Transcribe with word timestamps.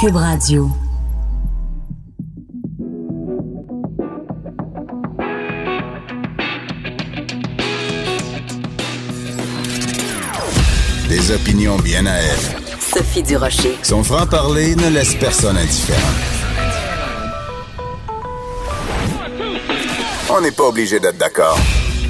Cube 0.00 0.14
Radio. 0.14 0.70
Des 11.08 11.32
opinions 11.32 11.78
bien 11.78 12.06
à 12.06 12.12
elle. 12.12 12.28
Sophie 12.78 13.24
Durocher. 13.24 13.76
Son 13.82 14.04
franc-parler 14.04 14.76
ne 14.76 14.88
laisse 14.90 15.16
personne 15.16 15.56
indifférent. 15.56 15.98
On 20.30 20.40
n'est 20.40 20.52
pas 20.52 20.68
obligé 20.68 21.00
d'être 21.00 21.18
d'accord. 21.18 21.58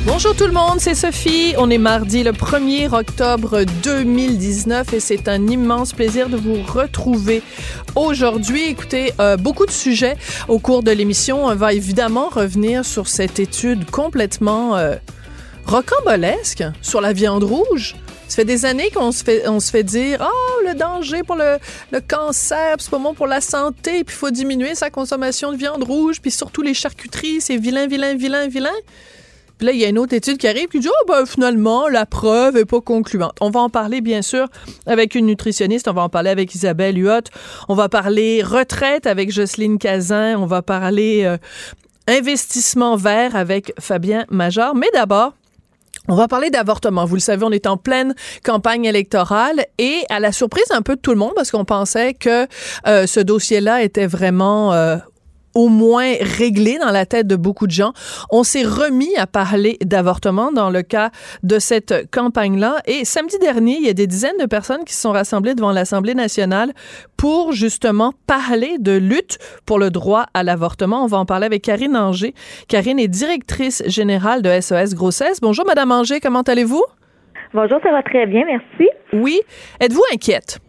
Bonjour 0.06 0.34
tout 0.34 0.46
le 0.46 0.52
monde, 0.52 0.80
c'est 0.80 0.94
Sophie. 0.94 1.54
On 1.58 1.68
est 1.68 1.76
mardi 1.76 2.22
le 2.22 2.32
1er 2.32 2.94
octobre 2.94 3.64
2019 3.82 4.94
et 4.94 5.00
c'est 5.00 5.28
un 5.28 5.46
immense 5.48 5.92
plaisir 5.92 6.30
de 6.30 6.36
vous 6.38 6.62
retrouver 6.62 7.42
aujourd'hui. 7.94 8.64
Écoutez, 8.64 9.12
euh, 9.20 9.36
beaucoup 9.36 9.66
de 9.66 9.70
sujets 9.70 10.16
au 10.48 10.58
cours 10.58 10.82
de 10.82 10.90
l'émission. 10.90 11.46
On 11.46 11.54
va 11.54 11.72
évidemment 11.72 12.28
revenir 12.28 12.84
sur 12.84 13.08
cette 13.08 13.38
étude 13.38 13.90
complètement 13.90 14.76
euh, 14.76 14.96
rocambolesque 15.66 16.64
sur 16.82 17.00
la 17.00 17.12
viande 17.12 17.44
rouge. 17.44 17.96
Ça 18.28 18.36
fait 18.36 18.44
des 18.44 18.66
années 18.66 18.90
qu'on 18.90 19.10
se 19.10 19.24
fait, 19.24 19.48
on 19.48 19.58
se 19.58 19.70
fait 19.70 19.82
dire, 19.82 20.18
oh, 20.20 20.66
le 20.66 20.74
danger 20.74 21.22
pour 21.22 21.36
le, 21.36 21.56
le 21.92 22.00
cancer, 22.00 22.76
c'est 22.78 22.90
pas 22.90 22.98
bon 22.98 23.14
pour 23.14 23.26
la 23.26 23.40
santé, 23.40 24.04
puis 24.04 24.14
il 24.14 24.18
faut 24.18 24.30
diminuer 24.30 24.74
sa 24.74 24.90
consommation 24.90 25.50
de 25.50 25.56
viande 25.56 25.82
rouge, 25.82 26.20
puis 26.20 26.30
surtout 26.30 26.60
les 26.60 26.74
charcuteries, 26.74 27.40
c'est 27.40 27.56
vilain, 27.56 27.86
vilain, 27.86 28.14
vilain, 28.14 28.46
vilain. 28.48 28.70
Puis 29.58 29.66
là, 29.66 29.72
il 29.72 29.78
y 29.78 29.84
a 29.84 29.88
une 29.88 29.98
autre 29.98 30.14
étude 30.14 30.38
qui 30.38 30.46
arrive 30.46 30.68
qui 30.68 30.80
dit 30.80 30.88
Oh, 30.88 31.04
ben 31.08 31.26
finalement, 31.26 31.88
la 31.88 32.06
preuve 32.06 32.56
est 32.56 32.64
pas 32.64 32.80
concluante. 32.80 33.36
On 33.40 33.50
va 33.50 33.60
en 33.60 33.68
parler, 33.68 34.00
bien 34.00 34.22
sûr, 34.22 34.46
avec 34.86 35.14
une 35.14 35.26
nutritionniste. 35.26 35.88
On 35.88 35.92
va 35.92 36.02
en 36.02 36.08
parler 36.08 36.30
avec 36.30 36.54
Isabelle 36.54 36.96
Huot. 36.96 37.24
On 37.68 37.74
va 37.74 37.88
parler 37.88 38.42
retraite 38.42 39.06
avec 39.06 39.30
Jocelyne 39.32 39.78
Cazin. 39.78 40.38
On 40.38 40.46
va 40.46 40.62
parler 40.62 41.22
euh, 41.24 41.36
investissement 42.06 42.96
vert 42.96 43.36
avec 43.36 43.72
Fabien 43.78 44.24
Major. 44.30 44.74
Mais 44.74 44.88
d'abord, 44.94 45.34
on 46.08 46.14
va 46.14 46.26
parler 46.26 46.48
d'avortement. 46.48 47.04
Vous 47.04 47.16
le 47.16 47.20
savez, 47.20 47.44
on 47.44 47.50
est 47.50 47.66
en 47.66 47.76
pleine 47.76 48.14
campagne 48.42 48.86
électorale 48.86 49.66
et 49.76 50.04
à 50.08 50.20
la 50.20 50.32
surprise 50.32 50.64
un 50.70 50.80
peu 50.80 50.96
de 50.96 51.00
tout 51.00 51.10
le 51.10 51.18
monde 51.18 51.32
parce 51.36 51.50
qu'on 51.50 51.66
pensait 51.66 52.14
que 52.14 52.46
euh, 52.86 53.06
ce 53.06 53.20
dossier-là 53.20 53.82
était 53.82 54.06
vraiment 54.06 54.72
euh, 54.72 54.96
au 55.58 55.68
moins 55.68 56.14
réglé 56.20 56.78
dans 56.78 56.92
la 56.92 57.04
tête 57.04 57.26
de 57.26 57.34
beaucoup 57.34 57.66
de 57.66 57.72
gens. 57.72 57.92
On 58.30 58.44
s'est 58.44 58.62
remis 58.62 59.16
à 59.16 59.26
parler 59.26 59.76
d'avortement 59.84 60.52
dans 60.52 60.70
le 60.70 60.82
cas 60.82 61.10
de 61.42 61.58
cette 61.58 62.08
campagne-là. 62.12 62.76
Et 62.86 63.04
samedi 63.04 63.40
dernier, 63.40 63.76
il 63.76 63.84
y 63.84 63.88
a 63.88 63.92
des 63.92 64.06
dizaines 64.06 64.38
de 64.38 64.46
personnes 64.46 64.84
qui 64.84 64.94
se 64.94 65.00
sont 65.00 65.10
rassemblées 65.10 65.56
devant 65.56 65.72
l'Assemblée 65.72 66.14
nationale 66.14 66.72
pour 67.16 67.50
justement 67.50 68.12
parler 68.28 68.78
de 68.78 68.92
lutte 68.92 69.38
pour 69.66 69.80
le 69.80 69.90
droit 69.90 70.26
à 70.32 70.44
l'avortement. 70.44 71.02
On 71.02 71.08
va 71.08 71.18
en 71.18 71.26
parler 71.26 71.46
avec 71.46 71.62
Karine 71.62 71.96
Anger. 71.96 72.34
Karine 72.68 73.00
est 73.00 73.08
directrice 73.08 73.82
générale 73.86 74.42
de 74.42 74.60
SOS 74.60 74.94
Grossesse. 74.94 75.40
Bonjour, 75.40 75.66
Madame 75.66 75.90
Anger, 75.90 76.20
comment 76.20 76.42
allez-vous? 76.42 76.84
Bonjour, 77.52 77.80
ça 77.82 77.90
va 77.90 78.04
très 78.04 78.26
bien, 78.26 78.44
merci. 78.46 78.88
Oui. 79.12 79.40
Êtes-vous 79.80 80.04
inquiète? 80.14 80.60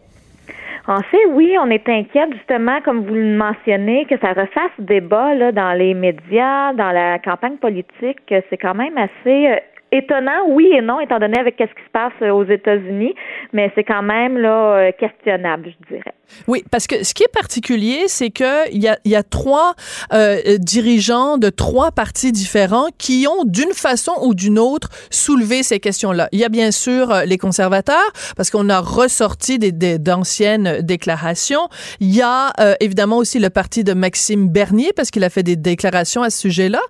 En 0.88 1.02
fait, 1.02 1.26
oui, 1.30 1.56
on 1.60 1.70
est 1.70 1.88
inquiète 1.88 2.34
justement, 2.34 2.82
comme 2.82 3.06
vous 3.06 3.14
le 3.14 3.38
mentionnez, 3.38 4.06
que 4.06 4.18
ça 4.20 4.30
refasse 4.30 4.72
débat 4.80 5.36
là, 5.36 5.52
dans 5.52 5.74
les 5.74 5.94
médias, 5.94 6.74
dans 6.74 6.92
la 6.92 7.20
campagne 7.20 7.58
politique. 7.58 8.20
C'est 8.50 8.58
quand 8.58 8.76
même 8.76 8.98
assez 8.98 9.48
euh, 9.48 9.58
étonnant, 9.92 10.48
oui 10.48 10.72
et 10.74 10.82
non, 10.82 11.00
étant 11.00 11.20
donné 11.20 11.40
avec 11.40 11.56
ce 11.58 11.64
qui 11.64 11.84
se 11.86 11.92
passe 11.92 12.14
euh, 12.22 12.32
aux 12.32 12.46
États-Unis, 12.46 13.16
mais 13.54 13.72
c'est 13.76 13.84
quand 13.84 14.04
même 14.04 14.38
là 14.38 14.76
euh, 14.76 14.92
questionnable, 14.98 15.70
je 15.70 15.96
dirais. 15.96 16.14
Oui, 16.48 16.64
parce 16.72 16.88
que 16.88 17.04
ce 17.04 17.14
qui 17.14 17.24
est 17.24 17.32
particulier, 17.32 18.06
c'est 18.08 18.30
que 18.30 18.70
il 18.72 18.82
y 18.82 18.88
a, 18.88 18.98
y 19.06 19.16
a 19.16 19.24
trois 19.24 19.76
euh, 20.14 20.58
dirigeants 20.58 21.38
de 21.38 21.50
trois 21.50 21.92
partis 21.92 22.32
différents 22.32 22.88
qui 22.98 23.28
ont 23.28 23.44
d'une 23.46 23.74
façon 23.74 24.14
ou 24.22 24.34
d'une 24.34 24.60
autre 24.60 24.90
soulevé 25.10 25.64
ces 25.64 25.80
questions-là. 25.80 26.30
Il 26.32 26.40
y 26.40 26.44
a 26.44 26.50
bien 26.50 26.72
sûr 26.72 27.24
les 27.26 27.38
conservateurs, 27.38 28.12
parce 28.36 28.50
qu'on 28.50 28.70
a 28.70 28.80
ressorti 28.80 29.60
des, 29.60 29.72
d'anciennes 29.98 30.82
déclarations. 30.82 31.68
Il 32.00 32.14
y 32.14 32.22
a 32.22 32.54
évidemment 32.80 33.18
aussi 33.18 33.40
le 33.40 33.50
parti 33.50 33.84
de 33.84 33.94
Maxime 33.94 34.50
Bernier, 34.50 34.92
parce 34.96 35.12
qu'il 35.12 35.24
a 35.24 35.30
fait 35.30 35.44
des 35.44 35.56
déclarations 35.56 36.22
à 36.22 36.30
ce 36.30 36.40
sujet-là. 36.40 36.82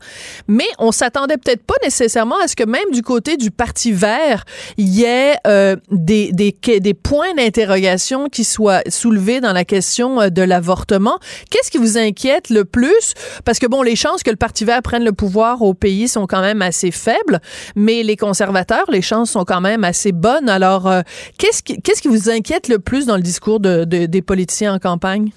Mais 0.47 0.67
on 0.78 0.91
s'attendait 0.91 1.38
peut-être 1.38 1.63
pas 1.63 1.75
nécessairement 1.83 2.38
à 2.44 2.47
ce 2.47 2.55
que 2.55 2.63
même 2.63 2.91
du 2.91 3.01
côté 3.01 3.38
du 3.38 3.51
Parti 3.51 3.91
vert, 3.91 4.45
il 4.78 4.89
y 4.89 5.03
ait 5.03 5.35
euh, 5.47 5.75
des, 5.91 6.31
des, 6.31 6.55
des 6.79 6.94
points 6.94 7.33
d'interrogation 7.35 8.29
qui 8.29 8.44
soient 8.44 8.81
soulevés 8.88 9.28
dans 9.40 9.53
la 9.53 9.63
question 9.66 10.19
euh, 10.19 10.29
de 10.29 10.41
l'avortement. 10.41 11.19
Qu'est-ce 11.51 11.69
qui 11.69 11.78
vous 11.78 11.97
inquiète 11.97 12.50
le 12.50 12.66
plus? 12.66 13.13
Parce 13.45 13.59
que, 13.59 13.67
bon, 13.67 13.84
les 13.84 13.95
chances 13.95 14.23
que 14.23 14.31
le 14.31 14.35
Parti 14.35 14.66
vert 14.66 14.81
prenne 14.81 15.06
le 15.06 15.13
pouvoir 15.13 15.62
au 15.62 15.73
pays 15.75 16.07
sont 16.07 16.25
quand 16.25 16.41
même 16.41 16.62
assez 16.63 16.91
faibles, 16.91 17.40
mais 17.75 18.01
les 18.03 18.16
conservateurs, 18.16 18.85
les 18.90 19.03
chances 19.03 19.31
sont 19.31 19.45
quand 19.45 19.62
même 19.62 19.84
assez 19.84 20.12
bonnes. 20.12 20.50
Alors, 20.50 20.88
euh, 20.88 21.01
qu'est-ce 21.38 21.62
qui, 21.62 21.79
qu'est-ce 21.81 22.01
qui 22.01 22.07
vous 22.07 22.29
inquiète 22.29 22.67
le 22.67 22.79
plus 22.79 23.06
dans 23.06 23.16
le 23.16 23.22
discours 23.22 23.59
de, 23.59 23.85
de, 23.85 24.07
des 24.07 24.22
politiciens 24.22 24.73
en 24.73 24.79
campagne? 24.79 25.29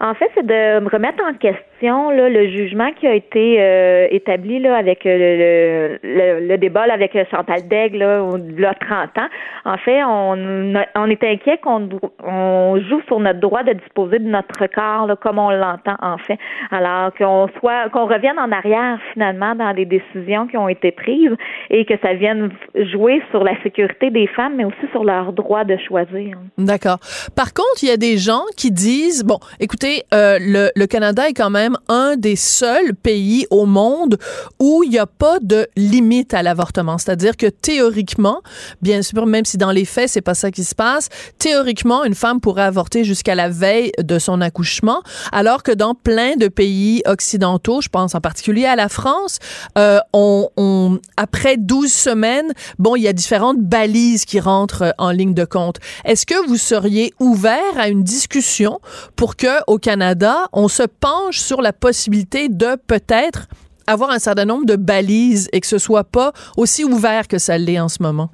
En 0.00 0.14
fait, 0.14 0.30
c'est 0.34 0.46
de 0.46 0.80
me 0.80 0.88
remettre 0.90 1.22
en 1.24 1.34
question 1.34 1.67
le 1.82 2.50
jugement 2.50 2.90
qui 2.92 3.06
a 3.06 3.14
été 3.14 3.56
euh, 3.58 4.08
établi 4.10 4.58
là, 4.58 4.76
avec 4.76 5.06
euh, 5.06 5.96
le, 6.02 6.56
débat 6.56 6.86
avec 6.92 7.16
Chantal 7.30 7.68
Daigle 7.68 8.04
il 8.48 8.60
y 8.60 8.64
a 8.64 8.74
30 8.74 9.18
ans. 9.18 9.28
En 9.64 9.76
fait, 9.78 10.02
on, 10.04 10.74
on 10.96 11.06
est 11.06 11.24
inquiet 11.24 11.58
qu'on 11.58 11.88
on 12.24 12.80
joue 12.88 13.00
sur 13.06 13.20
notre 13.20 13.40
droit 13.40 13.62
de 13.62 13.72
disposer 13.72 14.18
de 14.18 14.28
notre 14.28 14.66
corps 14.66 15.08
comme 15.20 15.38
on 15.38 15.50
l'entend 15.50 15.96
en 16.00 16.18
fait. 16.18 16.38
Alors 16.70 17.12
qu'on 17.14 17.48
soit 17.58 17.88
qu'on 17.90 18.06
revienne 18.06 18.38
en 18.38 18.50
arrière 18.50 18.98
finalement 19.12 19.54
dans 19.54 19.70
les 19.72 19.84
décisions 19.84 20.46
qui 20.46 20.56
ont 20.56 20.68
été 20.68 20.90
prises 20.90 21.34
et 21.70 21.84
que 21.84 21.94
ça 22.02 22.14
vienne 22.14 22.50
jouer 22.92 23.22
sur 23.30 23.44
la 23.44 23.60
sécurité 23.62 24.10
des 24.10 24.26
femmes, 24.26 24.56
mais 24.56 24.64
aussi 24.64 24.90
sur 24.92 25.04
leur 25.04 25.32
droit 25.32 25.64
de 25.64 25.76
choisir. 25.86 26.38
D'accord. 26.56 26.98
Par 27.36 27.52
contre, 27.54 27.82
il 27.82 27.88
y 27.88 27.92
a 27.92 27.96
des 27.96 28.16
gens 28.16 28.42
qui 28.56 28.70
disent 28.70 29.24
bon, 29.24 29.38
écoutez, 29.60 30.02
euh, 30.12 30.38
le, 30.40 30.70
le 30.74 30.86
Canada 30.86 31.28
est 31.28 31.34
quand 31.34 31.50
même 31.50 31.67
un 31.88 32.16
des 32.16 32.36
seuls 32.36 32.94
pays 32.94 33.46
au 33.50 33.66
monde 33.66 34.18
où 34.58 34.82
il 34.82 34.90
n'y 34.90 34.98
a 34.98 35.06
pas 35.06 35.38
de 35.40 35.66
limite 35.76 36.34
à 36.34 36.42
l'avortement. 36.42 36.98
C'est-à-dire 36.98 37.36
que 37.36 37.46
théoriquement, 37.46 38.42
bien 38.82 39.02
sûr, 39.02 39.26
même 39.26 39.44
si 39.44 39.58
dans 39.58 39.70
les 39.70 39.84
faits, 39.84 40.08
c'est 40.10 40.20
pas 40.20 40.34
ça 40.34 40.50
qui 40.50 40.64
se 40.64 40.74
passe, 40.74 41.08
théoriquement, 41.38 42.04
une 42.04 42.14
femme 42.14 42.40
pourrait 42.40 42.62
avorter 42.62 43.04
jusqu'à 43.04 43.34
la 43.34 43.48
veille 43.48 43.92
de 44.02 44.18
son 44.18 44.40
accouchement, 44.40 45.02
alors 45.32 45.62
que 45.62 45.72
dans 45.72 45.94
plein 45.94 46.36
de 46.36 46.48
pays 46.48 47.02
occidentaux, 47.06 47.80
je 47.80 47.88
pense 47.88 48.14
en 48.14 48.20
particulier 48.20 48.66
à 48.66 48.76
la 48.76 48.88
France, 48.88 49.38
euh, 49.76 49.98
on, 50.12 50.98
après 51.16 51.56
12 51.56 51.92
semaines, 51.92 52.52
bon, 52.78 52.96
il 52.96 53.02
y 53.02 53.08
a 53.08 53.12
différentes 53.12 53.58
balises 53.58 54.24
qui 54.24 54.40
rentrent 54.40 54.94
en 54.98 55.10
ligne 55.10 55.34
de 55.34 55.44
compte. 55.44 55.78
Est-ce 56.04 56.26
que 56.26 56.46
vous 56.46 56.56
seriez 56.56 57.12
ouvert 57.20 57.58
à 57.76 57.88
une 57.88 58.02
discussion 58.02 58.80
pour 59.16 59.36
que 59.36 59.48
au 59.66 59.78
Canada, 59.78 60.46
on 60.52 60.68
se 60.68 60.82
penche 60.82 61.40
sur 61.40 61.57
la 61.62 61.72
possibilité 61.72 62.48
de 62.48 62.76
peut-être 62.86 63.48
avoir 63.86 64.10
un 64.10 64.18
certain 64.18 64.44
nombre 64.44 64.66
de 64.66 64.76
balises 64.76 65.48
et 65.52 65.60
que 65.60 65.66
ce 65.66 65.78
soit 65.78 66.04
pas 66.04 66.32
aussi 66.56 66.84
ouvert 66.84 67.26
que 67.26 67.38
ça 67.38 67.56
l'est 67.58 67.80
en 67.80 67.88
ce 67.88 68.02
moment? 68.02 68.28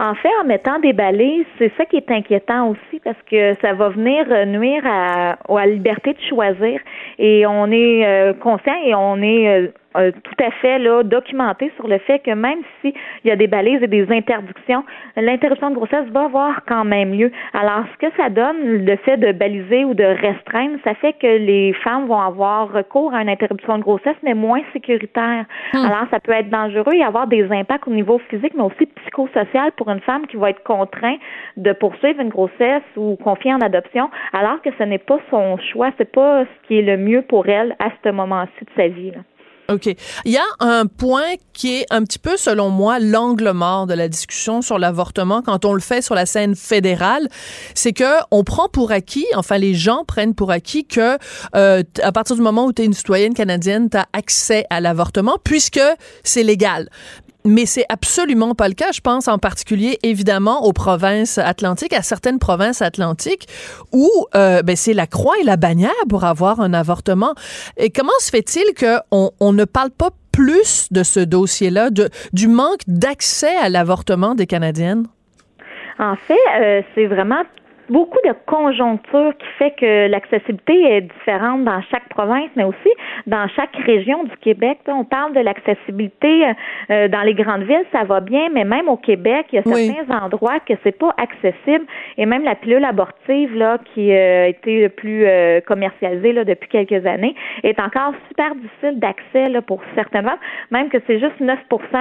En 0.00 0.14
fait, 0.14 0.30
en 0.40 0.44
mettant 0.44 0.78
des 0.78 0.92
balises, 0.92 1.44
c'est 1.58 1.72
ça 1.76 1.84
qui 1.84 1.96
est 1.96 2.08
inquiétant 2.08 2.68
aussi 2.68 3.00
parce 3.02 3.16
que 3.28 3.54
ça 3.60 3.72
va 3.72 3.88
venir 3.88 4.26
nuire 4.46 4.82
à, 4.86 5.30
à 5.32 5.54
la 5.54 5.66
liberté 5.66 6.12
de 6.12 6.20
choisir. 6.28 6.80
Et 7.18 7.44
on 7.46 7.66
est 7.72 8.06
euh, 8.06 8.32
conscient 8.34 8.76
et 8.84 8.94
on 8.94 9.16
est 9.16 9.48
euh, 9.48 9.68
euh, 9.98 10.12
tout 10.22 10.44
à 10.44 10.50
fait 10.50 10.78
là, 10.78 11.02
documenté 11.02 11.72
sur 11.76 11.88
le 11.88 11.98
fait 11.98 12.20
que 12.20 12.30
même 12.30 12.60
s'il 12.80 12.92
y 13.24 13.30
a 13.30 13.36
des 13.36 13.46
balises 13.46 13.82
et 13.82 13.86
des 13.86 14.10
interdictions, 14.12 14.84
l'interruption 15.16 15.70
de 15.70 15.74
grossesse 15.74 16.06
va 16.10 16.24
avoir 16.24 16.64
quand 16.66 16.84
même 16.84 17.12
lieu. 17.12 17.32
Alors, 17.52 17.84
ce 17.92 18.06
que 18.06 18.12
ça 18.16 18.28
donne, 18.28 18.84
le 18.84 18.96
fait 18.96 19.16
de 19.16 19.32
baliser 19.32 19.84
ou 19.84 19.94
de 19.94 20.04
restreindre, 20.04 20.78
ça 20.84 20.94
fait 20.94 21.14
que 21.14 21.26
les 21.26 21.72
femmes 21.84 22.06
vont 22.06 22.20
avoir 22.20 22.72
recours 22.72 23.12
à 23.14 23.22
une 23.22 23.28
interruption 23.28 23.78
de 23.78 23.82
grossesse, 23.82 24.16
mais 24.22 24.34
moins 24.34 24.60
sécuritaire. 24.72 25.44
Hmm. 25.72 25.84
Alors, 25.84 26.06
ça 26.10 26.20
peut 26.20 26.32
être 26.32 26.50
dangereux 26.50 26.94
et 26.94 27.02
avoir 27.02 27.26
des 27.26 27.50
impacts 27.50 27.88
au 27.88 27.92
niveau 27.92 28.18
physique, 28.30 28.52
mais 28.54 28.62
aussi 28.62 28.86
psychosocial 28.86 29.72
pour 29.72 29.88
une 29.90 30.00
femme 30.00 30.26
qui 30.26 30.36
va 30.36 30.50
être 30.50 30.62
contrainte 30.62 31.20
de 31.56 31.72
poursuivre 31.72 32.20
une 32.20 32.28
grossesse 32.28 32.82
ou 32.96 33.16
confier 33.16 33.52
en 33.52 33.60
adoption, 33.60 34.10
alors 34.32 34.62
que 34.62 34.70
ce 34.78 34.84
n'est 34.84 34.98
pas 34.98 35.18
son 35.30 35.56
choix, 35.72 35.90
c'est 35.98 36.10
pas 36.12 36.44
ce 36.44 36.66
qui 36.66 36.78
est 36.78 36.82
le 36.82 36.96
mieux 36.96 37.22
pour 37.22 37.48
elle 37.48 37.74
à 37.78 37.90
ce 38.04 38.10
moment-ci 38.10 38.64
de 38.64 38.70
sa 38.76 38.88
vie. 38.88 39.10
Là. 39.10 39.20
OK. 39.70 39.94
Il 40.24 40.32
y 40.32 40.38
a 40.38 40.46
un 40.60 40.86
point 40.86 41.34
qui 41.52 41.74
est 41.76 41.86
un 41.90 42.02
petit 42.02 42.18
peu, 42.18 42.38
selon 42.38 42.70
moi, 42.70 42.98
l'angle 42.98 43.50
mort 43.52 43.86
de 43.86 43.92
la 43.92 44.08
discussion 44.08 44.62
sur 44.62 44.78
l'avortement 44.78 45.42
quand 45.42 45.66
on 45.66 45.74
le 45.74 45.80
fait 45.80 46.00
sur 46.00 46.14
la 46.14 46.24
scène 46.24 46.56
fédérale. 46.56 47.28
C'est 47.74 47.92
que 47.92 48.22
on 48.30 48.44
prend 48.44 48.70
pour 48.70 48.92
acquis, 48.92 49.26
enfin, 49.34 49.58
les 49.58 49.74
gens 49.74 50.04
prennent 50.06 50.34
pour 50.34 50.50
acquis 50.50 50.86
que 50.86 51.18
euh, 51.54 51.82
à 52.02 52.12
partir 52.12 52.34
du 52.34 52.40
moment 52.40 52.64
où 52.64 52.72
tu 52.72 52.80
es 52.80 52.84
une 52.86 52.94
citoyenne 52.94 53.34
canadienne, 53.34 53.90
tu 53.90 53.98
as 53.98 54.06
accès 54.14 54.64
à 54.70 54.80
l'avortement 54.80 55.36
puisque 55.44 55.80
c'est 56.24 56.42
légal. 56.42 56.88
Mais 57.44 57.66
c'est 57.66 57.84
absolument 57.88 58.54
pas 58.54 58.68
le 58.68 58.74
cas. 58.74 58.92
Je 58.92 59.00
pense 59.00 59.28
en 59.28 59.38
particulier, 59.38 59.98
évidemment, 60.02 60.64
aux 60.64 60.72
provinces 60.72 61.38
atlantiques, 61.38 61.92
à 61.92 62.02
certaines 62.02 62.38
provinces 62.38 62.82
atlantiques 62.82 63.46
où 63.92 64.10
euh, 64.34 64.62
ben, 64.62 64.76
c'est 64.76 64.94
la 64.94 65.06
croix 65.06 65.34
et 65.40 65.44
la 65.44 65.56
bannière 65.56 65.92
pour 66.08 66.24
avoir 66.24 66.60
un 66.60 66.74
avortement. 66.74 67.34
Et 67.76 67.90
comment 67.90 68.12
se 68.20 68.30
fait-il 68.30 68.64
qu'on 68.78 69.30
on 69.40 69.52
ne 69.52 69.64
parle 69.64 69.90
pas 69.90 70.10
plus 70.32 70.88
de 70.92 71.02
ce 71.02 71.20
dossier-là, 71.20 71.90
du 72.32 72.48
manque 72.48 72.80
d'accès 72.86 73.56
à 73.56 73.68
l'avortement 73.68 74.34
des 74.34 74.46
Canadiennes? 74.46 75.06
En 75.98 76.14
fait, 76.14 76.38
euh, 76.60 76.82
c'est 76.94 77.06
vraiment 77.06 77.42
beaucoup 77.90 78.18
de 78.24 78.32
conjoncture 78.46 79.32
qui 79.38 79.46
fait 79.58 79.70
que 79.72 80.08
l'accessibilité 80.08 80.96
est 80.96 81.00
différente 81.02 81.64
dans 81.64 81.80
chaque 81.90 82.08
province, 82.08 82.50
mais 82.56 82.64
aussi 82.64 82.90
dans 83.26 83.48
chaque 83.48 83.74
région 83.76 84.24
du 84.24 84.36
Québec. 84.38 84.78
On 84.86 85.04
parle 85.04 85.34
de 85.34 85.40
l'accessibilité 85.40 86.46
euh, 86.90 87.08
dans 87.08 87.22
les 87.22 87.34
grandes 87.34 87.62
villes, 87.62 87.84
ça 87.92 88.04
va 88.04 88.20
bien, 88.20 88.48
mais 88.52 88.64
même 88.64 88.88
au 88.88 88.96
Québec, 88.96 89.46
il 89.52 89.56
y 89.56 89.58
a 89.58 89.62
certains 89.62 90.24
endroits 90.24 90.60
que 90.60 90.74
c'est 90.82 90.96
pas 90.96 91.14
accessible. 91.16 91.86
Et 92.16 92.26
même 92.26 92.44
la 92.44 92.54
pilule 92.54 92.84
abortive, 92.84 93.54
là, 93.56 93.78
qui 93.94 94.12
euh, 94.12 94.44
a 94.44 94.48
été 94.48 94.82
le 94.82 94.88
plus 94.88 95.26
euh, 95.26 95.60
commercialisée 95.60 96.32
là, 96.32 96.44
depuis 96.44 96.68
quelques 96.68 97.06
années, 97.06 97.34
est 97.62 97.78
encore 97.80 98.12
super 98.28 98.54
difficile 98.54 98.98
d'accès 98.98 99.48
là, 99.48 99.62
pour 99.62 99.80
certaines 99.94 100.24
femmes. 100.24 100.38
Même 100.70 100.88
que 100.88 100.98
c'est 101.06 101.18
juste 101.18 101.40
9 101.40 101.58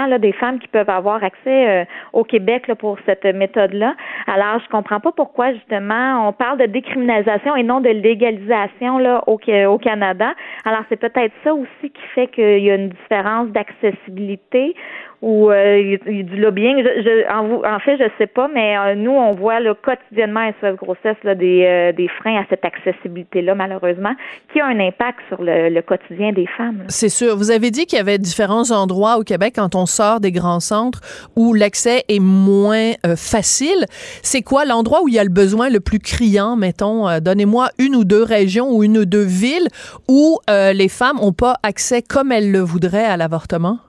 là, 0.10 0.18
des 0.18 0.34
femmes 0.34 0.60
qui 0.60 0.68
peuvent 0.68 0.90
avoir 0.90 1.24
accès 1.24 1.88
au 2.14 2.24
Québec 2.24 2.68
là, 2.68 2.76
pour 2.76 2.98
cette 3.06 3.26
méthode-là. 3.26 3.96
Alors, 4.28 4.60
je 4.64 4.70
comprends 4.70 5.00
pas 5.00 5.12
pourquoi 5.12 5.54
justement 5.54 5.77
on 5.80 6.34
parle 6.34 6.60
de 6.60 6.66
décriminalisation 6.66 7.56
et 7.56 7.64
non 7.64 7.82
de 7.82 7.90
légalisation 7.90 8.98
au, 9.28 9.40
au 9.68 9.78
Canada. 9.78 10.34
Alors, 10.66 10.82
c'est 10.90 10.98
peut-être 10.98 11.34
ça 11.44 11.54
aussi 11.54 11.90
qui 11.92 12.02
fait 12.14 12.28
qu'il 12.28 12.60
y 12.64 12.72
a 12.72 12.76
une 12.76 12.90
différence 12.90 13.50
d'accessibilité 13.50 14.76
ou 15.22 15.50
euh, 15.50 15.98
il, 16.06 16.26
du 16.26 16.38
lobbying. 16.38 16.78
Je, 16.78 17.02
je, 17.02 17.34
en, 17.34 17.76
en, 17.76 17.80
fait, 17.80 17.98
je 17.98 18.04
sais 18.18 18.28
pas, 18.28 18.48
mais 18.54 18.78
euh, 18.78 18.96
nous, 18.96 19.12
on 19.12 19.34
voit 19.34 19.60
là, 19.60 19.74
quotidiennement 19.74 20.52
SOS 20.62 20.76
Grossesse 20.76 21.18
là, 21.24 21.34
des, 21.34 21.66
euh, 21.66 21.92
des 21.92 22.08
freins 22.08 22.40
à 22.40 22.46
cette 22.50 22.64
accessibilité-là, 22.64 23.56
malheureusement, 23.56 24.14
qui 24.54 24.60
a 24.60 24.68
un 24.68 24.80
impact 24.80 25.20
sur 25.28 25.42
le, 25.42 25.70
le 25.70 25.82
quotidien 25.82 26.34
des 26.34 26.46
femmes. 26.46 26.84
C'est 26.88 27.10
sûr. 27.10 27.36
Vous 27.36 27.50
avez 27.50 27.72
dit 27.72 27.88
qu'il 27.88 27.98
y 27.98 28.02
avait 28.02 28.20
différents 28.20 28.70
endroits 28.72 29.18
au 29.18 29.24
Québec 29.24 29.54
quand 29.56 29.74
on 29.74 29.88
sort 29.88 30.20
des 30.20 30.32
grands 30.32 30.60
centres 30.60 31.02
où 31.36 31.54
l'accès 31.54 32.04
est 32.10 32.22
moins 32.22 32.92
facile. 33.16 33.86
C'est 34.22 34.42
quoi 34.42 34.66
l'endroit 34.66 35.02
où 35.04 35.08
il 35.08 35.16
y 35.16 35.20
a 35.20 35.24
le 35.24 35.30
besoin 35.30 35.70
le 35.70 35.80
plus 35.80 36.00
criant, 36.00 36.56
mettons? 36.56 37.20
Donnez-moi 37.20 37.70
une 37.80 37.96
ou 37.96 38.04
deux 38.04 38.24
régions 38.24 38.70
ou 38.72 38.84
une 38.84 39.00
ou 39.00 39.06
deux 39.06 39.26
villes 39.26 39.68
où 40.08 40.40
les 40.48 40.90
femmes 40.90 41.18
n'ont 41.18 41.34
pas 41.34 41.56
accès 41.64 42.02
comme 42.02 42.32
elles 42.32 42.52
le 42.52 42.60
voudraient 42.60 43.06
à 43.06 43.18
l'avortement? 43.18 43.80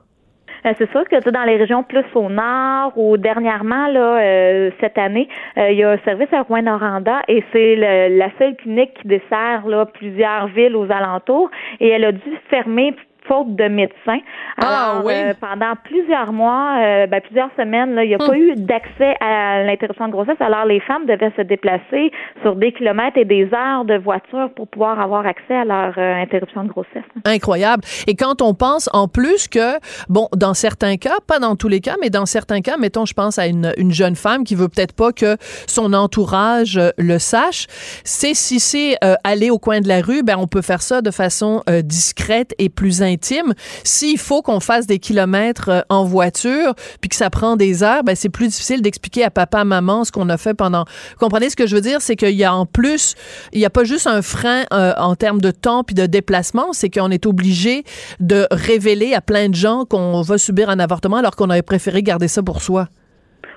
Euh, 0.66 0.72
c'est 0.78 0.90
sûr 0.90 1.04
que 1.08 1.30
dans 1.30 1.44
les 1.44 1.56
régions 1.56 1.82
plus 1.82 2.04
au 2.14 2.28
nord 2.28 2.92
ou 2.96 3.16
dernièrement, 3.16 3.88
là, 3.88 4.20
euh, 4.20 4.70
cette 4.80 4.98
année, 4.98 5.28
euh, 5.56 5.70
il 5.70 5.78
y 5.78 5.84
a 5.84 5.90
un 5.90 5.98
service 5.98 6.32
à 6.32 6.42
Rouen-Noranda 6.42 7.22
et 7.28 7.44
c'est 7.52 7.76
la 7.76 8.30
seule 8.38 8.56
clinique 8.56 8.94
qui 8.94 9.08
dessert 9.08 9.62
plusieurs 9.94 10.48
villes 10.48 10.76
aux 10.76 10.90
alentours 10.90 11.50
et 11.80 11.88
elle 11.88 12.04
a 12.04 12.12
dû 12.12 12.38
fermer 12.50 12.94
faute 13.28 13.54
de 13.54 13.68
médecins. 13.68 14.20
Ah, 14.56 14.96
Alors, 14.96 15.08
euh, 15.08 15.34
pendant 15.40 15.74
plusieurs 15.84 16.32
mois, 16.32 16.78
euh, 16.80 17.06
ben, 17.06 17.20
plusieurs 17.20 17.50
semaines, 17.56 17.94
là, 17.94 18.04
il 18.04 18.08
n'y 18.08 18.14
a 18.14 18.18
pas 18.18 18.30
hum. 18.30 18.36
eu 18.36 18.54
d'accès 18.56 19.14
à 19.20 19.62
l'interruption 19.62 20.06
de 20.06 20.12
grossesse. 20.12 20.40
Alors, 20.40 20.64
les 20.64 20.80
femmes 20.80 21.06
devaient 21.06 21.32
se 21.36 21.42
déplacer 21.42 22.10
sur 22.42 22.56
des 22.56 22.72
kilomètres 22.72 23.18
et 23.18 23.24
des 23.24 23.48
heures 23.54 23.84
de 23.84 23.98
voiture 23.98 24.50
pour 24.56 24.66
pouvoir 24.68 25.00
avoir 25.00 25.26
accès 25.26 25.54
à 25.54 25.64
leur 25.64 25.94
euh, 25.98 26.22
interruption 26.22 26.64
de 26.64 26.68
grossesse. 26.68 27.04
Incroyable. 27.24 27.82
Et 28.06 28.16
quand 28.16 28.42
on 28.42 28.54
pense 28.54 28.88
en 28.92 29.06
plus 29.06 29.46
que, 29.46 29.78
bon, 30.08 30.28
dans 30.34 30.54
certains 30.54 30.96
cas, 30.96 31.18
pas 31.26 31.38
dans 31.38 31.54
tous 31.54 31.68
les 31.68 31.80
cas, 31.80 31.94
mais 32.00 32.10
dans 32.10 32.26
certains 32.26 32.62
cas, 32.62 32.76
mettons, 32.78 33.04
je 33.04 33.14
pense 33.14 33.38
à 33.38 33.46
une, 33.46 33.72
une 33.76 33.92
jeune 33.92 34.16
femme 34.16 34.44
qui 34.44 34.54
veut 34.54 34.68
peut-être 34.68 34.96
pas 34.96 35.12
que 35.12 35.36
son 35.66 35.92
entourage 35.92 36.80
le 36.96 37.18
sache, 37.18 37.66
c'est 38.04 38.34
si 38.34 38.58
c'est 38.58 38.96
aller 39.24 39.50
au 39.50 39.58
coin 39.58 39.80
de 39.80 39.88
la 39.88 40.00
rue, 40.00 40.22
ben 40.22 40.36
on 40.38 40.46
peut 40.46 40.62
faire 40.62 40.82
ça 40.82 41.02
de 41.02 41.10
façon 41.10 41.62
discrète 41.84 42.54
et 42.58 42.68
plus 42.68 43.02
intime 43.02 43.17
s'il 43.84 44.18
faut 44.18 44.42
qu'on 44.42 44.60
fasse 44.60 44.86
des 44.86 44.98
kilomètres 44.98 45.68
euh, 45.68 45.80
en 45.88 46.04
voiture, 46.04 46.74
puis 47.00 47.08
que 47.08 47.16
ça 47.16 47.30
prend 47.30 47.56
des 47.56 47.82
heures, 47.82 48.04
ben 48.04 48.14
c'est 48.16 48.28
plus 48.28 48.48
difficile 48.48 48.82
d'expliquer 48.82 49.24
à 49.24 49.30
papa, 49.30 49.64
maman 49.64 50.04
ce 50.04 50.12
qu'on 50.12 50.28
a 50.28 50.36
fait 50.36 50.54
pendant. 50.54 50.84
comprenez 51.18 51.50
ce 51.50 51.56
que 51.56 51.66
je 51.66 51.74
veux 51.74 51.80
dire, 51.80 52.00
c'est 52.00 52.16
qu'il 52.16 52.36
y 52.36 52.44
a 52.44 52.54
en 52.54 52.66
plus, 52.66 53.14
il 53.52 53.58
n'y 53.58 53.66
a 53.66 53.70
pas 53.70 53.84
juste 53.84 54.06
un 54.06 54.22
frein 54.22 54.64
euh, 54.72 54.92
en 54.96 55.14
termes 55.16 55.40
de 55.40 55.50
temps 55.50 55.84
puis 55.84 55.94
de 55.94 56.06
déplacement, 56.06 56.72
c'est 56.72 56.90
qu'on 56.90 57.10
est 57.10 57.26
obligé 57.26 57.84
de 58.20 58.46
révéler 58.50 59.14
à 59.14 59.20
plein 59.20 59.48
de 59.48 59.54
gens 59.54 59.84
qu'on 59.84 60.22
va 60.22 60.38
subir 60.38 60.70
un 60.70 60.78
avortement 60.78 61.16
alors 61.16 61.36
qu'on 61.36 61.50
aurait 61.50 61.62
préféré 61.62 62.02
garder 62.02 62.28
ça 62.28 62.42
pour 62.42 62.62
soi. 62.62 62.88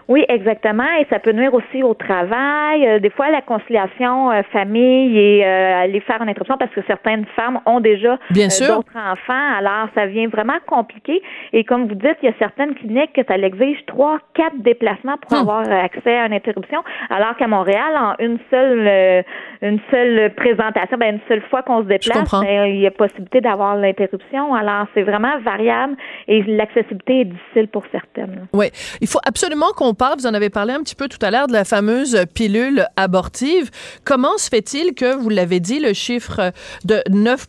Oui, 0.07 0.25
exactement. 0.27 0.87
Et 0.99 1.05
ça 1.09 1.19
peut 1.19 1.31
nuire 1.31 1.53
aussi 1.53 1.83
au 1.83 1.93
travail. 1.93 2.87
Euh, 2.87 2.99
des 2.99 3.09
fois, 3.09 3.29
la 3.29 3.41
conciliation 3.41 4.31
euh, 4.31 4.41
famille 4.51 5.17
et 5.17 5.45
euh, 5.45 5.83
aller 5.83 5.99
faire 6.01 6.21
une 6.21 6.29
interruption 6.29 6.57
parce 6.57 6.71
que 6.71 6.81
certaines 6.87 7.25
femmes 7.35 7.59
ont 7.65 7.79
déjà 7.79 8.17
d'autres 8.29 8.97
enfants. 8.97 9.57
Alors, 9.57 9.87
ça 9.95 10.05
vient 10.07 10.27
vraiment 10.27 10.57
compliqué. 10.67 11.21
Et 11.53 11.63
comme 11.63 11.87
vous 11.87 11.95
dites, 11.95 12.17
il 12.23 12.29
y 12.29 12.29
a 12.29 12.35
certaines 12.39 12.75
cliniques 12.75 13.13
que 13.13 13.21
ça 13.27 13.37
l'exige 13.37 13.77
trois, 13.87 14.19
quatre 14.33 14.57
déplacements 14.59 15.17
pour 15.17 15.33
hum. 15.33 15.39
avoir 15.39 15.71
accès 15.71 16.17
à 16.17 16.25
une 16.25 16.33
interruption. 16.33 16.83
Alors 17.09 17.35
qu'à 17.37 17.47
Montréal, 17.47 17.95
en 17.97 18.15
une 18.19 18.39
seule, 18.49 19.23
une 19.61 19.79
seule 19.89 20.33
présentation, 20.35 20.97
ben, 20.97 21.15
une 21.15 21.21
seule 21.27 21.41
fois 21.49 21.61
qu'on 21.63 21.83
se 21.83 21.87
déplace, 21.87 22.31
ben, 22.31 22.65
il 22.65 22.79
y 22.79 22.87
a 22.87 22.91
possibilité 22.91 23.41
d'avoir 23.41 23.75
l'interruption. 23.75 24.53
Alors, 24.53 24.87
c'est 24.93 25.03
vraiment 25.03 25.39
variable 25.39 25.95
et 26.27 26.43
l'accessibilité 26.43 27.21
est 27.21 27.25
difficile 27.25 27.67
pour 27.67 27.83
certaines. 27.91 28.47
Oui. 28.53 28.67
Il 29.01 29.07
faut 29.07 29.19
absolument 29.25 29.71
qu'on 29.75 29.90
vous 30.17 30.27
en 30.27 30.33
avez 30.33 30.49
parlé 30.49 30.73
un 30.73 30.79
petit 30.79 30.95
peu 30.95 31.07
tout 31.07 31.17
à 31.21 31.31
l'heure 31.31 31.47
de 31.47 31.53
la 31.53 31.65
fameuse 31.65 32.25
pilule 32.33 32.85
abortive. 32.97 33.69
Comment 34.05 34.37
se 34.37 34.49
fait-il 34.49 34.93
que, 34.93 35.15
vous 35.15 35.29
l'avez 35.29 35.59
dit, 35.59 35.79
le 35.79 35.93
chiffre 35.93 36.51
de 36.85 37.01
9 37.09 37.47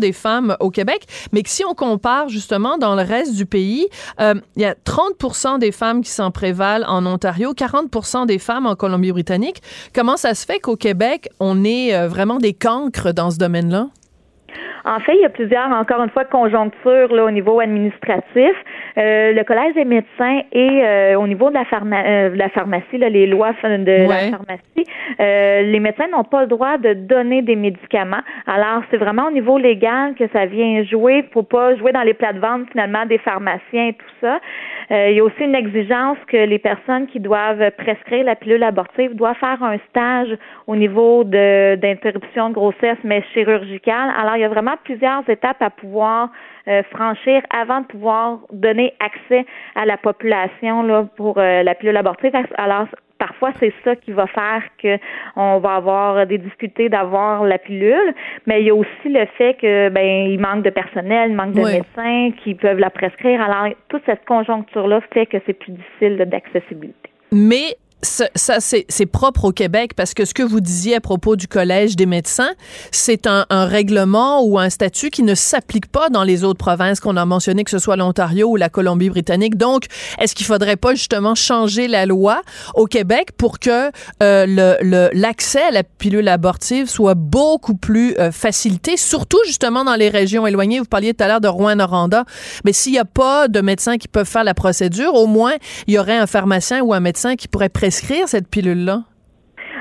des 0.00 0.12
femmes 0.12 0.56
au 0.60 0.70
Québec, 0.70 1.06
mais 1.32 1.42
que 1.42 1.48
si 1.48 1.64
on 1.64 1.74
compare 1.74 2.28
justement 2.28 2.78
dans 2.78 2.94
le 2.94 3.02
reste 3.02 3.36
du 3.36 3.46
pays, 3.46 3.86
euh, 4.20 4.34
il 4.56 4.62
y 4.62 4.64
a 4.64 4.74
30% 4.74 5.58
des 5.58 5.72
femmes 5.72 6.02
qui 6.02 6.10
s'en 6.10 6.30
prévalent 6.30 6.84
en 6.88 7.06
Ontario, 7.06 7.52
40% 7.52 8.26
des 8.26 8.38
femmes 8.38 8.66
en 8.66 8.74
Colombie-Britannique. 8.74 9.62
Comment 9.94 10.16
ça 10.16 10.34
se 10.34 10.44
fait 10.44 10.58
qu'au 10.58 10.76
Québec, 10.76 11.28
on 11.40 11.64
est 11.64 11.94
euh, 11.94 12.08
vraiment 12.08 12.38
des 12.38 12.52
cancres 12.52 13.12
dans 13.12 13.30
ce 13.30 13.38
domaine-là? 13.38 13.88
En 14.86 15.00
fait, 15.00 15.14
il 15.14 15.22
y 15.22 15.24
a 15.24 15.30
plusieurs, 15.30 15.70
encore 15.70 16.02
une 16.02 16.10
fois, 16.10 16.24
conjonctures 16.26 17.12
là, 17.14 17.24
au 17.24 17.30
niveau 17.30 17.58
administratif. 17.58 18.52
Euh, 18.96 19.32
le 19.32 19.42
Collège 19.42 19.74
des 19.74 19.84
médecins 19.84 20.42
et 20.52 20.84
euh, 20.84 21.18
au 21.18 21.26
niveau 21.26 21.50
de 21.50 21.54
la, 21.54 21.64
euh, 22.06 22.30
la 22.36 22.48
pharmacie, 22.50 22.96
là, 22.96 23.08
les 23.08 23.26
lois 23.26 23.50
de 23.64 24.08
la 24.08 24.30
pharmacie, 24.30 24.86
les 25.18 25.80
médecins 25.80 26.06
n'ont 26.12 26.24
pas 26.24 26.42
le 26.42 26.46
droit 26.46 26.78
de 26.78 26.94
donner 26.94 27.42
des 27.42 27.56
médicaments. 27.56 28.22
Alors, 28.46 28.82
c'est 28.90 28.96
vraiment 28.96 29.26
au 29.26 29.30
niveau 29.32 29.58
légal 29.58 30.14
que 30.14 30.28
ça 30.32 30.46
vient 30.46 30.84
jouer 30.84 31.24
pour 31.24 31.48
pas 31.48 31.74
jouer 31.76 31.92
dans 31.92 32.02
les 32.02 32.14
plates-ventes 32.14 32.70
finalement 32.70 33.04
des 33.06 33.18
pharmaciens 33.18 33.88
et 33.88 33.94
tout 33.94 34.14
ça. 34.20 34.38
il 34.90 35.14
y 35.16 35.20
a 35.20 35.24
aussi 35.24 35.42
une 35.42 35.54
exigence 35.54 36.18
que 36.28 36.36
les 36.36 36.58
personnes 36.58 37.06
qui 37.08 37.18
doivent 37.18 37.70
prescrire 37.72 38.24
la 38.24 38.36
pilule 38.36 38.62
abortive 38.62 39.14
doivent 39.14 39.36
faire 39.36 39.62
un 39.62 39.78
stage 39.90 40.36
au 40.66 40.76
niveau 40.76 41.24
de 41.24 41.74
d'interruption 41.76 42.50
de 42.50 42.54
grossesse, 42.54 42.98
mais 43.02 43.22
chirurgicale. 43.32 44.10
Alors, 44.16 44.36
il 44.36 44.42
y 44.42 44.44
a 44.44 44.48
vraiment 44.48 44.76
plusieurs 44.84 45.28
étapes 45.28 45.60
à 45.62 45.70
pouvoir 45.70 46.28
euh, 46.28 46.53
franchir 46.90 47.42
avant 47.50 47.80
de 47.80 47.86
pouvoir 47.86 48.38
donner 48.52 48.94
accès 49.00 49.46
à 49.74 49.84
la 49.84 49.96
population 49.96 50.82
là, 50.82 51.06
pour 51.16 51.38
euh, 51.38 51.62
la 51.62 51.74
pilule 51.74 51.96
abortive. 51.96 52.32
Alors, 52.56 52.86
parfois 53.18 53.50
c'est 53.60 53.72
ça 53.84 53.96
qui 53.96 54.12
va 54.12 54.26
faire 54.26 54.62
que 54.82 54.98
on 55.36 55.58
va 55.58 55.76
avoir 55.76 56.26
des 56.26 56.38
difficultés 56.38 56.88
d'avoir 56.88 57.44
la 57.44 57.58
pilule, 57.58 58.14
mais 58.46 58.60
il 58.60 58.66
y 58.66 58.70
a 58.70 58.74
aussi 58.74 59.06
le 59.06 59.26
fait 59.38 59.54
que 59.54 59.88
ben 59.88 60.30
il 60.30 60.40
manque 60.40 60.62
de 60.62 60.70
personnel, 60.70 61.30
il 61.30 61.36
manque 61.36 61.52
de 61.52 61.62
médecins 61.62 62.30
qui 62.42 62.54
peuvent 62.54 62.78
la 62.78 62.90
prescrire. 62.90 63.40
Alors 63.40 63.72
toute 63.88 64.02
cette 64.06 64.24
conjoncture 64.24 64.88
là 64.88 65.00
fait 65.12 65.26
que 65.26 65.38
c'est 65.46 65.54
plus 65.54 65.72
difficile 65.72 66.16
d'accessibilité. 66.26 67.10
Mais 67.32 67.76
ça, 68.04 68.60
c'est 68.60 69.06
propre 69.06 69.46
au 69.46 69.52
Québec 69.52 69.92
parce 69.96 70.14
que 70.14 70.24
ce 70.24 70.34
que 70.34 70.42
vous 70.42 70.60
disiez 70.60 70.96
à 70.96 71.00
propos 71.00 71.36
du 71.36 71.48
Collège 71.48 71.96
des 71.96 72.06
médecins, 72.06 72.52
c'est 72.90 73.26
un, 73.26 73.44
règlement 73.50 74.42
ou 74.42 74.58
un 74.58 74.68
statut 74.68 75.10
qui 75.10 75.22
ne 75.22 75.34
s'applique 75.34 75.86
pas 75.86 76.10
dans 76.10 76.22
les 76.22 76.44
autres 76.44 76.58
provinces 76.58 77.00
qu'on 77.00 77.16
a 77.16 77.24
mentionné, 77.24 77.64
que 77.64 77.70
ce 77.70 77.78
soit 77.78 77.96
l'Ontario 77.96 78.48
ou 78.48 78.56
la 78.56 78.68
Colombie-Britannique. 78.68 79.56
Donc, 79.56 79.86
est-ce 80.18 80.34
qu'il 80.34 80.46
faudrait 80.46 80.76
pas 80.76 80.94
justement 80.94 81.34
changer 81.34 81.88
la 81.88 82.04
loi 82.04 82.42
au 82.74 82.86
Québec 82.86 83.30
pour 83.36 83.58
que 83.58 83.90
euh, 84.22 85.10
l'accès 85.12 85.62
à 85.62 85.70
la 85.70 85.82
pilule 85.82 86.28
abortive 86.28 86.88
soit 86.88 87.14
beaucoup 87.14 87.74
plus 87.74 88.16
euh, 88.18 88.30
facilité, 88.30 88.96
surtout 88.96 89.38
justement 89.46 89.84
dans 89.84 89.94
les 89.94 90.08
régions 90.08 90.46
éloignées? 90.46 90.78
Vous 90.78 90.84
parliez 90.84 91.14
tout 91.14 91.24
à 91.24 91.28
l'heure 91.28 91.40
de 91.40 91.48
Rouen-Noranda. 91.48 92.24
Mais 92.64 92.72
s'il 92.72 92.92
n'y 92.92 92.98
a 92.98 93.04
pas 93.04 93.48
de 93.48 93.60
médecins 93.60 93.96
qui 93.96 94.08
peuvent 94.08 94.28
faire 94.28 94.44
la 94.44 94.54
procédure, 94.54 95.14
au 95.14 95.26
moins, 95.26 95.54
il 95.86 95.94
y 95.94 95.98
aurait 95.98 96.16
un 96.16 96.26
pharmacien 96.26 96.82
ou 96.82 96.92
un 96.92 97.00
médecin 97.00 97.36
qui 97.36 97.48
pourrait 97.48 97.68
prescrire 97.68 97.93
cette 98.26 98.48
pilule-là? 98.48 99.04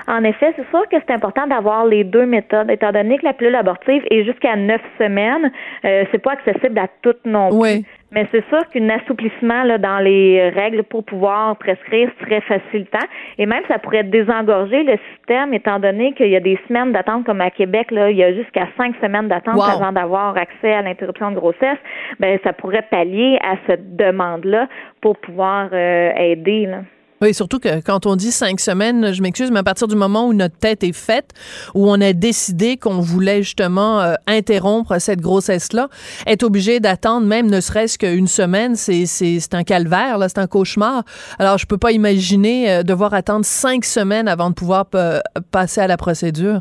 En 0.07 0.23
effet, 0.23 0.53
c'est 0.55 0.69
sûr 0.69 0.87
que 0.89 0.97
c'est 0.99 1.13
important 1.13 1.47
d'avoir 1.47 1.85
les 1.85 2.03
deux 2.03 2.25
méthodes, 2.25 2.69
étant 2.69 2.91
donné 2.91 3.17
que 3.17 3.25
la 3.25 3.33
pilule 3.33 3.55
abortive 3.55 4.03
est 4.11 4.25
jusqu'à 4.25 4.55
neuf 4.55 4.81
semaines, 4.99 5.51
euh, 5.85 6.03
c'est 6.11 6.19
pas 6.19 6.33
accessible 6.33 6.77
à 6.77 6.87
toutes 7.01 7.25
non 7.25 7.49
plus. 7.49 7.85
Mais 8.11 8.27
c'est 8.31 8.45
sûr 8.49 8.59
qu'un 8.69 8.89
assouplissement 8.89 9.63
là, 9.63 9.79
dans 9.79 9.97
les 9.97 10.49
règles 10.49 10.83
pour 10.83 11.03
pouvoir 11.03 11.55
prescrire 11.57 12.11
serait 12.21 12.41
facilitant. 12.41 13.05
Et 13.39 13.47
même, 13.47 13.63
ça 13.67 13.79
pourrait 13.79 14.03
désengorger 14.03 14.83
le 14.83 14.97
système, 15.15 15.53
étant 15.53 15.79
donné 15.79 16.13
qu'il 16.13 16.27
y 16.27 16.35
a 16.35 16.39
des 16.39 16.59
semaines 16.67 16.91
d'attente, 16.91 17.25
comme 17.25 17.41
à 17.41 17.49
Québec, 17.49 17.89
là, 17.89 18.11
il 18.11 18.17
y 18.17 18.23
a 18.23 18.33
jusqu'à 18.33 18.67
cinq 18.77 18.95
semaines 19.01 19.29
d'attente 19.29 19.59
avant 19.59 19.91
d'avoir 19.91 20.37
accès 20.37 20.73
à 20.73 20.83
l'interruption 20.83 21.31
de 21.31 21.35
grossesse. 21.35 21.79
Ben, 22.19 22.37
ça 22.43 22.53
pourrait 22.53 22.85
pallier 22.91 23.39
à 23.41 23.55
cette 23.65 23.95
demande-là 23.95 24.67
pour 25.01 25.17
pouvoir 25.17 25.69
euh, 25.73 26.11
aider. 26.15 26.67
Là. 26.67 26.81
Oui, 27.23 27.33
surtout 27.33 27.59
que 27.59 27.79
quand 27.79 28.05
on 28.05 28.17
dit 28.17 28.33
cinq 28.33 28.59
semaines, 28.59 29.13
je 29.13 29.21
m'excuse, 29.21 29.49
mais 29.49 29.59
à 29.59 29.63
partir 29.63 29.87
du 29.87 29.95
moment 29.95 30.27
où 30.27 30.33
notre 30.33 30.57
tête 30.57 30.83
est 30.83 30.91
faite, 30.91 31.31
où 31.73 31.89
on 31.89 32.01
a 32.01 32.11
décidé 32.11 32.75
qu'on 32.75 32.99
voulait 32.99 33.43
justement 33.43 34.01
euh, 34.01 34.15
interrompre 34.27 34.99
cette 34.99 35.21
grossesse-là, 35.21 35.87
être 36.27 36.43
obligé 36.43 36.81
d'attendre 36.81 37.25
même 37.25 37.49
ne 37.49 37.61
serait-ce 37.61 37.97
qu'une 37.97 38.27
semaine, 38.27 38.75
c'est, 38.75 39.53
un 39.53 39.63
calvaire, 39.63 40.17
c'est 40.27 40.37
un 40.37 40.47
cauchemar. 40.47 41.05
Alors, 41.39 41.57
je 41.57 41.65
peux 41.65 41.77
pas 41.77 41.93
imaginer 41.93 42.69
euh, 42.69 42.83
devoir 42.83 43.13
attendre 43.13 43.45
cinq 43.45 43.85
semaines 43.85 44.27
avant 44.27 44.49
de 44.49 44.55
pouvoir 44.55 44.87
euh, 44.93 45.21
passer 45.49 45.79
à 45.79 45.87
la 45.87 45.95
procédure. 45.95 46.59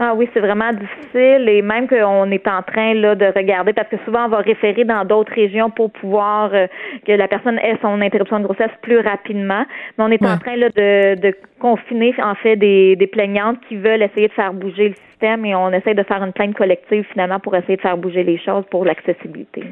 Ah 0.00 0.14
oui, 0.14 0.28
c'est 0.32 0.38
vraiment 0.38 0.72
difficile 0.72 1.48
et 1.48 1.60
même 1.60 1.88
qu'on 1.88 2.30
est 2.30 2.46
en 2.46 2.62
train 2.62 2.94
là 2.94 3.16
de 3.16 3.26
regarder 3.34 3.72
parce 3.72 3.88
que 3.88 3.96
souvent 4.04 4.26
on 4.26 4.28
va 4.28 4.38
référer 4.38 4.84
dans 4.84 5.04
d'autres 5.04 5.32
régions 5.34 5.70
pour 5.70 5.90
pouvoir 5.90 6.54
euh, 6.54 6.68
que 7.04 7.10
la 7.10 7.26
personne 7.26 7.58
ait 7.58 7.76
son 7.82 8.00
interruption 8.00 8.38
de 8.38 8.44
grossesse 8.44 8.70
plus 8.82 9.00
rapidement. 9.00 9.64
Mais 9.96 10.04
on 10.04 10.10
est 10.10 10.24
en 10.24 10.38
train 10.38 10.54
là 10.54 10.68
de, 10.68 11.20
de 11.20 11.34
confiner 11.58 12.14
en 12.22 12.36
fait 12.36 12.54
des, 12.54 12.94
des 12.94 13.08
plaignantes 13.08 13.58
qui 13.68 13.74
veulent 13.74 14.02
essayer 14.02 14.28
de 14.28 14.32
faire 14.34 14.52
bouger 14.52 14.90
le 14.90 14.94
système 15.10 15.44
et 15.44 15.56
on 15.56 15.72
essaie 15.72 15.94
de 15.94 16.04
faire 16.04 16.22
une 16.22 16.32
plainte 16.32 16.54
collective 16.54 17.04
finalement 17.12 17.40
pour 17.40 17.56
essayer 17.56 17.74
de 17.74 17.82
faire 17.82 17.96
bouger 17.96 18.22
les 18.22 18.38
choses 18.38 18.64
pour 18.70 18.84
l'accessibilité. 18.84 19.64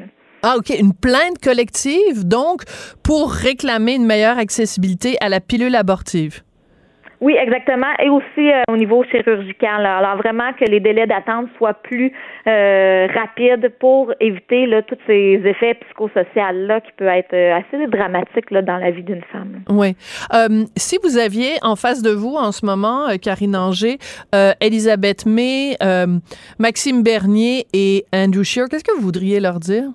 Ah, 0.43 0.55
OK. 0.57 0.69
Une 0.77 0.93
plainte 0.93 1.39
collective, 1.41 2.27
donc, 2.27 2.63
pour 3.03 3.31
réclamer 3.31 3.95
une 3.95 4.05
meilleure 4.05 4.37
accessibilité 4.37 5.15
à 5.21 5.29
la 5.29 5.39
pilule 5.39 5.75
abortive. 5.75 6.41
Oui, 7.19 7.35
exactement. 7.39 7.87
Et 8.03 8.09
aussi 8.09 8.51
euh, 8.51 8.61
au 8.69 8.77
niveau 8.77 9.03
chirurgical. 9.05 9.85
Alors 9.85 10.17
vraiment 10.17 10.53
que 10.53 10.65
les 10.65 10.79
délais 10.79 11.07
d'attente 11.07 11.47
soient 11.57 11.73
plus 11.73 12.11
euh, 12.47 13.07
rapides 13.13 13.71
pour 13.79 14.13
éviter 14.19 14.67
là, 14.67 14.83
tous 14.83 14.97
ces 15.07 15.41
effets 15.43 15.75
psychosociaux 15.75 16.27
là 16.53 16.79
qui 16.81 16.91
peuvent 16.95 17.07
être 17.07 17.33
euh, 17.33 17.57
assez 17.57 17.87
dramatiques 17.87 18.51
là, 18.51 18.61
dans 18.61 18.77
la 18.77 18.91
vie 18.91 19.03
d'une 19.03 19.23
femme. 19.31 19.61
Oui. 19.69 19.95
si 20.75 20.97
vous 21.03 21.17
aviez 21.17 21.55
en 21.61 21.75
face 21.75 22.01
de 22.01 22.11
vous 22.11 22.35
en 22.35 22.51
ce 22.51 22.65
moment 22.65 23.07
Karine 23.21 23.55
Anger, 23.55 23.97
Elisabeth 24.61 25.25
May, 25.25 25.75
Maxime 26.59 27.03
Bernier 27.03 27.65
et 27.73 28.05
Andrew 28.13 28.43
Scheer, 28.43 28.67
qu'est-ce 28.69 28.83
que 28.83 28.95
vous 28.95 29.01
voudriez 29.01 29.39
leur 29.39 29.59
dire? 29.59 29.85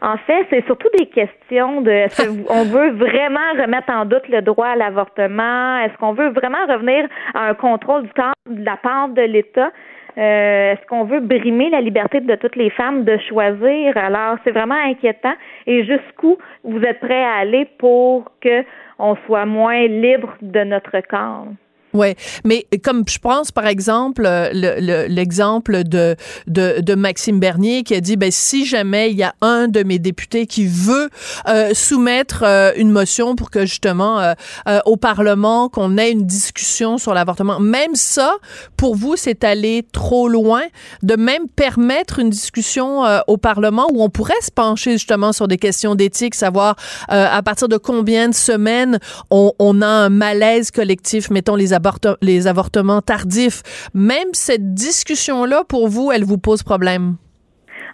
En 0.00 0.16
fait, 0.18 0.46
c'est 0.50 0.64
surtout 0.66 0.88
des 0.98 1.06
questions 1.06 1.80
de 1.80 1.90
est-ce 1.90 2.44
qu'on 2.46 2.64
veut 2.64 2.90
vraiment 2.90 3.52
remettre 3.60 3.90
en 3.90 4.04
doute 4.04 4.28
le 4.28 4.42
droit 4.42 4.68
à 4.68 4.76
l'avortement? 4.76 5.78
Est-ce 5.78 5.96
qu'on 5.98 6.12
veut 6.12 6.28
vraiment 6.28 6.64
revenir 6.68 7.08
à 7.34 7.48
un 7.48 7.54
contrôle 7.54 8.02
du 8.02 8.10
temps 8.10 8.32
de 8.48 8.64
la 8.64 8.76
part 8.76 9.08
de 9.08 9.22
l'État? 9.22 9.70
Euh, 10.16 10.72
est-ce 10.72 10.84
qu'on 10.86 11.04
veut 11.04 11.20
brimer 11.20 11.70
la 11.70 11.80
liberté 11.80 12.20
de 12.20 12.34
toutes 12.34 12.56
les 12.56 12.70
femmes 12.70 13.04
de 13.04 13.18
choisir? 13.28 13.96
Alors, 13.96 14.36
c'est 14.44 14.50
vraiment 14.50 14.74
inquiétant. 14.74 15.34
Et 15.66 15.84
jusqu'où 15.84 16.38
vous 16.64 16.82
êtes 16.82 17.00
prêts 17.00 17.22
à 17.22 17.36
aller 17.40 17.68
pour 17.78 18.32
que 18.40 18.64
on 18.98 19.16
soit 19.26 19.46
moins 19.46 19.86
libre 19.86 20.34
de 20.42 20.64
notre 20.64 21.00
corps? 21.08 21.46
Ouais, 21.94 22.16
mais 22.44 22.66
comme 22.84 23.04
je 23.08 23.18
pense 23.18 23.50
par 23.50 23.66
exemple 23.66 24.22
l'exemple 24.52 25.84
de, 25.84 26.16
de, 26.46 26.80
de 26.82 26.94
Maxime 26.94 27.40
Bernier 27.40 27.82
qui 27.82 27.94
a 27.94 28.02
dit 28.02 28.16
ben 28.16 28.30
si 28.30 28.66
jamais 28.66 29.10
il 29.10 29.16
y 29.16 29.22
a 29.22 29.34
un 29.40 29.68
de 29.68 29.82
mes 29.82 29.98
députés 29.98 30.46
qui 30.46 30.66
veut 30.66 31.08
euh, 31.48 31.72
soumettre 31.72 32.42
euh, 32.46 32.72
une 32.76 32.90
motion 32.90 33.36
pour 33.36 33.50
que 33.50 33.64
justement 33.64 34.20
euh, 34.20 34.34
au 34.84 34.98
Parlement 34.98 35.70
qu'on 35.70 35.96
ait 35.96 36.10
une 36.10 36.26
discussion 36.26 36.98
sur 36.98 37.14
l'avortement, 37.14 37.58
même 37.58 37.94
ça 37.94 38.34
pour 38.76 38.94
vous 38.94 39.16
c'est 39.16 39.42
aller 39.42 39.82
trop 39.90 40.28
loin 40.28 40.62
de 41.02 41.16
même 41.16 41.48
permettre 41.48 42.18
une 42.18 42.28
discussion 42.28 43.02
au 43.28 43.38
Parlement 43.38 43.86
où 43.92 44.02
on 44.02 44.10
pourrait 44.10 44.34
se 44.42 44.50
pencher 44.50 44.92
justement 44.92 45.32
sur 45.32 45.48
des 45.48 45.56
questions 45.56 45.94
d'éthique, 45.94 46.34
savoir 46.34 46.76
à 47.08 47.42
partir 47.42 47.68
de 47.68 47.78
combien 47.78 48.28
de 48.28 48.34
semaines 48.34 48.98
on, 49.30 49.52
on 49.58 49.80
a 49.80 49.86
un 49.86 50.10
malaise 50.10 50.70
collectif, 50.70 51.30
mettons 51.30 51.56
les 51.56 51.72
les 52.22 52.46
avortements 52.46 53.00
tardifs. 53.00 53.62
Même 53.94 54.32
cette 54.32 54.74
discussion-là, 54.74 55.64
pour 55.68 55.88
vous, 55.88 56.12
elle 56.12 56.24
vous 56.24 56.38
pose 56.38 56.62
problème? 56.62 57.16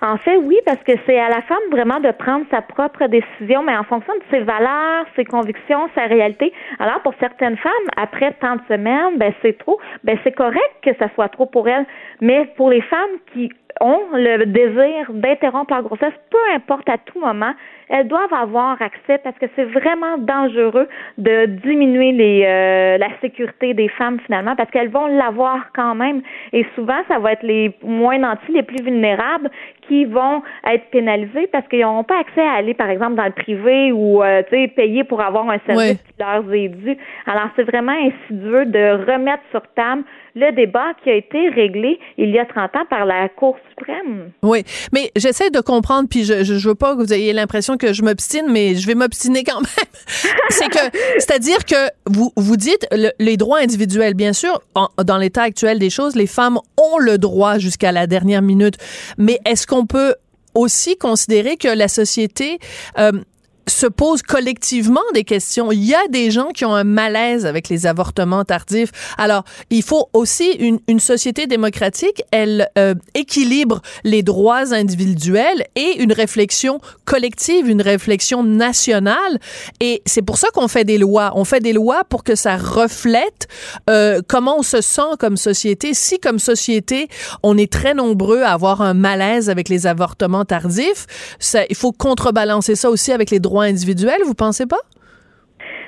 En 0.03 0.19
fait, 0.19 0.37
oui, 0.37 0.59
parce 0.67 0.83
que 0.83 0.93
c'est 1.07 1.19
à 1.19 1.31
la 1.31 1.41
femme 1.43 1.67
vraiment 1.71 1.99
de 1.99 2.11
prendre 2.11 2.45
sa 2.51 2.61
propre 2.61 3.07
décision, 3.07 3.63
mais 3.63 3.75
en 3.75 3.85
fonction 3.85 4.13
de 4.15 4.23
ses 4.31 4.41
valeurs, 4.41 5.07
ses 5.17 5.25
convictions, 5.25 5.89
sa 5.95 6.03
réalité. 6.03 6.53
Alors, 6.79 7.01
pour 7.01 7.15
certaines 7.21 7.57
femmes, 7.57 7.73
après 7.97 8.37
tant 8.41 8.57
de 8.57 8.61
semaines, 8.69 9.17
ben 9.17 9.33
c'est 9.41 9.57
trop. 9.57 9.79
Ben 10.03 10.19
c'est 10.23 10.33
correct 10.33 10.75
que 10.83 10.91
ça 10.99 11.09
soit 11.15 11.29
trop 11.31 11.47
pour 11.47 11.69
elles, 11.69 11.87
mais 12.21 12.53
pour 12.57 12.69
les 12.69 12.83
femmes 12.83 13.17
qui 13.33 13.51
ont 13.81 14.01
le 14.13 14.45
désir 14.47 15.13
d'interrompre 15.13 15.73
leur 15.73 15.83
grossesse, 15.83 16.15
peu 16.31 16.55
importe 16.55 16.89
à 16.89 16.99
tout 16.99 17.21
moment, 17.21 17.53
elles 17.89 18.09
doivent 18.09 18.33
avoir 18.33 18.81
accès 18.81 19.19
parce 19.23 19.37
que 19.39 19.47
c'est 19.55 19.65
vraiment 19.65 20.17
dangereux 20.19 20.89
de 21.19 21.47
diminuer 21.47 22.13
les, 22.13 22.45
euh, 22.45 22.99
la 22.99 23.09
sécurité 23.21 23.75
des 23.75 23.89
femmes 23.89 24.19
finalement 24.27 24.57
parce 24.57 24.71
qu'elles 24.71 24.89
vont 24.89 25.07
l'avoir 25.07 25.71
quand 25.75 25.95
même. 25.95 26.23
Et 26.53 26.65
souvent, 26.75 26.99
ça 27.09 27.19
va 27.19 27.33
être 27.33 27.43
les 27.43 27.77
moins 27.83 28.19
nantis, 28.19 28.53
les 28.53 28.63
plus 28.63 28.83
vulnérables 28.83 29.51
qui 29.83 30.07
vont 30.07 30.43
être 30.67 30.85
pénalisés 30.91 31.47
parce 31.49 31.67
qu'ils 31.69 31.81
n'auront 31.81 32.05
pas 32.05 32.21
accès 32.21 32.41
à 32.41 32.53
aller, 32.53 32.75
par 32.75 32.89
exemple, 32.89 33.17
dans 33.17 33.27
le 33.27 33.33
privé 33.33 33.93
ou 33.93 34.23
euh, 34.23 34.43
payer 34.75 35.05
pour 35.05 35.21
avoir 35.21 35.49
un 35.51 35.59
service 35.67 36.03
qui 36.03 36.15
leur 36.19 36.53
est 36.55 36.69
dû. 36.69 36.97
Alors, 37.27 37.49
c'est 37.57 37.65
vraiment 37.65 37.93
insidieux 37.93 38.65
de 38.67 39.05
remettre 39.05 39.43
sur 39.51 39.63
table 39.75 40.05
le 40.35 40.53
débat 40.53 40.95
qui 41.03 41.11
a 41.11 41.15
été 41.15 41.49
réglé 41.49 41.99
il 42.19 42.31
y 42.31 42.39
a 42.39 42.45
30 42.45 42.77
ans 42.77 42.87
par 42.91 43.05
la 43.05 43.29
Cour 43.29 43.57
suprême. 43.71 44.33
Oui, 44.43 44.65
mais 44.93 45.11
j'essaie 45.17 45.51
de 45.51 45.61
comprendre, 45.61 46.09
puis 46.09 46.25
je, 46.25 46.43
je, 46.43 46.69
veux 46.69 46.75
pas 46.75 46.95
que 46.95 47.01
vous 47.01 47.13
ayez 47.13 47.33
l'impression 47.33 47.77
que 47.77 47.93
je 47.93 48.03
m'obstine, 48.03 48.47
mais 48.51 48.75
je 48.75 48.87
vais 48.87 48.95
m'obstiner 48.95 49.45
quand 49.45 49.61
même. 49.61 49.91
c'est 50.49 50.69
que, 50.69 50.99
c'est-à-dire 51.19 51.65
que 51.65 51.89
vous, 52.07 52.33
vous 52.37 52.57
dites 52.57 52.87
les 53.19 53.37
droits 53.37 53.59
individuels, 53.59 54.15
bien 54.15 54.33
sûr, 54.33 54.61
dans 55.03 55.19
l'état 55.19 55.43
actuel 55.43 55.79
des 55.79 55.91
choses, 55.91 56.17
les 56.17 56.27
femmes 56.27 56.59
ont 56.79 56.99
le 56.99 57.19
droit 57.19 57.59
jusqu'à 57.59 57.93
la 57.93 58.07
dernière 58.07 58.43
minute, 58.43 58.75
mais 59.19 59.39
est-ce 59.45 59.67
qu'on 59.67 59.87
peut 59.87 60.15
aussi 60.55 60.97
considérer 60.97 61.57
que 61.57 61.69
la 61.69 61.89
société 61.89 62.59
euh, 62.99 63.13
se 63.67 63.87
posent 63.87 64.23
collectivement 64.23 65.01
des 65.15 65.25
questions. 65.25 65.73
Il 65.73 65.85
y 65.85 65.95
a 65.95 66.09
des 66.09 66.31
gens 66.31 66.49
qui 66.49 66.65
ont 66.65 66.75
un 66.75 66.85
malaise 66.85 67.47
avec 67.47 67.69
les 67.69 67.87
avortements 67.87 68.45
tardifs. 68.45 68.91
Alors, 69.19 69.45
il 69.71 69.83
faut 69.83 70.09
aussi 70.13 70.51
une, 70.53 70.81
une 70.89 71.01
société 71.01 71.47
démocratique, 71.47 72.23
elle 72.31 72.69
euh, 72.79 72.95
équilibre 73.15 73.81
les 74.05 74.23
droits 74.23 74.75
individuels 74.75 75.65
et 75.77 76.03
une 76.03 76.13
réflexion 76.13 76.81
collective, 77.05 77.69
une 77.69 77.83
réflexion 77.83 78.43
nationale. 78.43 79.39
Et 79.81 80.03
c'est 80.07 80.23
pour 80.23 80.39
ça 80.39 80.49
qu'on 80.53 80.69
fait 80.69 80.85
des 80.85 80.99
lois. 80.99 81.33
On 81.35 81.45
fait 81.45 81.61
des 81.61 81.73
lois 81.73 82.05
pour 82.05 82.25
que 82.25 82.35
ça 82.35 82.57
reflète 82.57 83.49
euh, 83.89 84.21
comment 84.27 84.59
on 84.59 84.63
se 84.63 84.81
sent 84.81 85.17
comme 85.19 85.37
société. 85.37 85.95
Si 85.95 86.19
comme 86.19 86.39
société, 86.39 87.09
on 87.43 87.57
est 87.57 87.71
très 87.71 87.95
nombreux 87.95 88.43
à 88.43 88.53
avoir 88.53 88.83
un 88.83 88.95
malaise 88.95 89.49
avec 89.49 89.69
les 89.69 89.87
avortements 89.87 90.45
tardifs, 90.45 91.07
ça, 91.39 91.63
il 91.69 91.77
faut 91.77 91.93
contrebalancer 91.93 92.77
ça 92.77 92.91
aussi 92.91 93.13
avec 93.13 93.31
les 93.31 93.41
droits 93.41 93.54
individuel, 93.63 94.19
vous 94.25 94.35
pensez 94.35 94.67
pas? 94.67 94.81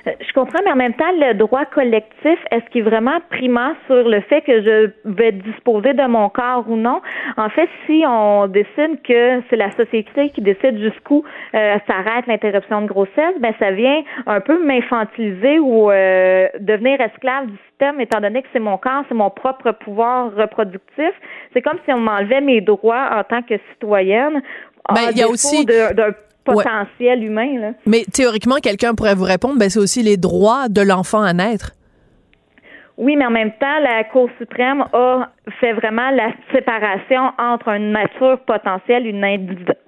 Euh, 0.07 0.13
je 0.21 0.33
comprends, 0.33 0.61
mais 0.65 0.73
en 0.73 0.77
même 0.77 0.95
temps, 0.95 1.11
le 1.13 1.35
droit 1.35 1.65
collectif, 1.65 2.39
est-ce 2.51 2.65
qu'il 2.71 2.83
est 2.83 2.89
vraiment 2.89 3.19
primant 3.31 3.73
sur 3.87 4.09
le 4.09 4.21
fait 4.21 4.43
que 4.43 4.63
je 4.63 4.91
vais 5.05 5.33
disposer 5.33 5.95
de 5.95 6.07
mon 6.07 6.29
corps 6.29 6.65
ou 6.69 6.77
non? 6.77 7.01
En 7.37 7.49
fait, 7.49 7.69
si 7.87 8.05
on 8.07 8.47
décide 8.47 9.03
que 9.03 9.43
c'est 9.51 9.57
la 9.57 9.71
société 9.73 10.31
qui 10.31 10.43
décide 10.43 10.79
jusqu'où 10.79 11.25
euh, 11.55 11.77
s'arrête 11.87 12.27
l'interruption 12.27 12.83
de 12.83 12.87
grossesse, 12.87 13.35
ben 13.41 13.53
ça 13.59 13.73
vient 13.73 14.03
un 14.27 14.41
peu 14.41 14.65
m'infantiliser 14.65 15.59
ou 15.59 15.91
euh, 15.91 16.49
devenir 16.61 17.01
esclave 17.01 17.47
du 17.47 17.57
système, 17.69 18.01
étant 18.01 18.21
donné 18.21 18.43
que 18.43 18.49
c'est 18.53 18.61
mon 18.61 18.79
corps, 18.79 19.05
c'est 19.09 19.15
mon 19.15 19.31
propre 19.31 19.73
pouvoir 19.73 20.35
reproductif. 20.37 21.13
C'est 21.53 21.63
comme 21.63 21.79
si 21.85 21.93
on 21.93 21.99
m'enlevait 21.99 22.41
mes 22.41 22.61
droits 22.61 23.09
en 23.13 23.25
tant 23.25 23.43
que 23.43 23.55
citoyenne. 23.73 24.41
Ben, 24.95 25.11
il 25.11 25.19
y 25.19 25.23
a 25.23 25.29
aussi 25.29 25.65
d'un 25.65 26.13
potentiel 26.53 27.23
humain. 27.23 27.59
Là. 27.61 27.71
Mais 27.87 28.05
théoriquement, 28.13 28.57
quelqu'un 28.63 28.95
pourrait 28.95 29.15
vous 29.15 29.25
répondre, 29.25 29.59
ben, 29.59 29.69
c'est 29.69 29.81
aussi 29.81 30.03
les 30.03 30.17
droits 30.17 30.69
de 30.69 30.81
l'enfant 30.81 31.23
à 31.23 31.33
naître. 31.33 31.73
Oui, 32.99 33.15
mais 33.15 33.27
en 33.27 33.31
même 33.31 33.53
temps, 33.61 33.79
la 33.83 34.05
Cour 34.05 34.31
suprême 34.39 34.83
a 34.95 35.29
fait 35.61 35.75
vraiment 35.75 36.11
la 36.11 36.31
séparation 36.53 37.31
entre 37.39 37.69
une 37.69 37.93
nature 37.93 38.39
potentielle, 38.47 39.07
une 39.07 39.23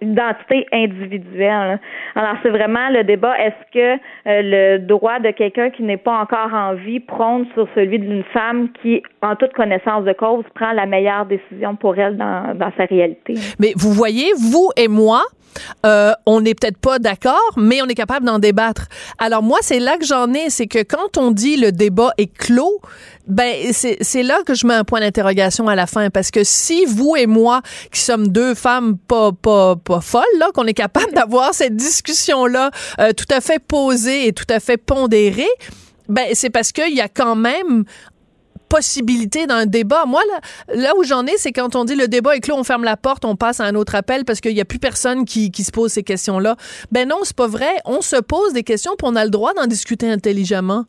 identité 0.03 0.67
individuelle. 0.73 1.81
Alors 2.15 2.35
c'est 2.43 2.51
vraiment 2.51 2.91
le 2.91 3.05
débat 3.05 3.35
est-ce 3.39 3.73
que 3.73 3.95
euh, 4.27 4.77
le 4.77 4.79
droit 4.79 5.21
de 5.21 5.31
quelqu'un 5.31 5.71
qui 5.71 5.85
n'est 5.85 5.97
pas 5.97 6.21
encore 6.21 6.53
en 6.53 6.75
vie 6.75 7.01
prône 7.01 7.47
sur 7.55 7.67
celui 7.75 7.99
d'une 7.99 8.25
femme 8.25 8.69
qui, 8.83 9.03
en 9.23 9.37
toute 9.37 9.55
connaissance 9.55 10.05
de 10.05 10.13
cause, 10.13 10.45
prend 10.55 10.73
la 10.73 10.85
meilleure 10.85 11.25
décision 11.25 11.77
pour 11.77 11.99
elle 11.99 12.19
dans, 12.19 12.55
dans 12.55 12.73
sa 12.77 12.85
réalité? 12.85 13.35
Mais 13.59 13.73
vous 13.75 13.93
voyez, 13.93 14.33
vous 14.37 14.71
et 14.77 14.87
moi, 14.89 15.23
euh, 15.87 16.13
on 16.27 16.41
n'est 16.41 16.55
peut-être 16.55 16.79
pas 16.79 16.99
d'accord, 16.99 17.53
mais 17.57 17.83
on 17.83 17.87
est 17.87 17.95
capable 17.95 18.27
d'en 18.27 18.39
débattre. 18.39 18.87
Alors 19.19 19.43
moi, 19.43 19.59
c'est 19.63 19.81
là 19.81 19.97
que 19.97 20.05
j'en 20.05 20.33
ai, 20.35 20.51
c'est 20.51 20.67
que 20.67 20.83
quand 20.83 21.17
on 21.17 21.31
dit 21.31 21.57
le 21.57 21.73
débat 21.73 22.13
est 22.19 22.33
clos, 22.33 22.81
ben 23.27 23.55
c'est 23.73 24.23
là 24.23 24.41
que 24.47 24.55
je 24.55 24.67
mets 24.67 24.75
un 24.75 24.85
point 24.85 25.01
d'interrogation 25.01 25.69
à 25.69 25.75
la 25.75 25.87
fin, 25.87 26.11
parce 26.11 26.31
que 26.31 26.45
si 26.45 26.85
vous 26.87 27.15
et 27.17 27.27
moi, 27.27 27.61
qui 27.93 28.01
sommes 28.01 28.29
deux 28.29 28.55
femmes 28.55 28.97
pas 28.97 29.33
pas 29.33 29.77
pas 29.77 30.01
folles, 30.01 30.25
là, 30.39 30.51
qu'on 30.55 30.67
est 30.67 30.75
capable 30.75 31.13
d'avoir 31.13 31.55
cette 31.55 31.77
discussion 31.77 32.47
là, 32.47 32.71
euh, 33.01 33.13
tout 33.13 33.27
à 33.31 33.41
fait 33.41 33.59
posée 33.59 34.29
et 34.29 34.33
tout 34.33 34.47
à 34.49 34.61
fait 34.61 34.79
pondérée, 34.79 35.47
ben 36.09 36.27
c'est 36.33 36.51
parce 36.51 36.73
qu'il 36.73 36.95
y 36.95 37.03
a 37.03 37.09
quand 37.09 37.37
même 37.37 37.85
possibilité 38.69 39.47
d'un 39.47 39.67
débat. 39.67 40.05
Moi, 40.07 40.23
là, 40.29 40.75
là 40.75 40.93
où 40.97 41.05
j'en 41.05 41.27
ai, 41.27 41.37
c'est 41.39 41.53
quand 41.53 41.77
on 41.77 41.85
dit 41.85 41.95
le 41.95 42.09
débat 42.09 42.37
est 42.37 42.41
clos, 42.41 42.57
on 42.57 42.65
ferme 42.65 42.85
la 42.85 42.97
porte, 42.97 43.25
on 43.25 43.37
passe 43.37 43.61
à 43.61 43.65
un 43.65 43.75
autre 43.75 43.95
appel 43.95 44.25
parce 44.25 44.41
qu'il 44.41 44.55
n'y 44.55 44.61
a 44.61 44.65
plus 44.65 44.79
personne 44.79 45.25
qui, 45.25 45.51
qui 45.51 45.65
se 45.65 45.73
pose 45.73 45.93
ces 45.93 46.03
questions-là. 46.03 46.57
Ben 46.93 47.09
non, 47.09 47.19
c'est 47.23 47.37
pas 47.37 47.47
vrai. 47.47 47.75
On 47.85 48.01
se 48.01 48.17
pose 48.17 48.53
des 48.53 48.63
questions 48.63 48.93
puis 48.99 49.09
on 49.09 49.17
a 49.17 49.25
le 49.25 49.31
droit 49.31 49.55
d'en 49.55 49.67
discuter 49.67 50.11
intelligemment. 50.11 50.85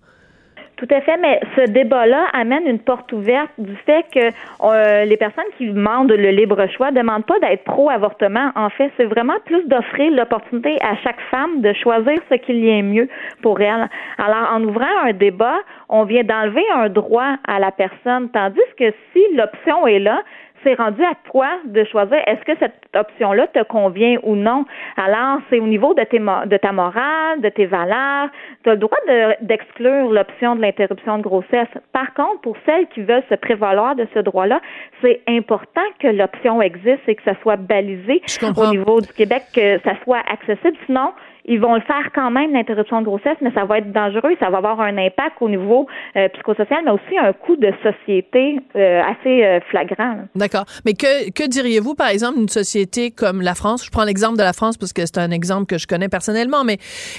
Tout 0.80 0.88
à 0.92 1.02
fait, 1.02 1.18
mais 1.18 1.42
ce 1.58 1.70
débat-là 1.72 2.28
amène 2.32 2.66
une 2.66 2.80
porte 2.80 3.12
ouverte 3.12 3.52
du 3.58 3.76
fait 3.86 4.06
que 4.14 4.30
euh, 4.64 5.04
les 5.04 5.18
personnes 5.18 5.44
qui 5.58 5.68
demandent 5.68 6.10
le 6.10 6.30
libre 6.30 6.66
choix 6.68 6.90
ne 6.90 6.96
demandent 6.96 7.26
pas 7.26 7.38
d'être 7.40 7.66
pro-avortement. 7.66 8.52
En 8.56 8.70
fait, 8.70 8.90
c'est 8.96 9.04
vraiment 9.04 9.38
plus 9.44 9.68
d'offrir 9.68 10.10
l'opportunité 10.12 10.78
à 10.82 10.96
chaque 11.04 11.20
femme 11.32 11.60
de 11.60 11.74
choisir 11.74 12.16
ce 12.32 12.36
qu'il 12.36 12.64
y 12.64 12.72
a 12.72 12.82
mieux 12.82 13.10
pour 13.42 13.60
elle. 13.60 13.90
Alors, 14.18 14.54
en 14.54 14.64
ouvrant 14.64 14.86
un 15.04 15.12
débat, 15.12 15.58
on 15.90 16.06
vient 16.06 16.24
d'enlever 16.24 16.64
un 16.74 16.88
droit 16.88 17.36
à 17.46 17.60
la 17.60 17.72
personne, 17.72 18.30
tandis 18.30 18.62
que 18.78 18.94
si 19.12 19.36
l'option 19.36 19.86
est 19.86 20.00
là, 20.00 20.22
c'est 20.64 20.76
rendu 20.76 21.04
à 21.04 21.14
toi 21.32 21.48
de 21.66 21.84
choisir 21.86 22.18
est-ce 22.26 22.44
que 22.46 22.58
cette 22.60 22.82
option-là 22.96 23.48
te 23.48 23.64
convient 23.64 24.18
ou 24.24 24.36
non? 24.36 24.66
Alors, 24.98 25.40
c'est 25.50 25.60
au 25.60 25.68
niveau 25.68 25.94
de, 25.94 26.04
tes, 26.04 26.20
de 26.20 26.58
ta 26.58 26.72
morale, 26.72 27.42
de 27.42 27.50
tes 27.50 27.66
valeurs. 27.66 28.30
Tu 28.64 28.70
as 28.70 28.74
le 28.74 28.80
droit 28.80 28.98
d'exclure 29.42 30.12
l'option 30.12 30.56
de 30.56 30.62
l'interruption 30.62 31.18
de 31.18 31.24
grossesse. 31.24 31.70
Par 31.94 32.14
contre, 32.14 32.42
pour 32.42 32.58
celles 32.66 32.88
qui 32.88 33.02
veulent 33.02 33.24
se 33.30 33.36
prévaloir 33.36 33.96
de 33.96 34.08
ce 34.14 34.20
droit-là, 34.20 34.62
c'est 35.02 35.22
important 35.28 35.82
que 36.00 36.08
l'option 36.08 36.62
existe 36.62 37.08
et 37.08 37.16
que 37.16 37.24
ça 37.24 37.36
soit 37.42 37.58
balisé 37.58 38.22
au 38.58 38.68
niveau 38.72 39.02
du 39.02 39.12
Québec, 39.14 39.44
que 39.54 39.80
ça 39.80 39.94
soit 40.04 40.22
accessible. 40.30 40.78
Sinon, 40.86 41.14
ils 41.50 41.60
vont 41.60 41.74
le 41.74 41.82
faire 41.82 42.12
quand 42.14 42.30
même, 42.30 42.54
l'interruption 42.54 43.02
de 43.02 43.06
grossesse, 43.06 43.38
mais 43.42 43.52
ça 43.54 43.66
va 43.66 43.80
être 43.80 43.92
dangereux, 43.92 44.36
ça 44.40 44.52
va 44.52 44.60
avoir 44.60 44.80
un 44.82 44.96
impact 45.00 45.38
au 45.42 45.50
niveau 45.50 45.88
euh, 46.16 46.30
psychosocial, 46.30 46.82
mais 46.86 46.92
aussi 46.92 47.18
un 47.18 47.34
coût 47.34 47.56
de 47.56 47.74
société 47.82 48.60
euh, 48.76 49.02
assez 49.02 49.44
euh, 49.44 49.60
flagrant. 49.72 50.26
D'accord. 50.36 50.66
Mais 50.86 50.94
que, 50.94 51.32
que 51.32 51.48
diriez-vous, 51.48 51.96
par 51.96 52.10
exemple, 52.10 52.38
d'une 52.38 52.50
société 52.50 53.10
comme 53.10 53.42
la 53.42 53.56
France? 53.56 53.84
Je 53.84 53.90
prends 53.90 54.04
l'exemple 54.04 54.38
de 54.38 54.44
la 54.44 54.54
France 54.54 54.78
parce 54.78 54.94
que 54.94 55.04
c'est 55.08 55.18
un 55.18 55.32
exemple 55.32 55.66
que 55.66 55.80
je 55.80 55.88
connais 55.88 56.08
personnellement, 56.08 56.64
mais 56.64 56.78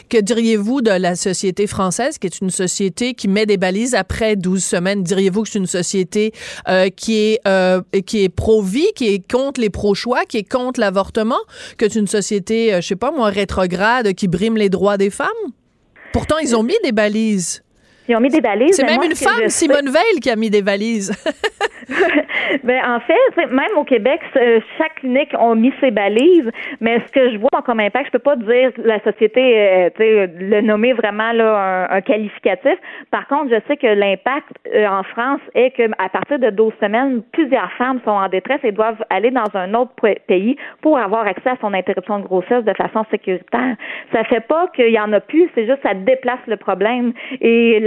que 0.08 0.20
diriez-vous 0.20 0.80
de 0.80 0.92
la 0.92 1.16
société 1.16 1.66
française, 1.66 2.18
qui 2.18 2.28
est 2.28 2.40
une 2.40 2.50
société 2.50 3.14
qui 3.14 3.26
met 3.26 3.46
des 3.46 3.56
balises 3.56 3.96
après 3.96 4.36
12 4.36 4.62
semaines? 4.62 5.02
Diriez-vous 5.02 5.42
que 5.42 5.48
c'est 5.48 5.58
une 5.58 5.66
société 5.66 6.30
qui 6.96 7.16
est, 7.16 8.02
qui 8.06 8.24
est 8.24 8.28
pro-vie, 8.28 8.92
qui 8.94 9.12
est 9.12 9.28
contre 9.30 9.60
les 9.60 9.70
pro-choix, 9.70 10.20
qui 10.28 10.38
est 10.38 10.48
contre 10.48 10.78
l'avortement, 10.78 11.40
que 11.78 11.88
c'est 11.88 11.98
une 11.98 12.06
société, 12.06 12.70
je 12.76 12.86
sais 12.86 12.96
pas 12.96 13.10
moi, 13.10 13.28
rétrograde, 13.28 14.14
qui 14.20 14.28
briment 14.28 14.58
les 14.58 14.68
droits 14.68 14.98
des 14.98 15.08
femmes? 15.08 15.28
Pourtant, 16.12 16.36
ils 16.36 16.54
ont 16.54 16.62
mis 16.62 16.76
des 16.84 16.92
balises. 16.92 17.62
Ils 18.10 18.16
ont 18.16 18.20
mis 18.20 18.28
des 18.28 18.40
balises. 18.40 18.74
C'est 18.74 18.84
même 18.84 19.04
une 19.04 19.14
femme, 19.14 19.48
Simone 19.48 19.88
Veil, 19.88 20.18
qui 20.20 20.30
a 20.30 20.34
mis 20.34 20.50
des 20.50 20.62
balises. 20.62 21.12
ben, 22.64 22.80
en 22.84 22.98
fait, 22.98 23.46
même 23.46 23.76
au 23.76 23.84
Québec, 23.84 24.20
chaque 24.78 24.96
clinique 24.96 25.32
a 25.34 25.54
mis 25.54 25.72
ses 25.80 25.92
balises, 25.92 26.50
mais 26.80 26.98
ce 27.06 27.12
que 27.12 27.30
je 27.30 27.38
vois 27.38 27.62
comme 27.64 27.78
impact, 27.78 28.06
je 28.06 28.10
peux 28.12 28.18
pas 28.18 28.34
dire 28.34 28.72
la 28.78 28.98
société, 29.04 29.90
euh, 29.96 30.26
le 30.40 30.60
nommer 30.60 30.92
vraiment 30.92 31.30
là, 31.30 31.86
un, 31.88 32.00
qualificatif. 32.00 32.76
Par 33.12 33.28
contre, 33.28 33.50
je 33.50 33.60
sais 33.68 33.76
que 33.76 33.86
l'impact 33.86 34.48
euh, 34.74 34.88
en 34.88 35.04
France 35.04 35.40
est 35.54 35.70
que 35.70 35.88
à 35.98 36.08
partir 36.08 36.40
de 36.40 36.50
12 36.50 36.72
semaines, 36.80 37.22
plusieurs 37.32 37.70
femmes 37.74 38.00
sont 38.04 38.10
en 38.10 38.28
détresse 38.28 38.60
et 38.64 38.72
doivent 38.72 39.04
aller 39.10 39.30
dans 39.30 39.54
un 39.54 39.72
autre 39.74 39.92
pays 40.26 40.56
pour 40.82 40.98
avoir 40.98 41.28
accès 41.28 41.50
à 41.50 41.56
son 41.60 41.72
interruption 41.74 42.18
de 42.18 42.24
grossesse 42.24 42.64
de 42.64 42.74
façon 42.74 43.04
sécuritaire. 43.12 43.76
Ça 44.12 44.24
fait 44.24 44.40
pas 44.40 44.66
qu'il 44.74 44.90
y 44.90 44.98
en 44.98 45.12
a 45.12 45.20
plus, 45.20 45.48
c'est 45.54 45.66
juste 45.66 45.82
ça 45.84 45.94
déplace 45.94 46.40
le 46.48 46.56
problème 46.56 47.12
et 47.40 47.78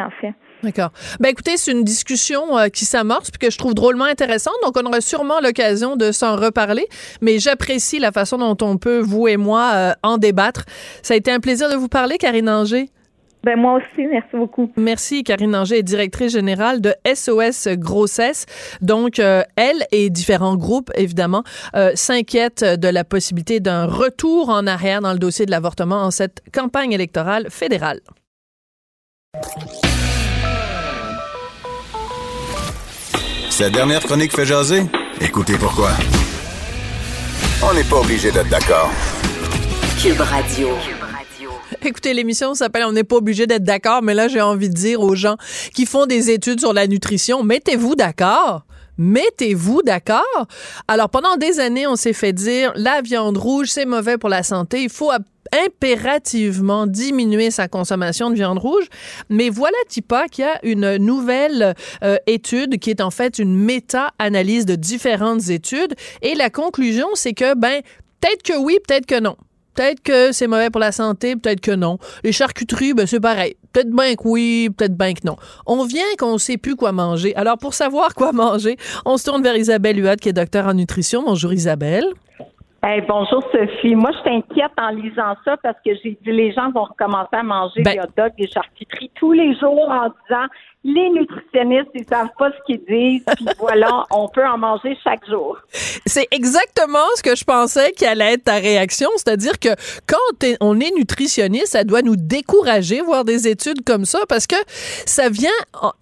en 0.00 0.10
fait. 0.20 0.34
D'accord. 0.62 0.90
Ben 1.20 1.28
écoutez, 1.28 1.56
c'est 1.56 1.72
une 1.72 1.84
discussion 1.84 2.58
euh, 2.58 2.68
qui 2.68 2.84
s'amorce 2.84 3.30
puis 3.30 3.38
que 3.38 3.50
je 3.50 3.58
trouve 3.58 3.74
drôlement 3.74 4.04
intéressante. 4.04 4.54
Donc 4.64 4.74
on 4.76 4.86
aura 4.86 5.00
sûrement 5.00 5.40
l'occasion 5.40 5.96
de 5.96 6.12
s'en 6.12 6.36
reparler, 6.36 6.86
mais 7.20 7.38
j'apprécie 7.38 7.98
la 7.98 8.10
façon 8.10 8.38
dont 8.38 8.56
on 8.66 8.78
peut 8.78 9.00
vous 9.00 9.28
et 9.28 9.36
moi 9.36 9.72
euh, 9.74 9.92
en 10.02 10.18
débattre. 10.18 10.64
Ça 11.02 11.14
a 11.14 11.16
été 11.16 11.30
un 11.30 11.40
plaisir 11.40 11.70
de 11.70 11.76
vous 11.76 11.88
parler, 11.88 12.16
Karine 12.16 12.48
Anger. 12.48 12.86
Ben 13.44 13.56
moi 13.56 13.74
aussi, 13.74 14.06
merci 14.06 14.34
beaucoup. 14.34 14.72
Merci, 14.76 15.22
Karine 15.22 15.54
Anger 15.54 15.78
est 15.78 15.82
directrice 15.84 16.32
générale 16.32 16.80
de 16.80 16.94
SOS 17.06 17.68
Grossesse. 17.76 18.46
Donc, 18.80 19.20
euh, 19.20 19.42
elle 19.54 19.84
et 19.92 20.10
différents 20.10 20.56
groupes, 20.56 20.90
évidemment, 20.96 21.44
s'inquiètent 21.94 22.64
de 22.64 22.88
la 22.88 23.04
possibilité 23.04 23.60
d'un 23.60 23.86
retour 23.86 24.48
en 24.48 24.66
arrière 24.66 25.00
dans 25.00 25.12
le 25.12 25.20
dossier 25.20 25.46
de 25.46 25.52
l'avortement 25.52 26.02
en 26.02 26.10
cette 26.10 26.42
campagne 26.52 26.90
électorale 26.90 27.46
fédérale. 27.48 28.00
Sa 33.50 33.70
dernière 33.70 34.02
chronique 34.02 34.34
fait 34.34 34.44
jaser? 34.44 34.82
Écoutez 35.20 35.56
pourquoi. 35.56 35.90
On 37.62 37.72
n'est 37.72 37.84
pas 37.84 37.96
obligé 37.96 38.30
d'être 38.30 38.48
d'accord. 38.50 38.90
Cube 40.00 40.20
Radio. 40.20 40.68
Écoutez, 41.82 42.12
l'émission 42.14 42.54
s'appelle 42.54 42.84
On 42.84 42.92
n'est 42.92 43.04
pas 43.04 43.16
obligé 43.16 43.46
d'être 43.46 43.62
d'accord, 43.62 44.02
mais 44.02 44.14
là, 44.14 44.28
j'ai 44.28 44.40
envie 44.40 44.68
de 44.68 44.74
dire 44.74 45.00
aux 45.00 45.14
gens 45.14 45.36
qui 45.74 45.86
font 45.86 46.06
des 46.06 46.30
études 46.30 46.60
sur 46.60 46.72
la 46.72 46.86
nutrition, 46.86 47.42
mettez-vous 47.42 47.94
d'accord. 47.94 48.66
Mettez-vous 48.98 49.82
d'accord. 49.82 50.46
Alors, 50.88 51.10
pendant 51.10 51.36
des 51.36 51.60
années, 51.60 51.86
on 51.86 51.96
s'est 51.96 52.12
fait 52.12 52.32
dire 52.32 52.72
la 52.76 53.02
viande 53.02 53.36
rouge, 53.36 53.68
c'est 53.68 53.84
mauvais 53.86 54.18
pour 54.18 54.28
la 54.28 54.42
santé. 54.42 54.82
Il 54.82 54.90
faut 54.90 55.10
impérativement 55.64 56.86
diminuer 56.86 57.50
sa 57.50 57.68
consommation 57.68 58.30
de 58.30 58.34
viande 58.34 58.58
rouge. 58.58 58.86
Mais 59.28 59.48
voilà, 59.48 59.76
Tipa, 59.88 60.28
qu'il 60.28 60.44
y 60.44 60.48
a 60.48 60.58
une 60.64 60.96
nouvelle 60.96 61.74
euh, 62.02 62.16
étude 62.26 62.78
qui 62.78 62.90
est 62.90 63.00
en 63.00 63.10
fait 63.10 63.38
une 63.38 63.56
méta-analyse 63.56 64.66
de 64.66 64.74
différentes 64.74 65.48
études. 65.48 65.94
Et 66.22 66.34
la 66.34 66.50
conclusion, 66.50 67.08
c'est 67.14 67.32
que, 67.32 67.54
ben, 67.54 67.82
peut-être 68.20 68.42
que 68.42 68.58
oui, 68.58 68.78
peut-être 68.86 69.06
que 69.06 69.20
non. 69.20 69.36
Peut-être 69.76 70.02
que 70.02 70.32
c'est 70.32 70.46
mauvais 70.46 70.70
pour 70.70 70.80
la 70.80 70.90
santé, 70.90 71.36
peut-être 71.36 71.60
que 71.60 71.70
non. 71.70 71.98
Les 72.24 72.32
charcuteries, 72.32 72.94
ben 72.94 73.06
c'est 73.06 73.20
pareil. 73.20 73.56
Peut-être 73.72 73.90
bien 73.90 74.14
que 74.14 74.22
oui, 74.24 74.70
peut-être 74.74 74.96
bien 74.96 75.12
que 75.12 75.20
non. 75.24 75.36
On 75.66 75.84
vient 75.84 76.02
qu'on 76.18 76.32
ne 76.34 76.38
sait 76.38 76.56
plus 76.56 76.76
quoi 76.76 76.92
manger. 76.92 77.36
Alors, 77.36 77.58
pour 77.58 77.74
savoir 77.74 78.14
quoi 78.14 78.32
manger, 78.32 78.78
on 79.04 79.18
se 79.18 79.24
tourne 79.24 79.42
vers 79.42 79.54
Isabelle 79.54 80.02
Huot, 80.02 80.16
qui 80.16 80.30
est 80.30 80.32
docteur 80.32 80.66
en 80.66 80.72
nutrition. 80.72 81.22
Bonjour 81.24 81.52
Isabelle 81.52 82.06
bonjour 83.08 83.42
Sophie. 83.52 83.94
Moi, 83.94 84.10
je 84.12 84.22
t'inquiète 84.22 84.72
en 84.78 84.90
lisant 84.90 85.34
ça 85.44 85.56
parce 85.62 85.76
que 85.84 85.94
j'ai 86.02 86.18
dit 86.22 86.32
les 86.32 86.52
gens 86.52 86.70
vont 86.70 86.84
recommencer 86.84 87.34
à 87.34 87.42
manger 87.42 87.82
ben 87.82 87.94
des 87.94 88.00
hot 88.00 88.12
dogs, 88.16 88.32
des 88.38 88.48
charcuteries 88.48 89.10
tous 89.14 89.32
les 89.32 89.54
jours 89.56 89.88
en 89.88 90.08
disant 90.08 90.46
les 90.86 91.10
nutritionnistes, 91.10 91.90
ils 91.94 92.06
savent 92.08 92.30
pas 92.38 92.50
ce 92.50 92.56
qu'ils 92.64 92.84
disent, 92.88 93.24
puis 93.34 93.46
voilà, 93.58 94.04
on 94.12 94.28
peut 94.28 94.46
en 94.46 94.56
manger 94.56 94.96
chaque 95.02 95.28
jour. 95.28 95.58
C'est 96.06 96.28
exactement 96.30 97.06
ce 97.16 97.22
que 97.24 97.34
je 97.34 97.44
pensais 97.44 97.90
qui 97.92 98.06
allait 98.06 98.34
être 98.34 98.44
ta 98.44 98.54
réaction, 98.54 99.08
c'est-à-dire 99.16 99.58
que 99.58 99.70
quand 100.06 100.46
on 100.60 100.78
est 100.78 100.92
nutritionniste, 100.96 101.72
ça 101.72 101.82
doit 101.82 102.02
nous 102.02 102.14
décourager 102.14 103.00
voir 103.00 103.24
des 103.24 103.48
études 103.48 103.82
comme 103.84 104.04
ça 104.04 104.20
parce 104.28 104.46
que 104.46 104.54
ça 105.06 105.28
vient 105.28 105.50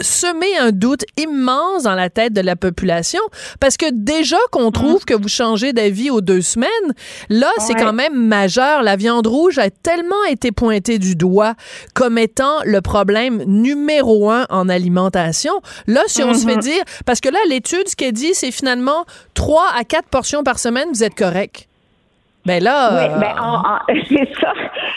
semer 0.03 0.59
un 0.59 0.70
doute 0.70 1.05
immense 1.16 1.85
dans 1.85 1.94
la 1.94 2.11
tête 2.11 2.35
de 2.35 2.42
la 2.42 2.55
population 2.55 3.20
parce 3.61 3.79
que 3.79 3.87
déjà 3.90 4.37
qu'on 4.53 4.70
trouve 4.70 5.03
mm. 5.03 5.07
que 5.07 5.14
vous 5.14 5.29
changez 5.29 5.73
d'avis 5.73 6.11
aux 6.11 6.20
deux 6.20 6.42
semaines, 6.42 6.68
là, 7.31 7.51
c'est 7.59 7.75
quand 7.75 7.94
même 7.94 8.14
majeur. 8.14 8.83
La 8.83 8.97
viande 8.97 9.27
rouge 9.27 9.59
a 9.59 9.70
tellement 9.70 10.25
été 10.29 10.53
pointée 10.53 10.99
du 10.99 11.16
doigt 11.16 11.55
comme 11.94 12.18
étant 12.18 12.59
le 12.64 12.83
problème 12.83 13.42
numéro 13.47 14.31
un 14.31 14.47
en 14.51 14.68
alimentation. 14.74 15.52
Là, 15.87 16.00
si 16.06 16.22
on 16.22 16.34
se 16.34 16.46
fait 16.46 16.56
mhm. 16.56 16.62
dire, 16.62 16.84
parce 17.06 17.20
que 17.20 17.28
là, 17.28 17.38
l'étude, 17.48 17.88
ce 17.88 17.96
qu'elle 17.96 18.12
dit, 18.12 18.34
c'est 18.34 18.50
finalement 18.50 19.04
3 19.34 19.64
à 19.78 19.84
4 19.84 20.08
portions 20.08 20.44
par 20.44 20.58
semaine, 20.58 20.88
vous 20.92 21.04
êtes 21.04 21.14
correct. 21.14 21.68
Ben 22.46 22.62
là. 22.62 22.90
Oui, 22.92 23.20
ben, 23.20 24.04
c'est 24.08 24.34
ça. 24.38 24.52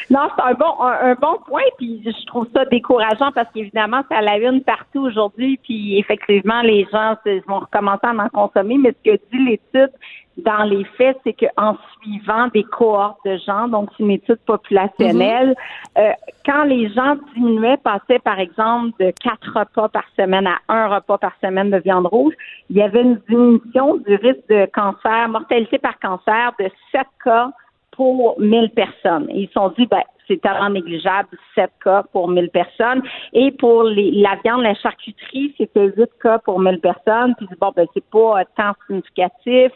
non, 0.10 0.28
c'est 0.36 0.44
un 0.44 0.54
bon, 0.54 0.82
un, 0.82 1.16
bon 1.16 1.38
point, 1.48 1.62
puis 1.78 2.02
je 2.06 2.26
trouve 2.26 2.48
ça 2.54 2.66
décourageant 2.66 3.32
parce 3.34 3.48
qu'évidemment, 3.54 4.02
c'est 4.10 4.18
à 4.18 4.22
la 4.22 4.38
une 4.38 4.62
partout 4.62 5.06
aujourd'hui, 5.06 5.58
puis 5.64 5.98
effectivement, 5.98 6.62
les 6.62 6.86
gens 6.92 7.16
vont 7.48 7.60
recommencer 7.60 8.06
à 8.06 8.12
en 8.12 8.30
consommer, 8.30 8.78
mais 8.78 8.94
ce 9.04 9.12
que 9.12 9.18
dit 9.32 9.46
l'étude, 9.46 9.92
dans 10.38 10.64
les 10.64 10.84
faits, 10.98 11.18
c'est 11.24 11.34
qu'en 11.34 11.78
suivant 12.00 12.48
des 12.54 12.64
cohortes 12.64 13.20
de 13.26 13.38
gens, 13.38 13.68
donc 13.68 13.90
c'est 13.98 14.04
une 14.04 14.12
étude 14.12 14.40
populationnelle, 14.46 15.50
mhm. 15.50 16.04
euh, 16.04 16.12
quand 16.46 16.64
les 16.64 16.90
gens 16.90 17.16
diminuaient, 17.34 17.78
passaient 17.78 18.20
par 18.20 18.40
exemple 18.40 18.92
de 19.00 19.12
quatre 19.12 19.58
repas 19.58 19.90
par 19.90 20.06
semaine 20.16 20.48
à 20.48 20.58
un 20.70 20.88
repas 20.88 21.18
par 21.18 21.34
semaine 21.44 21.72
de 21.72 21.78
viande 21.78 22.08
rouge, 22.08 22.34
il 22.70 22.78
y 22.78 22.82
avait 22.82 23.02
une 23.02 23.20
diminution 23.28 23.98
du 23.98 24.16
risque 24.16 24.48
de 24.50 24.68
cancer, 24.74 25.28
mortalité 25.30 25.78
par 25.80 26.00
cancer 26.00 26.54
de 26.60 26.70
7 26.92 27.02
cas 27.24 27.52
pour 27.98 28.40
1000 28.40 28.70
personnes. 28.70 29.28
ils 29.34 29.48
se 29.48 29.54
sont 29.54 29.70
dit, 29.78 29.88
ben, 29.88 30.04
c'est 30.28 30.40
tellement 30.42 30.70
négligeable, 30.70 31.30
7 31.56 31.72
cas 31.84 32.04
pour 32.12 32.30
1000 32.30 32.50
personnes. 32.50 33.02
Et 33.34 33.52
pour 33.52 33.84
les, 33.84 34.12
la 34.12 34.38
viande, 34.44 34.62
la 34.62 34.76
charcuterie, 34.76 35.54
c'était 35.58 35.88
8 35.88 36.10
cas 36.22 36.38
pour 36.40 36.60
1000 36.60 36.80
personnes. 36.80 37.34
Puis 37.38 37.48
bon, 37.60 37.72
ben 37.76 37.88
c'est 37.94 38.04
pas 38.06 38.44
tant 38.56 38.74
significatif, 38.86 39.72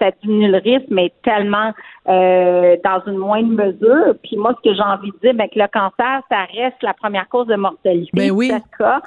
ça 0.00 0.10
diminue 0.22 0.50
le 0.50 0.58
risque, 0.58 0.86
mais 0.90 1.12
tellement 1.24 1.72
euh, 2.08 2.76
dans 2.84 3.02
une 3.06 3.16
moindre 3.16 3.48
mesure. 3.48 4.14
Puis 4.22 4.36
moi, 4.36 4.54
ce 4.56 4.68
que 4.68 4.76
j'ai 4.76 4.82
envie 4.82 5.10
de 5.10 5.18
dire, 5.18 5.34
ben 5.34 5.48
que 5.48 5.58
le 5.58 5.68
cancer, 5.68 6.22
ça 6.30 6.44
reste 6.54 6.82
la 6.82 6.94
première 6.94 7.28
cause 7.28 7.46
de 7.46 7.56
mortalité. 7.56 8.10
Ben 8.12 8.30
oui. 8.30 8.48
7 8.48 8.62
cas 8.78 9.00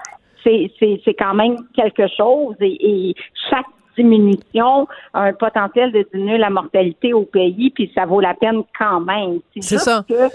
c'est, 0.44 0.72
c'est, 0.80 1.14
quand 1.16 1.34
même 1.34 1.58
quelque 1.76 2.08
chose 2.16 2.56
et, 2.62 3.10
et 3.10 3.16
chaque 3.50 3.66
diminution 4.00 4.88
un 5.14 5.34
potentiel 5.34 5.92
de 5.92 6.06
diminuer 6.14 6.38
la 6.38 6.50
mortalité 6.50 7.14
au 7.14 7.24
pays, 7.24 7.70
puis 7.72 7.92
ça 7.94 8.06
vaut 8.06 8.22
la 8.22 8.34
peine 8.34 8.64
quand 8.78 9.02
même. 9.02 9.40
C'est 9.60 9.78
ça. 9.78 10.04
Que 10.08 10.30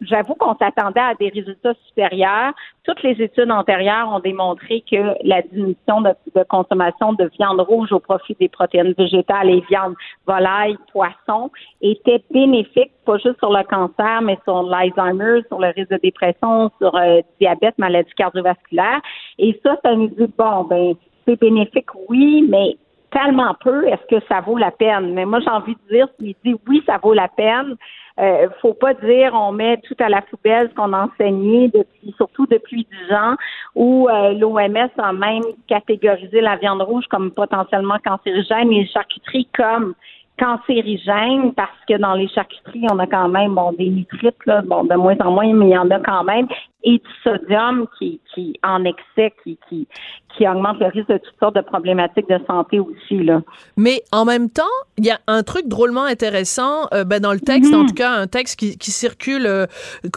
j'avoue 0.00 0.34
qu'on 0.34 0.56
s'attendait 0.56 1.00
à 1.00 1.14
des 1.14 1.28
résultats 1.28 1.74
supérieurs. 1.86 2.52
Toutes 2.84 3.02
les 3.02 3.20
études 3.22 3.50
antérieures 3.50 4.08
ont 4.12 4.20
démontré 4.20 4.82
que 4.90 5.14
la 5.24 5.42
diminution 5.42 6.00
de, 6.02 6.42
consommation 6.48 7.12
de 7.14 7.30
viande 7.38 7.60
rouge 7.60 7.92
au 7.92 7.98
profit 7.98 8.36
des 8.38 8.48
protéines 8.48 8.94
végétales 8.96 9.50
et 9.50 9.62
viande 9.68 9.94
volaille, 10.26 10.76
poisson 10.92 11.50
était 11.80 12.22
bénéfique, 12.30 12.92
pas 13.04 13.18
juste 13.18 13.38
sur 13.38 13.52
le 13.52 13.64
cancer, 13.64 14.22
mais 14.22 14.38
sur 14.44 14.62
l'Alzheimer, 14.62 15.42
sur 15.48 15.58
le 15.58 15.68
risque 15.74 15.90
de 15.90 16.00
dépression, 16.02 16.70
sur 16.78 16.96
le 16.96 17.18
euh, 17.18 17.22
diabète, 17.40 17.76
maladie 17.78 18.10
cardiovasculaire. 18.16 19.00
Et 19.38 19.58
ça, 19.64 19.76
ça 19.84 19.94
nous 19.94 20.08
dit, 20.08 20.32
bon, 20.38 20.64
ben, 20.64 20.94
c'est 21.26 21.40
bénéfique, 21.40 21.88
oui, 22.08 22.46
mais 22.48 22.76
tellement 23.16 23.54
peu, 23.60 23.86
est-ce 23.88 24.06
que 24.14 24.24
ça 24.28 24.40
vaut 24.40 24.58
la 24.58 24.70
peine? 24.70 25.14
Mais 25.14 25.24
moi, 25.24 25.40
j'ai 25.40 25.50
envie 25.50 25.74
de 25.74 25.94
dire, 25.94 26.08
s'il 26.18 26.34
dit 26.44 26.54
oui, 26.68 26.82
ça 26.86 26.98
vaut 27.02 27.14
la 27.14 27.28
peine, 27.28 27.76
euh, 28.20 28.48
faut 28.60 28.74
pas 28.74 28.94
dire 28.94 29.32
on 29.34 29.52
met 29.52 29.78
tout 29.78 29.96
à 30.00 30.08
la 30.08 30.22
poubelle 30.22 30.68
ce 30.70 30.74
qu'on 30.74 30.92
a 30.92 31.06
enseigné 31.06 31.68
depuis, 31.68 32.14
surtout 32.16 32.46
depuis 32.46 32.86
10 33.08 33.14
ans, 33.14 33.36
où 33.74 34.08
euh, 34.08 34.32
l'OMS 34.32 34.90
a 34.98 35.12
même 35.12 35.42
catégorisé 35.66 36.40
la 36.40 36.56
viande 36.56 36.82
rouge 36.82 37.04
comme 37.10 37.30
potentiellement 37.30 37.98
cancérigène 38.04 38.72
et 38.72 38.80
les 38.80 38.86
charcuteries 38.86 39.48
comme 39.56 39.94
cancérigène 40.38 41.52
parce 41.54 41.70
que 41.88 41.96
dans 41.98 42.14
les 42.14 42.28
charcuteries, 42.28 42.86
on 42.90 42.98
a 42.98 43.06
quand 43.06 43.28
même 43.28 43.54
bon, 43.54 43.72
des 43.72 43.88
nitrites, 43.88 44.44
là, 44.46 44.62
bon, 44.62 44.84
de 44.84 44.94
moins 44.94 45.16
en 45.20 45.30
moins, 45.30 45.52
mais 45.54 45.66
il 45.66 45.72
y 45.72 45.78
en 45.78 45.90
a 45.90 45.98
quand 46.00 46.24
même, 46.24 46.46
et 46.82 46.98
du 46.98 47.10
sodium 47.24 47.86
qui, 47.98 48.20
qui 48.34 48.58
en 48.62 48.84
excès, 48.84 49.34
qui, 49.42 49.58
qui, 49.68 49.88
qui 50.36 50.46
augmente 50.46 50.78
le 50.78 50.86
risque 50.86 51.08
de 51.08 51.18
toutes 51.18 51.38
sortes 51.40 51.56
de 51.56 51.62
problématiques 51.62 52.28
de 52.28 52.38
santé 52.46 52.78
aussi. 52.78 53.24
Là. 53.24 53.40
Mais 53.76 54.02
en 54.12 54.24
même 54.24 54.50
temps, 54.50 54.62
il 54.98 55.06
y 55.06 55.10
a 55.10 55.18
un 55.26 55.42
truc 55.42 55.66
drôlement 55.66 56.04
intéressant 56.04 56.86
euh, 56.92 57.04
ben 57.04 57.20
dans 57.20 57.32
le 57.32 57.40
texte, 57.40 57.74
en 57.74 57.82
mhm. 57.82 57.88
tout 57.88 57.94
cas, 57.94 58.12
un 58.12 58.26
texte 58.26 58.58
qui, 58.58 58.76
qui 58.78 58.90
circule, 58.90 59.46
euh, 59.46 59.66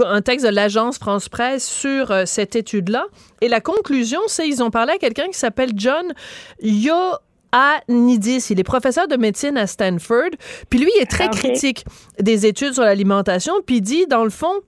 un 0.06 0.22
texte 0.22 0.46
de 0.46 0.54
l'agence 0.54 1.00
France 1.00 1.30
Presse 1.30 1.68
sur 1.68 2.12
euh, 2.12 2.24
cette 2.26 2.56
étude-là. 2.56 3.06
Et 3.42 3.48
la 3.48 3.62
conclusion, 3.62 4.20
c'est 4.28 4.48
ils 4.48 4.62
ont 4.62 4.70
parlé 4.70 4.94
à 4.94 4.98
quelqu'un 4.98 5.28
qui 5.28 5.40
s'appelle 5.40 5.72
John 5.76 6.14
Yo 6.62 6.94
à 7.52 7.80
Nidis. 7.88 8.48
Il 8.50 8.60
est 8.60 8.64
professeur 8.64 9.08
de 9.08 9.18
médecine 9.18 9.58
à 9.58 9.68
Stanford. 9.68 10.32
Puis 10.70 10.80
lui, 10.80 10.90
il 10.98 11.02
est 11.02 11.10
très 11.10 11.26
ah, 11.26 11.30
critique 11.30 11.86
des 12.20 12.46
études 12.46 12.74
sur 12.74 12.84
l'alimentation. 12.84 13.54
Puis 13.66 13.78
il 13.78 13.82
dit, 13.82 14.08
dans 14.08 14.24
le 14.24 14.30
fond, 14.30 14.62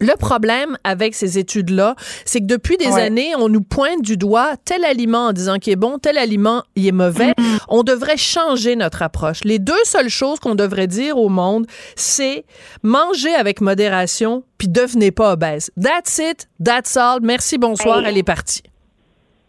le 0.00 0.16
problème 0.16 0.76
avec 0.82 1.14
ces 1.14 1.38
études-là, 1.38 1.94
c'est 2.24 2.40
que 2.40 2.46
depuis 2.46 2.76
des 2.76 2.92
années, 2.92 3.32
on 3.36 3.48
nous 3.48 3.60
pointe 3.60 4.02
du 4.02 4.16
doigt 4.16 4.56
tel 4.64 4.84
aliment 4.84 5.26
en 5.26 5.32
disant 5.32 5.58
qu'il 5.58 5.72
est 5.72 5.76
bon, 5.76 5.98
tel 5.98 6.18
aliment 6.18 6.64
il 6.74 6.86
est 6.86 6.92
mauvais. 6.92 7.30
Mm-hmm. 7.30 7.58
On 7.68 7.82
devrait 7.82 8.16
changer 8.16 8.74
notre 8.74 9.02
approche. 9.02 9.44
Les 9.44 9.58
deux 9.58 9.84
seules 9.84 10.08
choses 10.08 10.40
qu'on 10.40 10.56
devrait 10.56 10.88
dire 10.88 11.16
au 11.16 11.28
monde, 11.28 11.66
c'est 11.94 12.44
manger 12.82 13.34
avec 13.34 13.60
modération 13.60 14.42
puis 14.58 14.68
devenez 14.68 15.12
pas 15.12 15.32
obèse. 15.32 15.70
That's 15.80 16.18
it, 16.18 16.48
that's 16.62 16.96
all. 16.96 17.20
Merci, 17.22 17.58
bonsoir, 17.58 18.04
elle 18.04 18.18
est 18.18 18.24
partie 18.24 18.62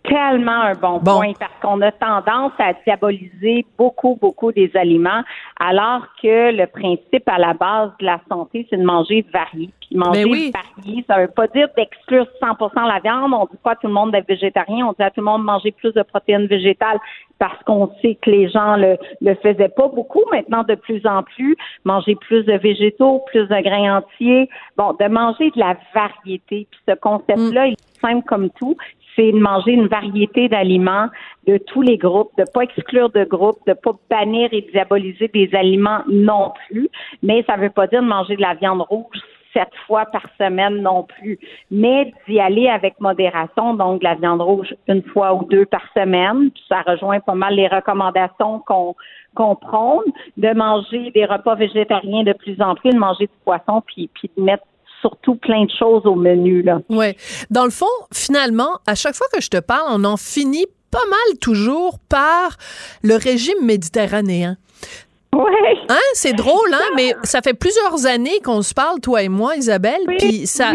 tellement 0.08 0.62
un 0.62 0.74
bon, 0.74 1.00
point 1.00 1.34
parce 1.40 1.52
qu'on 1.62 1.82
a 1.82 1.92
tendance 1.92 2.52
à 2.60 2.74
diaboliser 2.86 3.66
beaucoup, 3.78 4.18
beaucoup 4.20 4.52
des 4.52 4.72
aliments, 4.76 5.24
alors 5.60 6.04
que 6.22 6.52
le 6.52 6.66
principe 6.68 7.28
à 7.28 7.38
la 7.38 7.54
base 7.54 7.92
de 8.00 8.06
la 8.06 8.20
santé, 8.30 8.68
c'est 8.70 8.78
de 8.78 8.84
manger 8.84 9.26
varié. 9.34 9.70
Puis 9.82 9.98
manger 9.98 10.24
varié, 10.24 11.06
ça 11.08 11.20
veut 11.20 11.28
pas 11.28 11.48
dire 11.48 11.68
d'exclure 11.76 12.28
100% 12.42 12.88
la 12.88 13.00
viande. 13.00 13.34
On 13.34 13.46
dit 13.46 13.58
pas 13.64 13.72
à 13.72 13.76
tout 13.76 13.88
le 13.88 13.94
monde 13.94 14.12
d'être 14.12 14.28
végétarien. 14.28 14.88
On 14.88 14.94
dit 14.94 15.04
à 15.04 15.12
tout 15.12 15.22
le 15.22 15.26
monde 15.26 15.42
de 15.42 15.46
manger 15.46 15.72
plus 15.72 15.94
de 15.94 16.02
protéines 16.02 16.48
végétales 16.48 17.00
parce 17.38 17.62
qu'on 17.64 17.92
sait 18.02 18.16
que 18.16 18.30
les 18.30 18.50
gens 18.50 18.78
le, 18.78 18.98
le 19.22 19.36
faisaient 19.36 19.70
pas 19.70 19.88
beaucoup. 19.88 20.24
Maintenant, 20.32 20.64
de 20.64 20.76
plus 20.76 21.06
en 21.06 21.24
plus, 21.24 21.56
manger 21.84 22.16
plus 22.16 22.44
de 22.46 22.54
végétaux, 22.54 23.24
plus 23.28 23.48
de 23.48 23.62
grains 23.62 23.98
entiers. 23.98 24.50
Bon, 24.78 24.94
de 25.00 25.08
manger 25.08 25.52
de 25.52 25.60
la 25.60 25.76
variété. 25.94 26.68
Puis 26.70 26.80
ce 26.88 26.96
concept-là, 26.96 27.68
il 27.68 27.74
est 27.74 28.00
simple 28.02 28.26
comme 28.26 28.50
tout 28.52 28.76
c'est 29.16 29.32
de 29.32 29.40
manger 29.40 29.72
une 29.72 29.88
variété 29.88 30.50
d'aliments 30.50 31.08
de 31.48 31.58
tous 31.58 31.82
les 31.82 31.98
groupes, 31.98 32.32
de 32.38 32.44
pas 32.54 32.62
exclure 32.62 33.10
de 33.10 33.24
groupes, 33.24 33.60
de 33.68 33.74
pas 33.74 33.92
bannir 34.10 34.50
et 34.52 34.68
diaboliser 34.74 35.28
des 35.30 35.50
aliments 35.54 36.02
non 36.08 36.54
plus. 36.68 36.90
Mais 37.24 37.44
ça 37.48 37.56
veut 37.56 37.70
pas 37.70 37.88
dire 37.88 38.02
de 38.02 38.08
manger 38.08 38.36
de 38.36 38.42
la 38.42 38.56
viande 38.56 38.82
rouge 38.82 39.18
sept 39.54 39.70
fois 39.88 40.06
par 40.06 40.24
semaine 40.38 40.82
non 40.82 41.04
plus, 41.04 41.40
mais 41.72 42.12
d'y 42.28 42.40
aller 42.40 42.68
avec 42.68 43.00
modération, 43.00 43.74
donc 43.74 44.02
de 44.02 44.04
la 44.04 44.16
viande 44.16 44.42
rouge 44.42 44.76
une 44.88 45.02
fois 45.02 45.34
ou 45.34 45.46
deux 45.46 45.66
par 45.66 45.84
semaine. 45.96 46.52
Ça 46.68 46.82
rejoint 46.82 47.22
pas 47.22 47.36
mal 47.36 47.56
les 47.56 47.68
recommandations 47.68 48.60
qu'on 48.68 48.96
qu'on 49.34 49.56
prône, 49.56 50.06
de 50.38 50.54
manger 50.54 51.12
des 51.12 51.26
repas 51.26 51.56
végétariens 51.56 52.24
de 52.24 52.32
plus 52.32 52.62
en 52.62 52.74
plus, 52.74 52.92
de 52.92 52.98
manger 52.98 53.26
du 53.26 53.34
poisson, 53.44 53.84
puis, 53.86 54.10
puis 54.14 54.32
de 54.38 54.42
mettre 54.42 54.64
surtout 55.06 55.36
plein 55.36 55.66
de 55.66 55.72
choses 55.78 56.06
au 56.06 56.16
menu. 56.16 56.64
Là. 56.64 56.80
Ouais. 56.90 57.16
Dans 57.52 57.66
le 57.66 57.70
fond, 57.70 57.86
finalement, 58.12 58.80
à 58.88 58.96
chaque 58.96 59.16
fois 59.16 59.28
que 59.32 59.42
je 59.42 59.50
te 59.50 59.60
parle, 59.60 59.86
on 59.90 60.04
en 60.04 60.18
finit 60.18 60.66
pas 60.90 61.06
mal 61.10 61.38
toujours 61.40 62.00
par 62.10 62.58
le 63.04 63.16
régime 63.16 63.64
méditerranéen. 63.64 64.58
Ouais. 65.34 65.44
Hein, 65.90 65.96
c'est 66.14 66.34
drôle, 66.34 66.74
hein, 66.74 66.88
mais 66.96 67.14
ça 67.24 67.42
fait 67.42 67.54
plusieurs 67.54 68.06
années 68.06 68.40
qu'on 68.44 68.62
se 68.62 68.74
parle, 68.74 69.00
toi 69.00 69.22
et 69.22 69.30
moi, 69.30 69.56
Isabelle, 69.56 70.02
puis 70.18 70.48
ça, 70.48 70.72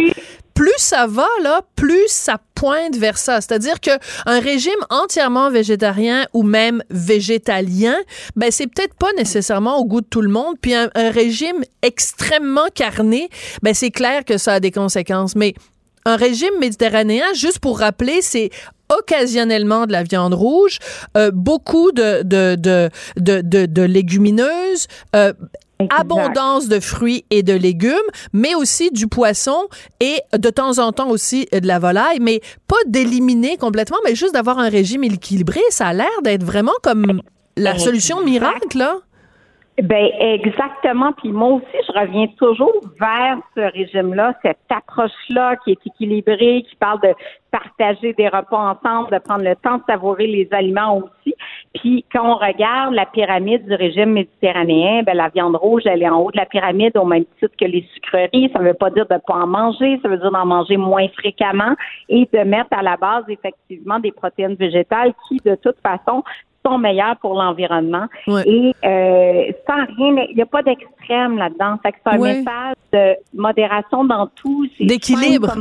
plus 0.60 0.72
ça 0.76 1.06
va, 1.06 1.26
là, 1.42 1.62
plus 1.74 2.08
ça 2.08 2.36
pointe 2.54 2.94
vers 2.94 3.16
ça. 3.16 3.40
C'est-à-dire 3.40 3.80
que 3.80 3.92
un 4.26 4.40
régime 4.40 4.72
entièrement 4.90 5.50
végétarien 5.50 6.26
ou 6.34 6.42
même 6.42 6.82
végétalien, 6.90 7.96
ben 8.36 8.50
c'est 8.50 8.66
peut-être 8.66 8.94
pas 8.94 9.10
nécessairement 9.16 9.78
au 9.78 9.86
goût 9.86 10.02
de 10.02 10.06
tout 10.06 10.20
le 10.20 10.28
monde. 10.28 10.56
Puis 10.60 10.74
un, 10.74 10.90
régime 10.94 11.64
extrêmement 11.80 12.68
carné, 12.74 13.30
ben 13.62 13.72
c'est 13.72 13.90
clair 13.90 14.22
que 14.26 14.36
ça 14.36 14.52
a 14.52 14.60
des 14.60 14.70
conséquences. 14.70 15.34
Mais 15.34 15.54
un 16.04 16.16
régime 16.16 16.58
méditerranéen, 16.60 17.24
juste 17.32 17.60
pour 17.60 17.78
rappeler, 17.78 18.20
c'est 18.20 18.50
occasionnellement 18.90 19.86
de 19.86 19.92
la 19.92 20.02
viande 20.02 20.34
rouge, 20.34 20.78
euh, 21.16 21.30
beaucoup 21.32 21.90
de, 21.92 22.20
légumineuses, 23.86 24.88
euh, 25.16 25.32
abondance 25.88 26.68
de 26.68 26.80
fruits 26.80 27.24
et 27.30 27.42
de 27.42 27.52
légumes, 27.52 27.96
mais 28.32 28.54
aussi 28.54 28.90
du 28.90 29.06
poisson 29.06 29.68
et 30.00 30.20
de 30.36 30.50
temps 30.50 30.78
en 30.78 30.92
temps 30.92 31.08
aussi 31.08 31.46
de 31.52 31.66
la 31.66 31.78
volaille, 31.78 32.18
mais 32.20 32.40
pas 32.68 32.76
d'éliminer 32.86 33.56
complètement, 33.56 33.98
mais 34.04 34.14
juste 34.14 34.34
d'avoir 34.34 34.58
un 34.58 34.68
régime 34.68 35.04
équilibré. 35.04 35.60
Ça 35.70 35.88
a 35.88 35.92
l'air 35.92 36.22
d'être 36.22 36.44
vraiment 36.44 36.72
comme 36.82 37.22
la 37.56 37.78
solution 37.78 38.24
miracle, 38.24 38.78
là. 38.78 38.96
Ben 39.82 40.10
exactement. 40.20 41.12
Puis 41.12 41.32
moi 41.32 41.52
aussi, 41.52 41.76
je 41.86 41.98
reviens 41.98 42.26
toujours 42.38 42.80
vers 42.98 43.38
ce 43.56 43.60
régime-là, 43.72 44.34
cette 44.42 44.58
approche-là 44.68 45.56
qui 45.64 45.70
est 45.70 45.78
équilibrée, 45.86 46.64
qui 46.68 46.76
parle 46.76 47.00
de 47.00 47.14
partager 47.50 48.12
des 48.12 48.28
repas 48.28 48.76
ensemble, 48.76 49.10
de 49.10 49.18
prendre 49.18 49.44
le 49.44 49.56
temps 49.56 49.78
de 49.78 49.82
savourer 49.88 50.26
les 50.26 50.48
aliments 50.52 50.98
aussi. 50.98 51.29
Puis 51.74 52.04
quand 52.12 52.28
on 52.28 52.34
regarde 52.34 52.94
la 52.94 53.06
pyramide 53.06 53.64
du 53.66 53.74
régime 53.74 54.12
méditerranéen, 54.12 55.02
ben 55.04 55.16
la 55.16 55.28
viande 55.28 55.54
rouge, 55.54 55.82
elle 55.84 56.02
est 56.02 56.08
en 56.08 56.20
haut 56.20 56.30
de 56.32 56.36
la 56.36 56.46
pyramide 56.46 56.96
au 56.96 57.04
même 57.04 57.24
titre 57.38 57.54
que 57.58 57.64
les 57.64 57.86
sucreries. 57.94 58.50
Ça 58.52 58.58
ne 58.58 58.68
veut 58.68 58.74
pas 58.74 58.90
dire 58.90 59.06
de 59.06 59.14
ne 59.14 59.18
pas 59.18 59.34
en 59.34 59.46
manger, 59.46 60.00
ça 60.02 60.08
veut 60.08 60.18
dire 60.18 60.32
d'en 60.32 60.46
manger 60.46 60.76
moins 60.76 61.06
fréquemment 61.16 61.76
et 62.08 62.28
de 62.32 62.38
mettre 62.40 62.70
à 62.72 62.82
la 62.82 62.96
base 62.96 63.24
effectivement 63.28 64.00
des 64.00 64.10
protéines 64.10 64.54
végétales 64.54 65.12
qui, 65.28 65.36
de 65.44 65.54
toute 65.54 65.76
façon, 65.80 66.24
sont 66.66 66.76
meilleurs 66.76 67.16
pour 67.18 67.34
l'environnement. 67.34 68.06
Et 68.26 68.74
euh, 68.84 69.52
sans 69.66 69.84
rien, 69.96 70.24
il 70.28 70.34
n'y 70.34 70.42
a 70.42 70.46
pas 70.46 70.62
d'extrême 70.62 71.38
là-dedans. 71.38 71.78
c'est 71.84 71.94
un 72.06 72.18
message 72.18 72.74
de 72.92 73.16
modération 73.32 74.04
dans 74.04 74.26
tout. 74.26 74.66
D'équilibre. 74.80 75.54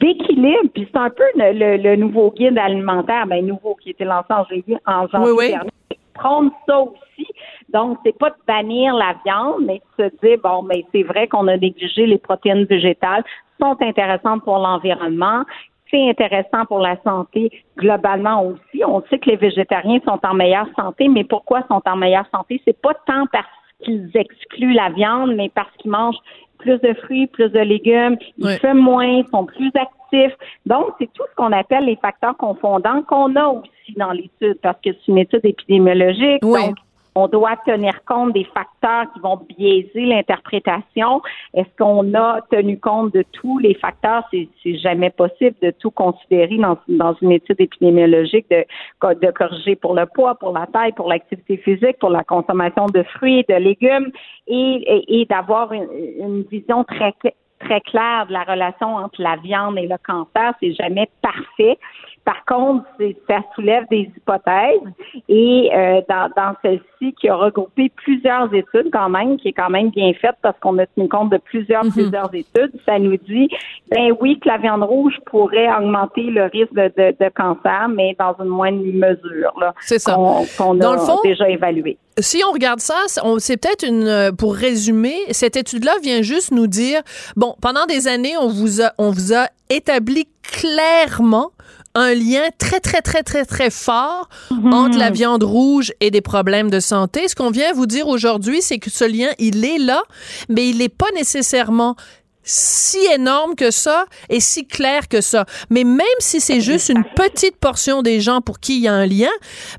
D'équilibre. 0.00 0.68
Puis 0.74 0.88
c'est 0.92 0.98
un 0.98 1.10
peu 1.10 1.24
le, 1.36 1.96
nouveau 1.96 2.32
guide 2.32 2.58
alimentaire, 2.58 3.26
ben 3.26 3.44
nouveau 3.46 3.76
qui 3.76 3.90
a 3.90 3.92
été 3.92 4.04
lancé 4.04 4.26
en 4.30 4.44
janvier, 4.44 4.76
en 4.86 5.06
janvier 5.08 5.48
dernier. 5.48 5.70
Prendre 6.14 6.50
ça 6.66 6.80
aussi. 6.80 7.26
Donc, 7.70 7.98
c'est 8.04 8.16
pas 8.18 8.30
de 8.30 8.36
bannir 8.46 8.94
la 8.94 9.14
viande, 9.24 9.64
mais 9.64 9.80
de 9.98 10.04
se 10.04 10.26
dire, 10.26 10.38
bon, 10.42 10.62
mais 10.62 10.84
c'est 10.92 11.04
vrai 11.04 11.26
qu'on 11.26 11.48
a 11.48 11.56
négligé 11.56 12.06
les 12.06 12.18
protéines 12.18 12.64
végétales, 12.64 13.24
sont 13.58 13.76
intéressantes 13.80 14.44
pour 14.44 14.58
l'environnement 14.58 15.44
c'est 15.92 16.08
intéressant 16.08 16.64
pour 16.66 16.80
la 16.80 16.96
santé 17.02 17.50
globalement 17.76 18.44
aussi. 18.46 18.82
On 18.84 19.02
sait 19.10 19.18
que 19.18 19.30
les 19.30 19.36
végétariens 19.36 20.00
sont 20.04 20.18
en 20.24 20.34
meilleure 20.34 20.68
santé, 20.76 21.08
mais 21.08 21.24
pourquoi 21.24 21.62
sont 21.68 21.82
en 21.84 21.96
meilleure 21.96 22.26
santé? 22.34 22.60
C'est 22.64 22.80
pas 22.80 22.94
tant 23.06 23.26
parce 23.30 23.46
qu'ils 23.84 24.10
excluent 24.14 24.74
la 24.74 24.88
viande, 24.90 25.34
mais 25.36 25.50
parce 25.54 25.70
qu'ils 25.78 25.90
mangent 25.90 26.20
plus 26.62 26.78
de 26.80 26.94
fruits, 27.02 27.26
plus 27.26 27.50
de 27.50 27.60
légumes, 27.60 28.16
ils 28.38 28.58
fument 28.58 28.80
moins, 28.80 29.22
sont 29.30 29.44
plus 29.44 29.70
actifs. 29.74 30.34
Donc, 30.66 30.86
c'est 30.98 31.10
tout 31.12 31.24
ce 31.30 31.34
qu'on 31.36 31.52
appelle 31.52 31.84
les 31.84 31.96
facteurs 31.96 32.36
confondants 32.36 33.02
qu'on 33.02 33.34
a 33.36 33.46
aussi 33.46 33.92
dans 33.96 34.12
l'étude, 34.12 34.58
parce 34.62 34.78
que 34.84 34.90
c'est 34.92 35.08
une 35.08 35.18
étude 35.18 35.44
épidémiologique. 35.44 36.42
Donc, 36.42 36.76
on 37.14 37.28
doit 37.28 37.56
tenir 37.66 38.04
compte 38.04 38.32
des 38.32 38.44
facteurs 38.44 39.12
qui 39.12 39.20
vont 39.20 39.36
biaiser 39.36 40.06
l'interprétation. 40.06 41.20
Est-ce 41.54 41.68
qu'on 41.78 42.14
a 42.14 42.40
tenu 42.50 42.78
compte 42.78 43.12
de 43.14 43.24
tous 43.32 43.58
les 43.58 43.74
facteurs? 43.74 44.24
C'est, 44.30 44.48
jamais 44.78 45.10
possible 45.10 45.56
de 45.62 45.70
tout 45.70 45.90
considérer 45.90 46.58
dans, 46.88 47.14
une 47.20 47.32
étude 47.32 47.60
épidémiologique 47.60 48.46
de, 48.50 49.30
corriger 49.32 49.76
pour 49.76 49.94
le 49.94 50.06
poids, 50.06 50.34
pour 50.36 50.52
la 50.52 50.66
taille, 50.66 50.92
pour 50.92 51.08
l'activité 51.08 51.58
physique, 51.58 51.98
pour 51.98 52.10
la 52.10 52.24
consommation 52.24 52.86
de 52.86 53.02
fruits 53.02 53.44
de 53.48 53.54
légumes 53.54 54.10
et, 54.46 55.20
et, 55.20 55.26
d'avoir 55.26 55.72
une, 55.72 55.88
une 56.18 56.42
vision 56.42 56.84
très 56.84 57.14
très 57.60 57.80
claire 57.80 58.26
de 58.26 58.32
la 58.32 58.42
relation 58.42 58.96
entre 58.96 59.22
la 59.22 59.36
viande 59.36 59.78
et 59.78 59.86
le 59.86 59.96
cancer. 60.04 60.52
C'est 60.60 60.72
jamais 60.74 61.08
parfait. 61.20 61.78
Par 62.24 62.44
contre, 62.46 62.84
ça 63.28 63.38
soulève 63.54 63.84
des 63.90 64.10
hypothèses 64.16 64.80
et 65.28 65.70
euh, 65.74 66.00
dans, 66.08 66.30
dans 66.36 66.54
celle-ci 66.62 67.14
qui 67.20 67.28
a 67.28 67.34
regroupé 67.34 67.90
plusieurs 67.96 68.52
études 68.54 68.90
quand 68.92 69.08
même, 69.08 69.36
qui 69.38 69.48
est 69.48 69.52
quand 69.52 69.70
même 69.70 69.90
bien 69.90 70.12
faite 70.14 70.36
parce 70.40 70.56
qu'on 70.60 70.78
a 70.78 70.86
tenu 70.86 71.08
compte 71.08 71.30
de 71.30 71.38
plusieurs, 71.38 71.84
mhm. 71.84 71.90
plusieurs 71.92 72.32
études, 72.32 72.72
ça 72.86 72.98
nous 73.00 73.16
dit, 73.16 73.48
ben 73.90 74.14
oui, 74.20 74.38
que 74.38 74.48
la 74.48 74.58
viande 74.58 74.84
rouge 74.84 75.14
pourrait 75.26 75.68
augmenter 75.74 76.22
le 76.22 76.44
risque 76.44 76.72
de, 76.74 76.92
de, 76.96 77.28
cancer, 77.34 77.88
mais 77.88 78.14
dans 78.18 78.36
une 78.38 78.50
moindre 78.50 78.84
mesure. 78.84 79.72
C'est 79.80 79.98
ça. 79.98 80.14
Qu'on 80.14 80.80
a 80.80 81.16
déjà 81.24 81.48
évalué. 81.48 81.98
Si 82.18 82.42
on 82.46 82.52
regarde 82.52 82.80
ça, 82.80 82.94
c'est 83.38 83.56
peut-être 83.56 83.86
une, 83.86 84.06
euh, 84.06 84.32
pour 84.32 84.54
résumer, 84.54 85.14
cette 85.30 85.56
étude-là 85.56 85.92
vient 86.02 86.22
juste 86.22 86.52
nous 86.52 86.66
dire, 86.66 87.00
bon, 87.36 87.54
pendant 87.60 87.86
des 87.86 88.06
années, 88.06 88.34
on 88.38 88.48
vous 88.48 88.82
a, 88.82 88.92
on 88.98 89.10
vous 89.10 89.32
a 89.32 89.46
établi 89.70 90.28
clairement 90.42 91.50
un 91.94 92.14
lien 92.14 92.48
très, 92.58 92.80
très, 92.80 93.02
très, 93.02 93.22
très, 93.22 93.44
très 93.44 93.70
fort 93.70 94.28
mhm. 94.50 94.72
entre 94.72 94.98
la 94.98 95.10
viande 95.10 95.42
rouge 95.42 95.92
et 96.00 96.10
des 96.10 96.20
problèmes 96.20 96.70
de 96.70 96.80
santé. 96.80 97.28
Ce 97.28 97.34
qu'on 97.34 97.50
vient 97.50 97.72
vous 97.72 97.86
dire 97.86 98.08
aujourd'hui, 98.08 98.62
c'est 98.62 98.78
que 98.78 98.90
ce 98.90 99.04
lien, 99.04 99.30
il 99.38 99.64
est 99.64 99.78
là, 99.78 100.02
mais 100.48 100.68
il 100.68 100.78
n'est 100.78 100.88
pas 100.88 101.10
nécessairement 101.14 101.96
si 102.44 102.98
énorme 103.14 103.54
que 103.54 103.70
ça 103.70 104.06
et 104.28 104.40
si 104.40 104.66
clair 104.66 105.08
que 105.08 105.20
ça. 105.20 105.44
Mais 105.70 105.84
même 105.84 106.06
si 106.18 106.40
c'est 106.40 106.60
juste 106.60 106.88
une 106.88 107.04
petite 107.14 107.56
portion 107.56 108.02
des 108.02 108.20
gens 108.20 108.40
pour 108.40 108.58
qui 108.58 108.78
il 108.78 108.82
y 108.82 108.88
a 108.88 108.94
un 108.94 109.06
lien, 109.06 109.30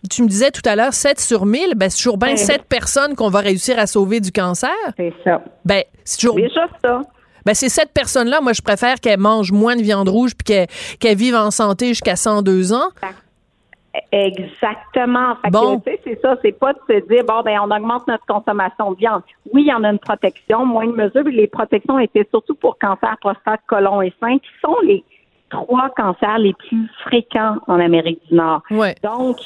tu 0.10 0.24
me 0.24 0.28
disais 0.28 0.52
tout 0.52 0.62
à 0.66 0.76
l'heure 0.76 0.94
7 0.94 1.20
sur 1.20 1.46
1000, 1.46 1.74
ben 1.76 1.90
c'est 1.90 1.98
toujours 1.98 2.18
bien 2.18 2.38
7 2.38 2.64
personnes 2.64 3.16
qu'on 3.16 3.30
va 3.30 3.40
réussir 3.40 3.78
à 3.80 3.88
sauver 3.88 4.22
du 4.22 4.32
cancer. 4.32 4.70
C'est 4.98 5.14
ça. 5.24 5.44
Ben, 5.66 5.84
c'est 6.06 6.20
toujours 6.20 6.36
Déjà 6.38 6.68
ça 6.82 7.02
ben 7.46 7.54
c'est 7.54 7.70
cette 7.70 7.92
personne-là, 7.94 8.42
moi, 8.42 8.54
je 8.54 8.62
préfère 8.62 9.00
qu'elle 9.00 9.20
mange 9.20 9.52
moins 9.52 9.76
de 9.76 9.82
viande 9.82 10.10
rouge 10.10 10.32
puis 10.36 10.68
qu'elle 11.00 11.18
vive 11.18 11.36
en 11.36 11.52
santé 11.52 11.90
jusqu'à 11.90 12.16
102 12.16 12.74
ans. 12.74 12.90
Exactement. 14.12 15.36
bon. 15.52 15.82
c'est 15.86 16.20
ça, 16.22 16.36
c'est 16.42 16.58
pas 16.58 16.74
de 16.74 16.80
se 16.90 17.08
dire 17.08 17.24
bon 17.28 17.42
ben 17.44 17.60
on 17.62 17.70
augmente 17.70 18.08
notre 18.08 18.26
consommation 18.26 18.92
de 18.92 18.98
viande. 18.98 19.22
Oui, 19.54 19.64
il 19.64 19.68
y 19.68 19.74
en 19.74 19.84
a 19.84 19.92
une 19.92 20.00
protection, 20.00 20.66
moins 20.66 20.88
de 20.88 20.94
mesures, 20.94 21.24
mais 21.26 21.32
les 21.32 21.48
protections 21.48 22.00
étaient 22.00 22.28
surtout 22.32 22.56
pour 22.56 22.78
cancer, 22.80 23.16
prostate, 23.22 23.62
colon 23.68 24.02
et 24.02 24.12
sein, 24.20 24.40
qui 24.40 24.50
sont 24.62 24.76
les 24.84 25.04
trois 25.52 25.90
cancers 25.96 26.40
les 26.40 26.54
plus 26.54 26.90
fréquents 27.04 27.58
en 27.68 27.80
Amérique 27.80 28.20
du 28.28 28.36
Nord. 28.36 28.64
Ouais. 28.72 28.96
Donc, 29.04 29.38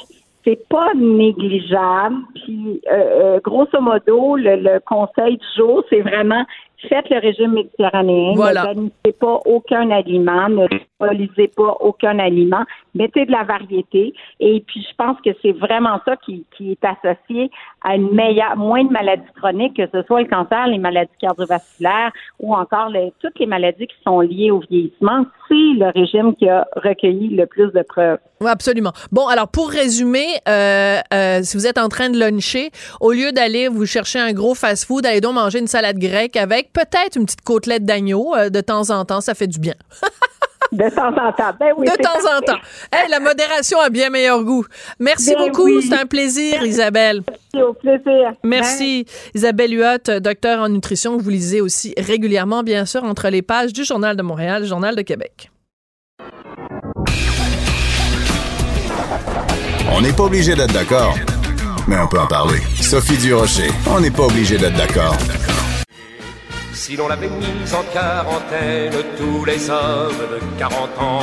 c'est 0.44 0.66
pas 0.68 0.94
négligeable. 0.94 2.16
Puis, 2.34 2.80
euh, 2.90 3.36
euh, 3.36 3.40
grosso 3.44 3.78
modo, 3.80 4.36
le, 4.36 4.56
le 4.56 4.80
conseil 4.80 5.36
du 5.36 5.46
jour, 5.56 5.84
c'est 5.90 6.00
vraiment 6.00 6.44
faites 6.88 7.08
le 7.10 7.18
régime 7.18 7.52
méditerranéen. 7.52 8.34
Voilà. 8.34 8.74
Ne 8.74 9.10
pas 9.12 9.40
aucun 9.46 9.90
aliment, 9.90 10.48
ne 10.48 10.66
lisez 11.12 11.48
pas 11.48 11.76
aucun 11.80 12.18
aliment, 12.18 12.64
mettez 12.94 13.26
de 13.26 13.32
la 13.32 13.44
variété. 13.44 14.14
Et 14.40 14.62
puis, 14.66 14.86
je 14.88 14.94
pense 14.96 15.20
que 15.20 15.30
c'est 15.42 15.52
vraiment 15.52 16.00
ça 16.04 16.16
qui, 16.16 16.44
qui 16.56 16.72
est 16.72 16.84
associé 16.84 17.50
à 17.82 17.94
une 17.94 18.12
meilleure, 18.12 18.56
moins 18.56 18.84
de 18.84 18.90
maladies 18.90 19.22
chroniques, 19.36 19.76
que 19.76 19.86
ce 19.92 20.02
soit 20.06 20.22
le 20.22 20.28
cancer, 20.28 20.66
les 20.66 20.78
maladies 20.78 21.10
cardiovasculaires 21.20 22.12
ou 22.40 22.54
encore 22.54 22.88
les, 22.88 23.12
toutes 23.20 23.38
les 23.38 23.46
maladies 23.46 23.86
qui 23.86 23.96
sont 24.04 24.20
liées 24.20 24.50
au 24.50 24.60
vieillissement. 24.60 25.24
C'est 25.48 25.54
le 25.54 25.90
régime 25.94 26.34
qui 26.34 26.48
a 26.48 26.66
recueilli 26.76 27.28
le 27.36 27.46
plus 27.46 27.72
de 27.72 27.82
preuves. 27.82 28.18
Oui, 28.40 28.48
absolument. 28.48 28.92
Bon, 29.10 29.26
alors 29.26 29.48
pour 29.48 29.70
résumer, 29.70 30.26
euh, 30.48 30.98
euh, 31.12 31.40
si 31.42 31.56
vous 31.56 31.66
êtes 31.66 31.78
en 31.78 31.88
train 31.88 32.10
de 32.10 32.18
luncher, 32.18 32.70
au 33.00 33.12
lieu 33.12 33.32
d'aller 33.32 33.68
vous 33.68 33.86
chercher 33.86 34.18
un 34.18 34.32
gros 34.32 34.54
fast-food, 34.54 35.06
allez 35.06 35.20
donc 35.20 35.34
manger 35.34 35.58
une 35.58 35.66
salade 35.66 35.98
grecque 35.98 36.36
avec 36.36 36.72
peut-être 36.72 37.16
une 37.16 37.24
petite 37.24 37.42
côtelette 37.42 37.84
d'agneau 37.84 38.34
euh, 38.36 38.50
de 38.50 38.60
temps 38.60 38.90
en 38.90 39.04
temps, 39.04 39.20
ça 39.20 39.34
fait 39.34 39.46
du 39.48 39.58
bien. 39.58 39.74
De 40.72 40.94
temps 40.94 41.08
en 41.08 41.32
temps. 41.32 41.56
Ben 41.58 41.72
oui, 41.76 41.86
de 41.86 42.02
temps 42.02 42.36
en 42.36 42.40
temps. 42.40 42.58
Hey, 42.92 43.08
la 43.10 43.20
modération 43.20 43.80
a 43.80 43.88
bien 43.88 44.10
meilleur 44.10 44.42
goût. 44.44 44.66
Merci 44.98 45.34
ben 45.34 45.46
beaucoup. 45.46 45.80
C'est 45.80 45.94
un 45.94 46.06
plaisir, 46.06 46.62
Isabelle. 46.62 47.22
Merci, 47.26 47.66
au 47.66 47.72
plaisir. 47.72 48.32
Merci. 48.42 49.06
Isabelle 49.34 49.72
Huot, 49.72 50.20
docteur 50.20 50.60
en 50.60 50.68
nutrition, 50.68 51.16
que 51.16 51.22
vous 51.22 51.30
lisez 51.30 51.60
aussi 51.60 51.94
régulièrement, 51.96 52.62
bien 52.62 52.84
sûr, 52.84 53.04
entre 53.04 53.28
les 53.28 53.42
pages 53.42 53.72
du 53.72 53.84
Journal 53.84 54.16
de 54.16 54.22
Montréal, 54.22 54.64
Journal 54.64 54.94
de 54.94 55.02
Québec. 55.02 55.50
On 59.90 60.00
n'est 60.02 60.12
pas 60.12 60.24
obligé 60.24 60.54
d'être 60.54 60.72
d'accord, 60.72 61.16
mais 61.88 61.96
on 61.98 62.06
peut 62.06 62.20
en 62.20 62.26
parler. 62.26 62.58
Sophie 62.80 63.16
Durocher, 63.16 63.70
on 63.90 64.00
n'est 64.00 64.10
pas 64.10 64.24
obligé 64.24 64.58
d'être 64.58 64.76
d'accord. 64.76 65.16
Si 66.78 66.94
l'on 66.96 67.08
l'avait 67.08 67.28
mise 67.28 67.74
en 67.74 67.82
quarantaine, 67.92 68.92
tous 69.18 69.44
les 69.44 69.68
hommes 69.68 70.22
de 70.30 70.58
40 70.58 70.76
ans, 71.00 71.22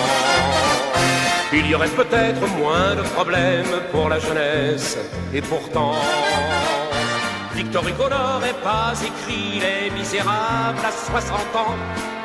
il 1.54 1.66
y 1.66 1.74
aurait 1.74 1.88
peut-être 1.88 2.46
moins 2.60 2.94
de 2.94 3.02
problèmes 3.02 3.80
pour 3.90 4.10
la 4.10 4.20
jeunesse. 4.20 4.98
Et 5.34 5.42
pourtant, 5.42 5.94
Victor 7.56 7.88
Hugo 7.88 8.04
n'aurait 8.04 8.60
pas 8.62 8.94
écrit 9.02 9.62
Les 9.62 9.90
Misérables 9.92 10.86
à 10.86 10.92
60 10.92 11.40
ans. 11.56 11.76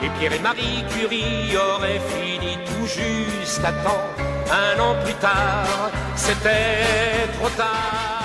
Et 0.02 0.08
Pierre 0.18 0.32
et 0.32 0.40
Marie 0.40 0.84
Curie 0.90 1.56
auraient 1.56 2.02
fini 2.12 2.58
tout 2.66 2.86
juste 2.86 3.64
à 3.64 3.70
temps. 3.84 4.08
Un 4.50 4.80
an 4.80 4.96
plus 5.04 5.14
tard, 5.14 5.92
c'était 6.16 7.30
trop 7.38 7.48
tard. 7.50 8.19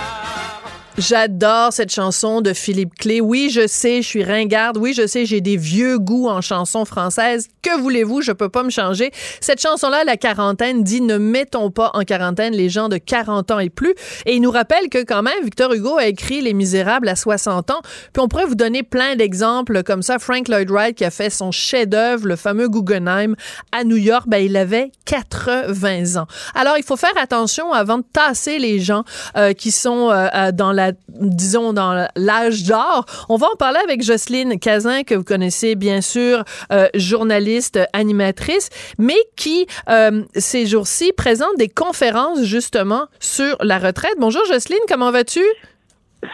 J'adore 0.97 1.73
cette 1.73 1.91
chanson 1.91 2.39
de 2.39 2.53
Philippe 2.53 2.95
Clé. 2.95 3.19
Oui, 3.19 3.49
je 3.51 3.67
sais, 3.67 4.01
je 4.01 4.07
suis 4.07 4.23
ringarde. 4.23 4.77
Oui, 4.77 4.93
je 4.93 5.05
sais, 5.05 5.25
j'ai 5.25 5.41
des 5.41 5.57
vieux 5.57 5.99
goûts 5.99 6.29
en 6.29 6.39
chansons 6.39 6.85
françaises. 6.85 7.49
Que 7.61 7.77
voulez-vous? 7.81 8.21
Je 8.21 8.31
peux 8.31 8.47
pas 8.47 8.63
me 8.63 8.69
changer. 8.69 9.11
Cette 9.41 9.59
chanson-là, 9.59 10.05
la 10.05 10.15
quarantaine, 10.15 10.83
dit 10.83 11.01
ne 11.01 11.17
mettons 11.17 11.69
pas 11.69 11.91
en 11.95 12.03
quarantaine 12.03 12.53
les 12.53 12.69
gens 12.69 12.87
de 12.87 12.97
40 12.97 13.51
ans 13.51 13.59
et 13.59 13.69
plus. 13.69 13.93
Et 14.25 14.35
il 14.35 14.41
nous 14.41 14.51
rappelle 14.51 14.87
que 14.89 15.03
quand 15.03 15.21
même, 15.21 15.43
Victor 15.43 15.73
Hugo 15.73 15.97
a 15.97 16.05
écrit 16.05 16.39
Les 16.39 16.53
Misérables 16.53 17.09
à 17.09 17.17
60 17.17 17.71
ans. 17.71 17.81
Puis 18.13 18.21
on 18.23 18.29
pourrait 18.29 18.45
vous 18.45 18.55
donner 18.55 18.81
plein 18.81 19.17
d'exemples 19.17 19.83
comme 19.83 20.01
ça. 20.01 20.17
Frank 20.17 20.47
Lloyd 20.47 20.71
Wright 20.71 20.95
qui 20.95 21.03
a 21.03 21.11
fait 21.11 21.29
son 21.29 21.51
chef-d'œuvre, 21.51 22.25
le 22.25 22.37
fameux 22.37 22.69
Guggenheim 22.69 23.35
à 23.73 23.83
New 23.83 23.97
York, 23.97 24.27
ben, 24.27 24.37
il 24.37 24.55
avait 24.55 24.93
80 25.05 26.21
ans. 26.21 26.27
Alors, 26.53 26.77
il 26.77 26.83
faut 26.83 26.95
faire 26.95 27.17
attention 27.21 27.73
avant 27.73 27.97
de 27.97 28.05
tasser 28.13 28.59
les 28.59 28.79
gens 28.79 29.03
euh, 29.35 29.51
qui 29.51 29.71
sont 29.71 30.09
euh, 30.09 30.27
euh, 30.33 30.51
dans 30.53 30.71
la 30.71 30.84
disons, 31.09 31.73
dans 31.73 32.07
l'âge 32.15 32.63
d'or. 32.63 33.05
On 33.29 33.35
va 33.35 33.47
en 33.53 33.55
parler 33.55 33.79
avec 33.83 34.03
Jocelyne 34.03 34.59
Cazin, 34.59 35.03
que 35.03 35.15
vous 35.15 35.23
connaissez 35.23 35.75
bien 35.75 36.01
sûr, 36.01 36.43
euh, 36.71 36.87
journaliste, 36.95 37.79
animatrice, 37.93 38.69
mais 38.97 39.13
qui, 39.35 39.67
euh, 39.89 40.23
ces 40.35 40.65
jours-ci, 40.65 41.11
présente 41.13 41.55
des 41.57 41.69
conférences 41.69 42.43
justement 42.43 43.05
sur 43.19 43.55
la 43.61 43.77
retraite. 43.77 44.15
Bonjour 44.19 44.43
Jocelyne, 44.45 44.79
comment 44.87 45.11
vas-tu? 45.11 45.41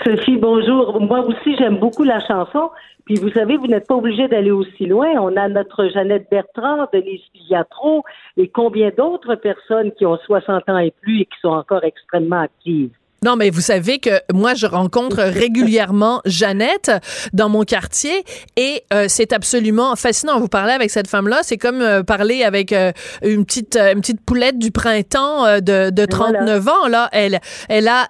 Sophie, 0.04 0.38
bonjour. 0.38 1.02
Moi 1.02 1.20
aussi, 1.26 1.56
j'aime 1.58 1.78
beaucoup 1.78 2.04
la 2.04 2.26
chanson. 2.26 2.70
Puis 3.06 3.16
vous 3.16 3.32
savez, 3.32 3.58
vous 3.58 3.68
n'êtes 3.68 3.88
pas 3.88 3.96
obligé 3.96 4.28
d'aller 4.28 4.52
aussi 4.52 4.86
loin. 4.86 5.10
On 5.20 5.36
a 5.36 5.50
notre 5.50 5.88
Jeannette 5.88 6.28
Bertrand, 6.30 6.88
Denise 6.94 7.22
Pigliatro 7.34 8.04
et 8.38 8.48
combien 8.48 8.92
d'autres 8.96 9.36
personnes 9.36 9.92
qui 9.94 10.06
ont 10.06 10.18
60 10.18 10.70
ans 10.70 10.78
et 10.78 10.94
plus 11.02 11.22
et 11.22 11.26
qui 11.26 11.40
sont 11.42 11.50
encore 11.50 11.84
extrêmement 11.84 12.42
actives. 12.42 12.92
Non, 13.24 13.36
mais 13.36 13.52
vous 13.52 13.62
savez 13.62 14.00
que 14.00 14.10
moi, 14.34 14.56
je 14.56 14.66
rencontre 14.66 15.18
régulièrement 15.22 16.22
Jeannette 16.26 16.90
dans 17.34 17.50
mon 17.50 17.62
quartier 17.62 18.24
et 18.58 18.82
euh, 18.92 19.06
c'est 19.10 19.32
absolument 19.32 19.96
fascinant. 19.96 20.40
Vous 20.40 20.48
parlez 20.48 20.74
avec 20.74 20.90
cette 20.90 21.08
femme-là, 21.08 21.42
c'est 21.44 21.58
comme 21.58 21.82
euh, 21.82 22.02
parler 22.02 22.44
avec 22.44 22.74
euh, 22.74 22.92
une 23.22 23.46
petite 23.46 23.78
une 23.78 24.02
petite 24.02 24.26
poulette 24.26 24.58
du 24.58 24.72
printemps 24.72 25.60
de, 25.60 25.92
de 25.92 26.06
39 26.08 26.68
ans. 26.68 26.88
Là, 26.90 27.10
elle 27.12 27.38
elle 27.70 27.88
a 27.90 28.08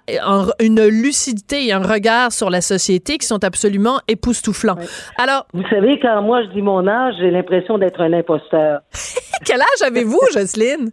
une 0.58 0.82
lucidité 0.86 1.66
et 1.66 1.74
un 1.74 1.82
regard 1.82 2.32
sur 2.32 2.48
la 2.48 2.62
société 2.62 3.18
qui 3.18 3.26
sont 3.26 3.44
absolument 3.44 3.98
époustouflants. 4.08 4.78
Alors, 5.18 5.46
vous 5.52 5.68
savez, 5.68 6.00
quand 6.00 6.22
moi 6.22 6.42
je 6.44 6.48
dis 6.54 6.62
mon 6.62 6.88
âge, 6.88 7.16
j'ai 7.18 7.30
l'impression 7.30 7.76
d'être 7.76 8.00
un 8.00 8.14
imposteur. 8.14 8.80
Quel 9.44 9.60
âge 9.60 9.82
avez-vous, 9.86 10.20
Jocelyne? 10.32 10.90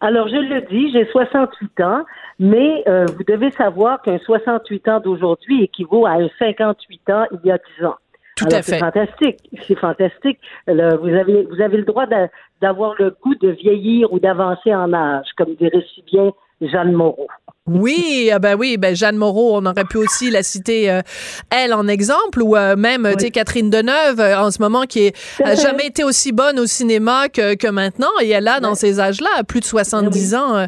Alors, 0.00 0.28
je 0.28 0.36
le 0.36 0.60
dis, 0.70 0.92
j'ai 0.92 1.10
68 1.10 1.80
ans. 1.80 2.04
Mais 2.38 2.84
euh, 2.86 3.06
vous 3.06 3.24
devez 3.24 3.50
savoir 3.52 4.02
qu'un 4.02 4.18
68 4.18 4.88
ans 4.88 5.00
d'aujourd'hui 5.00 5.64
équivaut 5.64 6.06
à 6.06 6.12
un 6.12 6.28
58 6.38 7.10
ans 7.10 7.24
il 7.32 7.48
y 7.48 7.50
a 7.50 7.58
10 7.78 7.86
ans. 7.86 7.96
Tout 8.36 8.46
à 8.50 8.56
fait. 8.56 8.62
C'est 8.62 8.78
fantastique. 8.78 9.38
C'est 9.66 9.78
fantastique. 9.78 10.38
vous 10.66 10.74
avez 10.74 11.44
vous 11.44 11.60
avez 11.62 11.78
le 11.78 11.84
droit 11.84 12.04
d'avoir 12.60 12.94
le 12.98 13.16
goût 13.22 13.34
de 13.36 13.48
vieillir 13.48 14.12
ou 14.12 14.18
d'avancer 14.18 14.74
en 14.74 14.92
âge, 14.92 15.26
comme 15.38 15.54
dirait 15.54 15.84
si 15.94 16.02
bien 16.02 16.30
Jeanne 16.60 16.92
Moreau. 16.92 17.28
Oui, 17.66 18.30
ah 18.32 18.38
ben 18.38 18.56
oui, 18.56 18.76
ben 18.76 18.94
Jeanne 18.94 19.16
Moreau, 19.16 19.56
on 19.56 19.66
aurait 19.66 19.84
pu 19.84 19.96
aussi 19.96 20.30
la 20.30 20.42
citer 20.42 20.90
euh, 20.90 21.00
elle 21.50 21.74
en 21.74 21.88
exemple, 21.88 22.40
ou 22.42 22.56
euh, 22.56 22.76
même 22.76 23.08
tu 23.18 23.24
sais 23.24 23.30
Catherine 23.30 23.70
Deneuve 23.70 24.20
en 24.20 24.50
ce 24.50 24.62
moment 24.62 24.82
qui 24.82 25.12
n'a 25.40 25.56
jamais 25.56 25.86
été 25.86 26.04
aussi 26.04 26.30
bonne 26.30 26.60
au 26.60 26.66
cinéma 26.66 27.28
que, 27.28 27.54
que 27.54 27.66
maintenant, 27.66 28.12
et 28.22 28.30
elle 28.30 28.46
a 28.46 28.60
dans 28.60 28.74
ces 28.74 29.00
âges-là 29.00 29.42
plus 29.44 29.60
de 29.60 29.64
70 29.64 30.34
ans. 30.34 30.66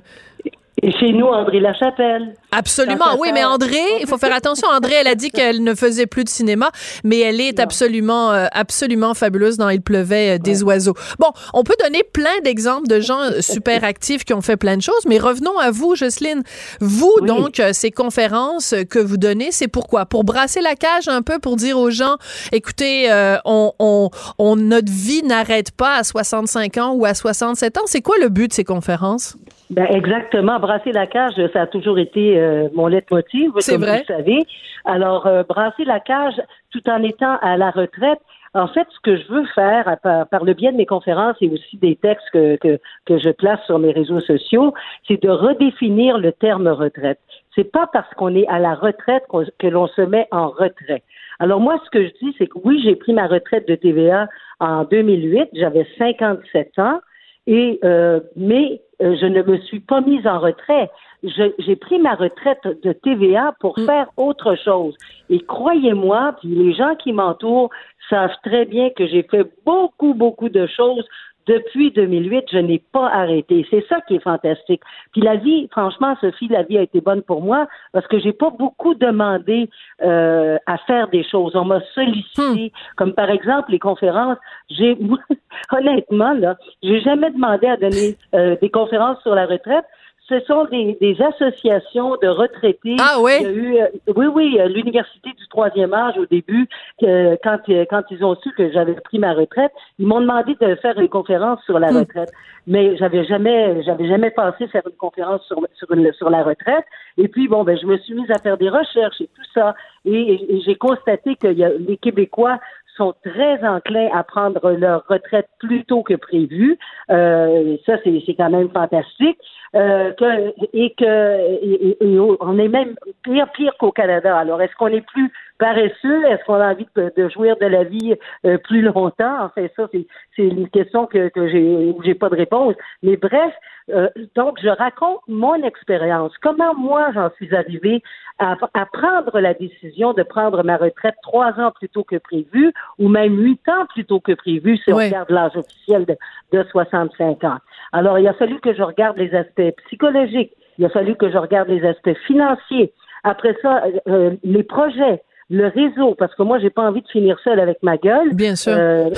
Et 0.83 0.93
chez 0.93 1.13
nous, 1.13 1.27
André 1.27 1.59
Lachapelle. 1.61 2.35
Absolument, 2.53 3.17
oui, 3.19 3.31
mais 3.35 3.45
André, 3.45 3.81
il 4.01 4.07
faut 4.07 4.17
faire 4.17 4.35
attention. 4.35 4.69
André, 4.69 4.95
elle 5.01 5.09
a 5.09 5.15
dit 5.15 5.31
qu'elle 5.31 5.63
ne 5.63 5.75
faisait 5.75 6.07
plus 6.07 6.25
de 6.25 6.29
cinéma, 6.29 6.71
mais 7.03 7.19
elle 7.19 7.41
est 7.41 7.59
absolument, 7.59 8.31
euh, 8.31 8.47
absolument 8.53 9.15
fabuleuse 9.15 9.57
dans 9.57 9.69
Il 9.71 9.83
pleuvait 9.83 10.37
euh, 10.37 10.39
des 10.39 10.63
oiseaux. 10.63 10.95
Bon, 11.19 11.29
on 11.53 11.65
peut 11.65 11.75
donner 11.83 12.05
plein 12.05 12.41
d'exemples 12.45 12.87
de 12.87 13.01
gens 13.01 13.21
euh, 13.23 13.41
super 13.41 13.83
actifs 13.83 14.25
qui 14.25 14.35
ont 14.35 14.41
fait 14.41 14.57
plein 14.57 14.77
de 14.77 14.83
choses, 14.83 15.05
mais 15.07 15.19
revenons 15.19 15.59
à 15.59 15.71
vous, 15.71 15.97
Jocelyne. 15.97 16.43
Vous, 16.81 17.15
donc, 17.23 17.61
ces 17.73 17.91
conférences 17.91 18.75
que 18.89 18.99
vous 18.99 19.17
donnez, 19.17 19.51
c'est 19.51 19.69
pourquoi? 19.69 20.07
Pour 20.07 20.23
brasser 20.23 20.61
la 20.61 20.77
cage 20.77 21.09
un 21.09 21.23
peu, 21.23 21.39
pour 21.41 21.57
dire 21.57 21.77
aux 21.79 21.91
gens, 21.91 22.17
écoutez, 22.53 23.09
on, 23.45 23.73
on, 23.79 24.11
on, 24.39 24.57
notre 24.57 24.93
vie 24.93 25.23
n'arrête 25.23 25.73
pas 25.73 25.97
à 25.97 26.05
65 26.05 26.77
ans 26.79 26.93
ou 26.93 27.05
à 27.05 27.15
67 27.15 27.79
ans. 27.79 27.83
C'est 27.87 28.03
quoi 28.03 28.17
le 28.21 28.29
but 28.29 28.49
de 28.49 28.53
ces 28.53 28.65
conférences? 28.65 29.37
Ben 29.71 29.87
exactement. 29.91 30.59
Brasser 30.69 30.93
la 30.93 31.07
cage, 31.07 31.33
ça 31.55 31.63
a 31.63 31.67
toujours 31.67 31.99
été 31.99 32.39
euh, 32.39 32.69
mon 32.75 32.89
leitmotiv, 32.89 33.53
comme 33.53 33.81
vrai. 33.81 34.01
vous 34.01 34.15
savez. 34.15 34.47
Alors, 34.85 35.27
euh, 35.27 35.43
brasser 35.43 35.87
la 35.87 35.99
cage 35.99 36.35
tout 36.71 36.87
en 36.91 37.03
étant 37.03 37.39
à 37.41 37.57
la 37.57 37.71
retraite. 37.71 38.21
En 38.53 38.69
fait, 38.69 38.87
ce 38.91 39.01
que 39.03 39.17
je 39.17 39.27
veux 39.33 39.47
faire 39.55 39.97
par, 40.03 40.45
le 40.45 40.53
biais 40.53 40.71
de 40.71 40.77
mes 40.77 40.85
conférences 40.85 41.37
et 41.41 41.49
aussi 41.49 41.79
des 41.79 41.97
textes 41.97 42.29
que, 42.35 42.57
que, 42.57 42.79
que 43.07 43.19
je 43.19 43.31
place 43.31 43.61
sur 43.65 43.79
mes 43.79 43.93
réseaux 43.93 44.21
sociaux, 44.21 44.75
c'est 45.07 45.23
de 45.23 45.31
redéfinir 45.31 46.19
le 46.19 46.33
terme 46.33 46.69
retraite. 46.69 47.19
C'est 47.55 47.73
pas 47.73 47.89
parce 47.91 48.13
qu'on 48.17 48.35
est 48.35 48.47
à 48.49 48.59
la 48.59 48.75
retraite 48.75 49.25
que 49.59 49.67
l'on 49.69 49.87
se 49.87 50.03
met 50.03 50.29
en 50.33 50.51
retrait. 50.51 51.03
Alors 51.39 51.61
moi, 51.61 51.81
ce 51.83 51.89
que 51.89 52.05
je 52.05 52.13
dis, 52.21 52.35
c'est 52.37 52.47
que 52.47 52.59
oui, 52.63 52.79
j'ai 52.85 52.95
pris 52.95 53.15
ma 53.15 53.27
retraite 53.27 53.67
de 53.69 53.75
TVA 53.75 54.29
en 54.61 54.85
2008, 54.85 55.49
j'avais 55.55 55.87
57 55.97 56.79
ans. 56.79 57.01
Et 57.47 57.81
euh, 57.83 58.21
mais 58.37 58.83
euh, 59.03 59.17
je 59.21 59.27
ne 59.27 59.43
me 59.43 59.59
suis 59.59 59.81
pas 59.81 60.01
mise 60.01 60.27
en 60.27 60.39
retrait. 60.39 60.91
J'ai 61.23 61.77
pris 61.77 61.99
ma 61.99 62.15
retraite 62.15 62.63
de 62.83 62.93
TVA 62.93 63.55
pour 63.61 63.79
mm. 63.79 63.87
faire 63.87 64.09
autre 64.17 64.55
chose. 64.57 64.97
Et 65.31 65.41
croyez-moi, 65.41 66.37
puis 66.41 66.49
les 66.49 66.73
gens 66.75 66.95
qui 66.97 67.13
m'entourent 67.13 67.71
savent 68.09 68.37
très 68.45 68.65
bien 68.65 68.91
que 68.91 69.07
j'ai 69.07 69.23
fait 69.23 69.47
beaucoup, 69.65 70.15
beaucoup 70.15 70.49
de 70.49 70.67
choses 70.67 71.07
depuis 71.49 71.91
2008, 71.93 72.45
je 72.53 72.59
n'ai 72.59 72.83
pas 72.93 73.09
arrêté. 73.09 73.67
C'est 73.71 73.85
ça 73.89 74.01
qui 74.07 74.17
est 74.17 74.23
fantastique. 74.23 74.83
Puis 75.13 75.23
la 75.23 75.37
vie, 75.37 75.67
franchement, 75.73 76.15
Sophie, 76.21 76.49
la 76.49 76.63
vie 76.63 76.77
a 76.77 76.83
été 76.83 77.01
bonne 77.01 77.23
pour 77.23 77.41
moi 77.43 77.67
parce 77.93 78.07
que 78.07 78.21
j'ai 78.21 78.35
pas 78.35 78.51
beaucoup 78.51 78.95
demandé 78.95 79.71
euh, 80.03 80.59
à 80.67 80.77
faire 80.79 81.09
des 81.09 81.25
choses. 81.25 81.57
On 81.57 81.65
m'a 81.65 81.81
sollicité, 81.95 82.67
hmm. 82.67 82.97
comme 82.97 83.15
par 83.15 83.31
exemple 83.31 83.73
les 83.73 83.79
conférences. 83.79 84.37
J'ai 84.69 84.97
honnêtement 85.73 86.35
là, 86.35 86.57
j'ai 86.83 87.01
jamais 87.01 87.31
demandé 87.31 87.67
à 87.67 87.77
donner 87.79 88.17
euh, 88.35 88.57
des 88.61 88.71
conférences 88.71 89.21
sur 89.23 89.35
la 89.35 89.47
retraite 89.47 89.87
ce 90.29 90.41
sont 90.41 90.67
des, 90.67 91.17
associations 91.21 92.17
de 92.23 92.29
retraités. 92.29 92.97
Ah 93.01 93.17
oui? 93.21 93.33
Euh, 93.43 93.87
oui, 94.15 94.27
oui, 94.27 94.57
euh, 94.61 94.69
l'université 94.69 95.31
du 95.31 95.49
troisième 95.49 95.95
âge 95.95 96.19
au 96.19 96.27
début, 96.27 96.69
quand, 97.01 97.59
euh, 97.69 97.85
quand 97.89 98.03
ils 98.11 98.25
ont 98.25 98.37
su 98.37 98.53
que 98.53 98.71
j'avais 98.71 98.95
pris 98.95 99.19
ma 99.19 99.33
retraite, 99.33 99.73
ils 99.99 100.07
m'ont 100.07 100.21
demandé 100.21 100.55
de 100.61 100.75
faire 100.77 100.99
une 100.99 101.09
conférence 101.09 101.61
sur 101.65 101.79
la 101.79 101.91
hmm. 101.91 101.99
retraite. 101.99 102.31
Mais 102.67 102.97
j'avais 102.99 103.25
jamais, 103.25 103.83
j'avais 103.85 104.07
jamais 104.07 104.31
pensé 104.31 104.69
faire 104.69 104.83
une 104.87 104.97
conférence 104.97 105.43
sur, 105.47 105.59
sur, 105.77 106.31
la 106.31 106.43
retraite. 106.43 106.85
Et 107.17 107.29
puis 107.29 107.49
bon, 107.49 107.65
ben 107.65 107.79
je 107.81 107.87
me 107.87 107.97
suis 107.99 108.15
mise 108.15 108.31
à 108.31 108.39
faire 108.39 108.59
des 108.59 108.69
recherches 108.69 109.21
et 109.21 109.29
tout 109.35 109.51
ça, 109.55 109.75
et, 110.05 110.61
j'ai 110.65 110.75
constaté 110.75 111.37
que 111.37 111.49
les 111.49 111.97
Québécois 111.97 112.59
sont 112.99 113.15
très 113.25 113.67
enclins 113.67 114.11
à 114.13 114.23
prendre 114.25 114.73
leur 114.73 115.05
retraite 115.09 115.49
plus 115.59 115.85
tôt 115.85 116.03
que 116.03 116.15
prévu. 116.15 116.79
Euh, 117.11 117.77
ça, 117.87 117.95
c'est 118.05 118.35
quand 118.35 118.51
même 118.51 118.69
fantastique. 118.71 119.39
Euh, 119.75 120.13
que, 120.15 120.55
et 120.73 120.95
que 120.95 122.37
on 122.41 122.59
est 122.59 122.69
même 122.69 122.95
pire 123.23 123.53
pire 123.53 123.73
qu'au 123.79 123.93
Canada. 123.93 124.39
Alors, 124.39 124.63
est-ce 124.63 124.75
qu'on 124.77 124.89
est 124.89 125.07
plus 125.07 125.31
paresseux? 125.59 126.25
Est-ce 126.27 126.45
qu'on 126.45 126.55
a 126.55 126.73
envie 126.73 126.87
de, 126.97 127.29
jouir 127.29 127.57
de 127.61 127.67
la 127.67 127.85
vie 127.85 128.15
euh, 128.45 128.59
plus 128.59 128.83
longtemps? 128.83 129.45
En 129.45 129.49
fait, 129.51 129.73
ça, 129.77 129.89
c'est 129.93 130.07
une 130.43 130.69
question 130.69 131.07
que, 131.07 131.29
que 131.29 131.49
j'ai 131.49 131.95
j'ai 132.05 132.15
pas 132.15 132.29
de 132.29 132.37
réponse. 132.37 132.75
Mais 133.03 133.17
bref, 133.17 133.53
euh, 133.91 134.09
donc 134.35 134.59
je 134.63 134.69
raconte 134.69 135.21
mon 135.29 135.63
expérience. 135.63 136.33
Comment 136.43 136.75
moi 136.75 137.11
j'en 137.15 137.31
suis 137.37 137.55
arrivée 137.55 138.03
à, 138.39 138.57
à, 138.75 138.87
prendre 138.87 139.41
la 139.41 139.55
décision 139.55 140.13
de 140.13 140.23
prendre 140.23 140.63
ma 140.63 140.77
retraite 140.77 141.17
trois 141.23 141.53
ans 141.59 141.73
plus 141.73 141.89
tôt 141.89 142.05
que 142.05 142.17
prévu, 142.17 142.73
ou 142.99 143.09
même 143.09 143.39
huit 143.39 143.67
ans 143.69 143.87
plus 143.87 144.05
tôt 144.05 144.21
que 144.21 144.33
prévu 144.33 144.77
si 144.79 144.93
on 144.93 144.97
regarde 144.97 145.31
l'âge 145.31 145.57
officiel 145.57 146.05
de, 146.07 146.17
de 146.53 146.63
65 146.71 147.45
ans. 147.45 147.59
Alors, 147.93 148.19
il 148.19 148.29
a 148.29 148.35
fallu 148.35 148.61
que 148.61 148.75
je 148.75 148.83
regarde 148.83 149.17
les 149.17 149.35
aspects 149.35 149.75
psychologiques, 149.87 150.53
il 150.79 150.85
a 150.85 150.89
fallu 150.89 151.17
que 151.17 151.31
je 151.31 151.39
regarde 151.39 151.69
les 151.69 151.85
aspects 151.85 152.17
financiers. 152.27 152.93
Après 153.25 153.57
ça, 153.63 153.85
euh, 153.85 153.99
euh, 154.09 154.37
les 154.45 154.63
projets, 154.63 155.23
le 155.51 155.69
réseau, 155.69 156.15
parce 156.15 156.35
que 156.35 156.43
moi, 156.43 156.59
j'ai 156.59 156.71
pas 156.71 156.83
envie 156.83 157.03
de 157.03 157.09
finir 157.09 157.39
seule 157.43 157.61
avec 157.61 157.83
ma 157.83 157.97
gueule. 157.97 158.35
Bien 158.35 158.55
sûr. 158.55 158.75
Euh, 158.77 159.11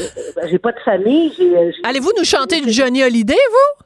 j'ai 0.48 0.58
pas 0.58 0.72
de 0.72 0.80
famille. 0.80 1.32
Allez-vous 1.82 2.12
nous 2.16 2.24
chanter 2.24 2.60
du 2.60 2.70
Johnny 2.70 3.02
Hallyday, 3.02 3.34
vous? 3.34 3.84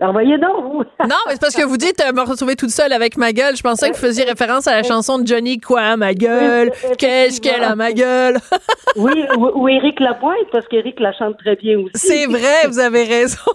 Envoyez 0.00 0.38
donc, 0.38 0.64
vous. 0.64 0.78
non, 1.00 1.16
mais 1.26 1.32
c'est 1.32 1.40
parce 1.40 1.54
que 1.54 1.64
vous 1.64 1.76
dites 1.76 2.02
me 2.14 2.20
retrouver 2.22 2.56
toute 2.56 2.70
seule 2.70 2.92
avec 2.92 3.16
ma 3.16 3.32
gueule. 3.32 3.56
Je 3.56 3.62
pensais 3.62 3.90
que 3.90 3.96
vous 3.96 4.00
faisiez 4.00 4.24
référence 4.24 4.66
à 4.66 4.74
la 4.74 4.82
chanson 4.82 5.18
de 5.18 5.26
Johnny 5.26 5.60
Quoi, 5.60 5.96
ma 5.96 6.14
gueule? 6.14 6.70
Qu'est-ce 6.98 7.40
qu'elle 7.40 7.62
a, 7.62 7.74
ma 7.74 7.92
gueule? 7.92 8.38
oui, 8.96 9.26
ou, 9.36 9.68
Éric 9.68 10.00
Lapointe, 10.00 10.48
parce 10.52 10.66
qu'Éric 10.68 11.00
la 11.00 11.12
chante 11.12 11.36
très 11.38 11.56
bien 11.56 11.78
aussi. 11.78 11.90
C'est 11.94 12.26
vrai, 12.26 12.66
vous 12.66 12.78
avez 12.78 13.04
raison. 13.04 13.38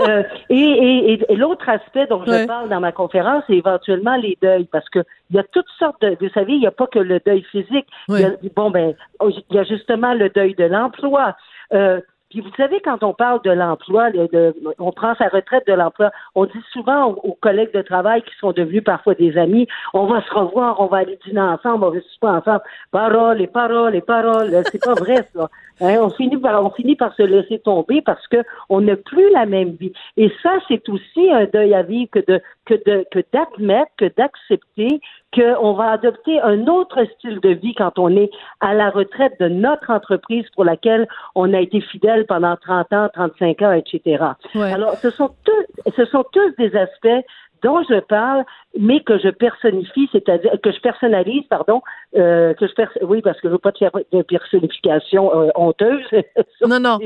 Euh, 0.00 0.22
et, 0.48 1.18
l'autre 1.30 1.68
aspect 1.68 2.06
dont 2.06 2.24
je 2.24 2.46
parle 2.46 2.68
dans 2.68 2.78
ma 2.78 2.92
conférence, 2.92 3.42
c'est 3.48 3.56
éventuellement 3.56 4.14
les 4.14 4.38
deuils, 4.40 4.68
parce 4.70 4.88
que 4.90 5.00
il 5.30 5.34
y 5.34 5.40
a 5.40 5.42
toutes 5.42 5.66
sortes 5.76 6.00
de, 6.00 6.16
vous 6.20 6.28
savez, 6.32 6.52
il 6.52 6.60
n'y 6.60 6.68
a 6.68 6.70
pas 6.70 6.86
que 6.86 7.00
le 7.00 7.20
deuil 7.26 7.42
physique. 7.50 7.86
Il 8.08 8.20
y 8.20 8.24
a, 8.24 8.30
bon, 8.54 8.70
ben, 8.70 8.94
il 9.20 9.56
y 9.56 9.58
a 9.58 9.64
justement 9.64 10.14
le 10.14 10.28
deuil 10.30 10.54
de 10.54 10.62
l'emploi. 10.66 11.34
Euh, 11.72 12.00
puis 12.30 12.40
vous 12.42 12.50
savez, 12.58 12.80
quand 12.80 13.02
on 13.02 13.14
parle 13.14 13.40
de 13.42 13.50
l'emploi, 13.50 14.10
de, 14.10 14.54
on 14.78 14.92
prend 14.92 15.14
sa 15.14 15.28
retraite 15.28 15.66
de 15.66 15.72
l'emploi, 15.72 16.10
on 16.34 16.44
dit 16.44 16.62
souvent 16.72 17.06
aux, 17.06 17.38
collègues 17.40 17.72
de 17.72 17.80
travail 17.80 18.22
qui 18.22 18.34
sont 18.38 18.52
devenus 18.52 18.84
parfois 18.84 19.14
des 19.14 19.38
amis, 19.38 19.66
on 19.94 20.06
va 20.06 20.22
se 20.22 20.34
revoir, 20.34 20.78
on 20.80 20.86
va 20.86 20.98
aller 20.98 21.18
dîner 21.26 21.40
ensemble, 21.40 21.84
on 21.84 21.90
va 21.90 22.00
se 22.00 22.18
pas 22.20 22.32
ensemble. 22.32 22.60
Paroles 22.90 23.40
et 23.40 23.46
paroles 23.46 23.94
et 23.94 24.02
paroles, 24.02 24.62
c'est 24.70 24.84
pas 24.84 24.94
vrai 24.94 25.26
ça. 25.34 25.48
Hein, 25.80 25.98
on 26.02 26.10
finit 26.10 26.36
par 26.36 26.62
on 26.64 26.70
finit 26.70 26.96
par 26.96 27.14
se 27.14 27.22
laisser 27.22 27.60
tomber 27.60 28.02
parce 28.02 28.26
que 28.26 28.38
on 28.68 28.80
n'a 28.80 28.96
plus 28.96 29.30
la 29.30 29.46
même 29.46 29.70
vie. 29.70 29.92
Et 30.16 30.30
ça, 30.42 30.58
c'est 30.66 30.86
aussi 30.88 31.30
un 31.30 31.46
deuil 31.46 31.72
à 31.72 31.82
vivre 31.82 32.10
que 32.10 32.18
de 32.18 32.42
que 32.68 32.74
de 32.74 33.06
que 33.10 33.20
d'admettre, 33.32 33.90
que 33.96 34.12
d'accepter 34.16 35.00
qu'on 35.34 35.72
va 35.72 35.90
adopter 35.92 36.40
un 36.40 36.66
autre 36.66 37.04
style 37.16 37.40
de 37.40 37.50
vie 37.50 37.74
quand 37.74 37.98
on 37.98 38.14
est 38.16 38.30
à 38.60 38.74
la 38.74 38.90
retraite 38.90 39.38
de 39.40 39.48
notre 39.48 39.90
entreprise 39.90 40.44
pour 40.54 40.64
laquelle 40.64 41.08
on 41.34 41.52
a 41.54 41.60
été 41.60 41.80
fidèle 41.80 42.26
pendant 42.26 42.56
30 42.56 42.92
ans, 42.92 43.08
35 43.12 43.62
ans, 43.62 43.72
etc. 43.72 44.24
Alors, 44.54 44.94
ce 44.96 45.10
sont 45.10 45.30
tous, 45.44 45.92
ce 45.96 46.04
sont 46.06 46.24
tous 46.32 46.54
des 46.56 46.74
aspects 46.76 47.24
dont 47.62 47.82
je 47.88 48.00
parle, 48.00 48.44
mais 48.78 49.00
que 49.00 49.18
je 49.18 49.28
personnifie, 49.28 50.08
c'est-à-dire 50.12 50.52
que 50.62 50.70
je 50.70 50.80
personnalise, 50.80 51.44
pardon, 51.48 51.82
euh, 52.16 52.54
que 52.54 52.66
je 52.66 52.74
pers 52.74 52.90
oui, 53.02 53.22
parce 53.22 53.40
que 53.40 53.48
je 53.48 53.52
veux 53.52 53.58
pas 53.58 53.72
de 53.72 53.78
faire 53.78 53.90
de 54.12 54.22
personnification 54.22 55.34
euh, 55.34 55.48
honteuse. 55.54 56.04
non, 56.66 56.80
non. 56.80 56.98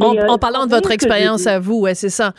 en, 0.00 0.38
parlant 0.38 0.66
de 0.66 0.70
votre 0.70 0.90
expérience 0.90 1.46
à 1.46 1.58
vous, 1.58 1.80
ouais, 1.80 1.94
c'est 1.94 2.08
ça. 2.08 2.32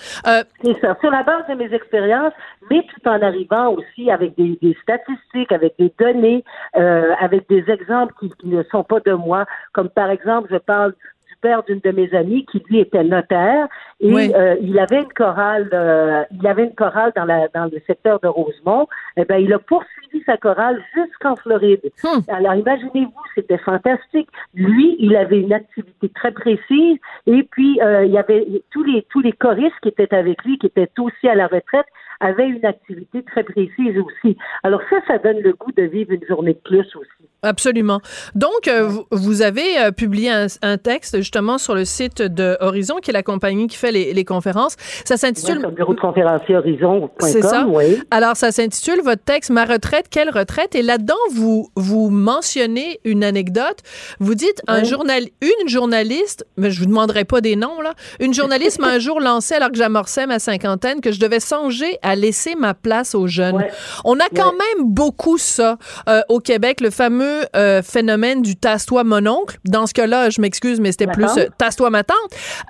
C'est 0.64 0.80
ça. 0.82 0.98
Sur 1.00 1.12
la 1.12 1.24
base 1.24 1.48
de 1.50 1.56
mes 1.56 1.74
expériences, 1.74 2.34
mais 2.70 2.82
tout 2.84 3.08
en 3.08 3.22
arrivant 3.22 3.74
aussi 3.74 4.12
avec 4.12 4.36
des, 4.36 4.58
des 4.62 4.78
statistiques, 4.82 5.52
avec 5.52 5.74
des 5.78 5.94
données, 6.00 6.44
avec 6.74 7.48
des 7.50 7.64
exemples 7.70 8.14
qui, 8.20 8.30
qui 8.40 8.48
ne 8.48 8.64
sont 8.64 8.84
pas 8.84 9.00
de 9.00 9.14
moi, 9.14 9.46
comme 9.74 9.90
par 9.90 10.10
exemple, 10.10 10.50
je 10.52 10.58
parle 10.58 10.94
père 11.42 11.64
d'une 11.64 11.80
de 11.80 11.92
mes 11.92 12.14
amies 12.14 12.46
qui 12.46 12.62
lui 12.70 12.80
était 12.80 13.04
notaire 13.04 13.68
et 14.00 14.36
euh, 14.36 14.56
il 14.62 14.78
avait 14.80 15.02
une 15.04 15.14
chorale 15.14 15.70
euh, 15.74 16.24
il 16.32 16.46
avait 16.48 16.66
une 16.66 16.76
chorale 16.76 17.12
dans 17.16 17.26
la 17.26 17.48
dans 17.50 17.66
le 17.66 17.82
secteur 17.88 18.20
de 18.20 18.28
Rosemont. 18.28 18.88
Eh 19.18 19.26
ben 19.26 19.38
il 19.38 19.52
a 19.54 19.60
poursuivi 19.60 20.24
sa 20.26 20.38
chorale 20.38 20.82
jusqu'en 20.94 21.36
Floride. 21.36 21.82
Hmm. 22.04 22.20
alors 22.28 22.56
imaginez-vous 22.56 23.24
c'était 23.36 23.58
fantastique. 23.58 24.30
Lui 24.54 24.96
il 25.00 25.16
avait 25.16 25.40
une 25.40 25.54
activité 25.54 26.10
très 26.10 26.32
précise 26.32 26.98
et 27.28 27.44
puis 27.44 27.80
euh, 27.82 28.06
il 28.06 28.12
y 28.12 28.18
avait 28.18 28.46
tous 28.72 28.84
les 28.84 29.06
tous 29.10 29.22
les 29.22 29.34
choristes 29.34 29.80
qui 29.82 29.90
étaient 29.90 30.14
avec 30.14 30.44
lui 30.44 30.58
qui 30.58 30.68
étaient 30.68 30.90
aussi 31.00 31.28
à 31.28 31.36
la 31.36 31.48
retraite 31.48 31.88
avaient 32.20 32.48
une 32.48 32.66
activité 32.66 33.24
très 33.24 33.44
précise 33.44 33.98
aussi 33.98 34.38
alors 34.64 34.82
ça 34.90 34.98
ça 35.08 35.18
donne 35.18 35.40
le 35.40 35.54
goût 35.54 35.72
de 35.72 35.84
vivre 35.84 36.12
une 36.12 36.26
journée 36.26 36.54
de 36.54 36.60
plus 36.60 36.96
aussi 36.96 37.30
Absolument. 37.42 38.02
Donc, 38.36 38.68
euh, 38.68 38.90
vous, 39.12 39.42
avez 39.42 39.80
euh, 39.80 39.92
publié 39.92 40.30
un, 40.30 40.78
texte 40.78 41.18
justement 41.18 41.58
sur 41.58 41.74
le 41.74 41.86
site 41.86 42.22
de 42.22 42.58
Horizon, 42.60 42.98
qui 43.02 43.12
est 43.12 43.14
la 43.14 43.24
compagnie 43.24 43.68
qui 43.68 43.78
fait 43.78 43.92
les, 43.92 44.26
conférences. 44.26 44.76
Ça 45.06 45.16
s'intitule. 45.16 45.60
Ouais, 45.60 45.72
bureau 45.72 45.94
de 45.94 46.00
conférencier 46.00 46.58
Horizon. 46.58 47.10
C'est 47.20 47.42
ça. 47.42 47.66
Alors, 48.12 48.36
ça 48.36 48.52
s'intitule 48.52 49.02
votre 49.04 49.24
texte 49.24 49.52
Ma 49.52 49.66
retraite, 49.66 50.08
quelle 50.10 50.30
retraite? 50.30 50.76
Et 50.76 50.82
là-dedans, 50.82 51.16
vous 51.34 51.70
vous 51.76 52.10
mentionnez 52.10 53.00
une 53.06 53.24
anecdote. 53.24 53.80
Vous 54.20 54.36
dites 54.36 54.62
un 54.68 54.84
journal, 54.84 55.24
une 55.42 55.70
journaliste, 55.70 56.46
mais 56.58 56.72
je 56.72 56.82
vous 56.82 56.88
demanderai 56.88 57.24
pas 57.24 57.42
des 57.42 57.56
noms 57.56 57.82
là. 57.82 57.94
Une 58.20 58.34
journaliste 58.34 58.80
m'a 58.80 58.90
un 58.90 59.00
jour 59.00 59.20
lancé 59.22 59.56
alors 59.56 59.70
que 59.70 59.78
j'amorçais 59.78 60.28
ma 60.28 60.40
cinquantaine 60.40 61.02
que 61.02 61.12
je 61.12 61.20
devais 61.20 61.40
songer 61.40 61.98
à 62.02 62.09
laisser 62.16 62.56
ma 62.56 62.74
place 62.74 63.16
aux 63.16 63.28
jeunes. 63.28 63.64
On 64.06 64.16
a 64.20 64.30
quand 64.36 64.52
même 64.52 64.86
beaucoup 64.86 65.38
ça 65.38 65.78
euh, 66.08 66.22
au 66.30 66.40
Québec, 66.40 66.82
le 66.82 66.90
fameux 66.90 67.42
euh, 67.56 67.82
phénomène 67.82 68.42
du 68.42 68.56
tasse-toi 68.56 69.04
mon 69.04 69.26
oncle. 69.28 69.58
Dans 69.66 69.86
ce 69.86 69.94
cas-là, 69.94 70.30
je 70.30 70.42
m'excuse, 70.42 70.80
mais 70.80 70.92
c'était 70.92 71.08
plus 71.08 71.38
euh, 71.38 71.46
tasse-toi 71.58 71.90
ma 71.90 72.04
tante. 72.04 72.18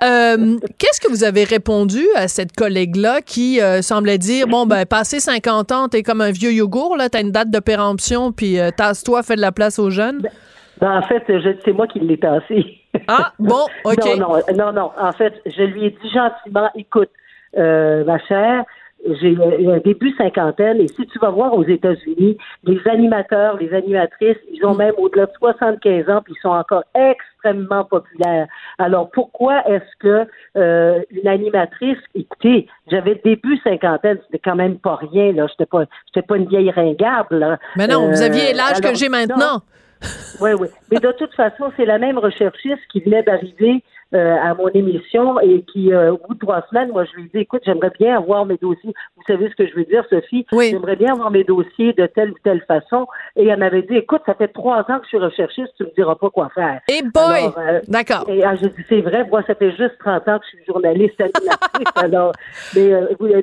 Qu'est-ce 0.00 1.00
que 1.00 1.08
vous 1.08 1.24
avez 1.24 1.44
répondu 1.44 2.04
à 2.16 2.28
cette 2.28 2.54
collègue-là 2.54 3.20
qui 3.22 3.60
semblait 3.82 4.18
dire 4.18 4.46
bon 4.46 4.66
ben 4.66 4.86
passé 4.86 5.20
50 5.20 5.72
ans, 5.72 5.88
t'es 5.88 6.02
comme 6.02 6.20
un 6.20 6.30
vieux 6.30 6.52
yogourt 6.52 6.96
là, 6.96 7.08
t'as 7.08 7.20
une 7.20 7.32
date 7.32 7.50
de 7.50 7.58
péremption, 7.58 8.32
puis 8.32 8.58
tasse-toi, 8.76 9.22
fais 9.22 9.36
de 9.36 9.40
la 9.40 9.52
place 9.52 9.78
aux 9.78 9.90
jeunes? 9.90 10.20
Ben, 10.20 10.30
ben 10.80 10.98
en 10.98 11.02
fait, 11.02 11.22
c'est 11.64 11.72
moi 11.72 11.86
qui 11.86 12.00
l'ai 12.00 12.18
tassé. 12.18 12.78
Ah 13.08 13.32
bon, 13.38 13.66
ok. 13.84 14.18
non, 14.18 14.28
non, 14.28 14.42
non, 14.54 14.72
non. 14.72 14.90
En 14.98 15.12
fait, 15.12 15.34
je 15.46 15.62
lui 15.62 15.86
ai 15.86 15.90
dit 15.90 16.10
gentiment, 16.12 16.70
écoute, 16.74 17.10
ma 17.56 18.18
chère, 18.26 18.64
j'ai 19.06 19.36
un 19.66 19.78
début 19.78 20.14
cinquantaine 20.16 20.80
et 20.80 20.88
si 20.88 21.06
tu 21.06 21.18
vas 21.18 21.30
voir 21.30 21.54
aux 21.54 21.64
États-Unis, 21.64 22.36
les 22.64 22.80
animateurs, 22.86 23.56
les 23.58 23.72
animatrices, 23.72 24.36
ils 24.52 24.64
ont 24.64 24.74
même 24.74 24.94
au-delà 24.98 25.26
de 25.26 25.32
75 25.38 26.08
ans 26.10 26.20
puis 26.22 26.34
ils 26.36 26.40
sont 26.42 26.50
encore 26.50 26.84
extrêmement 26.94 27.84
populaires. 27.84 28.46
Alors 28.78 29.10
pourquoi 29.10 29.66
est-ce 29.68 29.96
que 29.98 30.28
euh, 30.56 31.00
une 31.10 31.28
animatrice, 31.28 31.98
écoutez, 32.14 32.66
j'avais 32.90 33.20
début 33.24 33.58
cinquantaine, 33.64 34.18
c'était 34.26 34.42
quand 34.42 34.56
même 34.56 34.78
pas 34.78 34.96
rien 34.96 35.32
là, 35.32 35.46
j'étais 35.48 35.66
pas 35.66 35.84
j'étais 36.06 36.26
pas 36.26 36.36
une 36.36 36.48
vieille 36.48 36.70
ringable. 36.70 37.58
Mais 37.76 37.86
non, 37.86 38.08
vous 38.08 38.22
aviez 38.22 38.52
euh, 38.52 38.56
l'âge 38.56 38.80
que 38.80 38.94
j'ai 38.94 39.08
maintenant. 39.08 39.62
Oui, 40.40 40.52
oui. 40.58 40.68
Mais 40.90 40.98
de 40.98 41.12
toute 41.12 41.34
façon, 41.34 41.70
c'est 41.76 41.84
la 41.84 41.98
même 41.98 42.18
recherchiste 42.18 42.80
qui 42.90 43.00
venait 43.00 43.22
d'arriver 43.22 43.82
euh, 44.14 44.36
à 44.42 44.54
mon 44.54 44.68
émission 44.68 45.38
et 45.40 45.62
qui, 45.72 45.92
euh, 45.92 46.12
au 46.12 46.18
bout 46.18 46.34
de 46.34 46.40
trois 46.40 46.64
semaines, 46.68 46.90
moi, 46.90 47.04
je 47.04 47.16
lui 47.16 47.26
ai 47.26 47.30
dit, 47.32 47.42
écoute, 47.42 47.62
j'aimerais 47.64 47.92
bien 47.98 48.16
avoir 48.16 48.44
mes 48.44 48.56
dossiers. 48.56 48.92
Vous 49.16 49.22
savez 49.26 49.48
ce 49.48 49.54
que 49.54 49.68
je 49.68 49.74
veux 49.74 49.84
dire, 49.84 50.04
Sophie? 50.10 50.44
Oui. 50.52 50.70
J'aimerais 50.70 50.96
bien 50.96 51.12
avoir 51.12 51.30
mes 51.30 51.44
dossiers 51.44 51.92
de 51.92 52.06
telle 52.06 52.32
ou 52.32 52.36
telle 52.42 52.60
façon. 52.66 53.06
Et 53.36 53.46
elle 53.46 53.60
m'avait 53.60 53.82
dit, 53.82 53.94
écoute, 53.94 54.22
ça 54.26 54.34
fait 54.34 54.48
trois 54.48 54.80
ans 54.80 54.98
que 54.98 55.04
je 55.04 55.08
suis 55.08 55.18
recherchiste, 55.18 55.68
tu 55.76 55.84
me 55.84 55.94
diras 55.94 56.16
pas 56.16 56.28
quoi 56.30 56.50
faire. 56.54 56.80
Et 56.88 57.02
boy! 57.02 57.52
Euh, 57.56 57.80
D'accord. 57.86 58.24
Et 58.28 58.42
ah, 58.42 58.56
j'ai 58.56 58.68
dit, 58.68 58.84
c'est 58.88 59.00
vrai, 59.00 59.24
moi, 59.28 59.42
ça 59.46 59.54
fait 59.54 59.70
juste 59.76 59.94
30 60.00 60.28
ans 60.28 60.38
que 60.38 60.44
je 60.44 60.56
suis 60.56 60.66
journaliste 60.66 61.20
alors, 61.94 62.32
mais, 62.74 62.90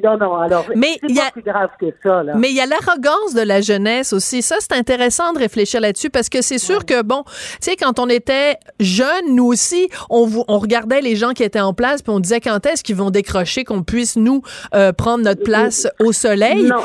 non, 0.04 0.18
non, 0.18 0.36
alors, 0.36 0.66
mais 0.76 1.00
c'est 1.08 1.16
pas 1.16 1.32
plus 1.32 1.42
grave 1.44 1.70
que 1.80 1.88
ça, 2.04 2.24
là. 2.24 2.34
Mais 2.36 2.50
il 2.50 2.56
y 2.56 2.62
a 2.62 2.66
l'arrogance 2.66 3.34
de 3.34 3.42
la 3.42 3.62
jeunesse 3.62 4.14
aussi. 4.14 4.42
Ça, 4.42 4.58
c'est 4.60 4.74
intéressant 4.74 5.34
de 5.34 5.40
réfléchir 5.40 5.82
là-dessus 5.82 6.10
parce 6.10 6.30
que 6.30 6.42
c'est 6.42 6.58
sûr 6.58 6.86
que, 6.86 7.02
bon, 7.04 7.24
tu 7.24 7.34
sais, 7.62 7.76
quand 7.76 8.00
on 8.00 8.10
était 8.10 8.58
jeunes, 8.80 9.36
nous 9.36 9.46
aussi, 9.46 9.90
on, 10.10 10.28
on 10.48 10.57
on 10.58 10.60
regardait 10.60 11.02
les 11.02 11.16
gens 11.16 11.34
qui 11.34 11.44
étaient 11.44 11.60
en 11.60 11.74
place, 11.74 12.02
puis 12.02 12.12
on 12.12 12.20
disait 12.20 12.42
quand 12.42 12.66
est-ce 12.66 12.84
qu'ils 12.84 12.96
vont 12.96 13.12
décrocher, 13.12 13.64
qu'on 13.64 13.84
puisse 13.84 14.18
nous 14.18 14.42
euh, 14.74 14.92
prendre 14.92 15.24
notre 15.24 15.44
place 15.44 15.88
au 16.00 16.12
soleil? 16.12 16.64
Non. 16.64 16.84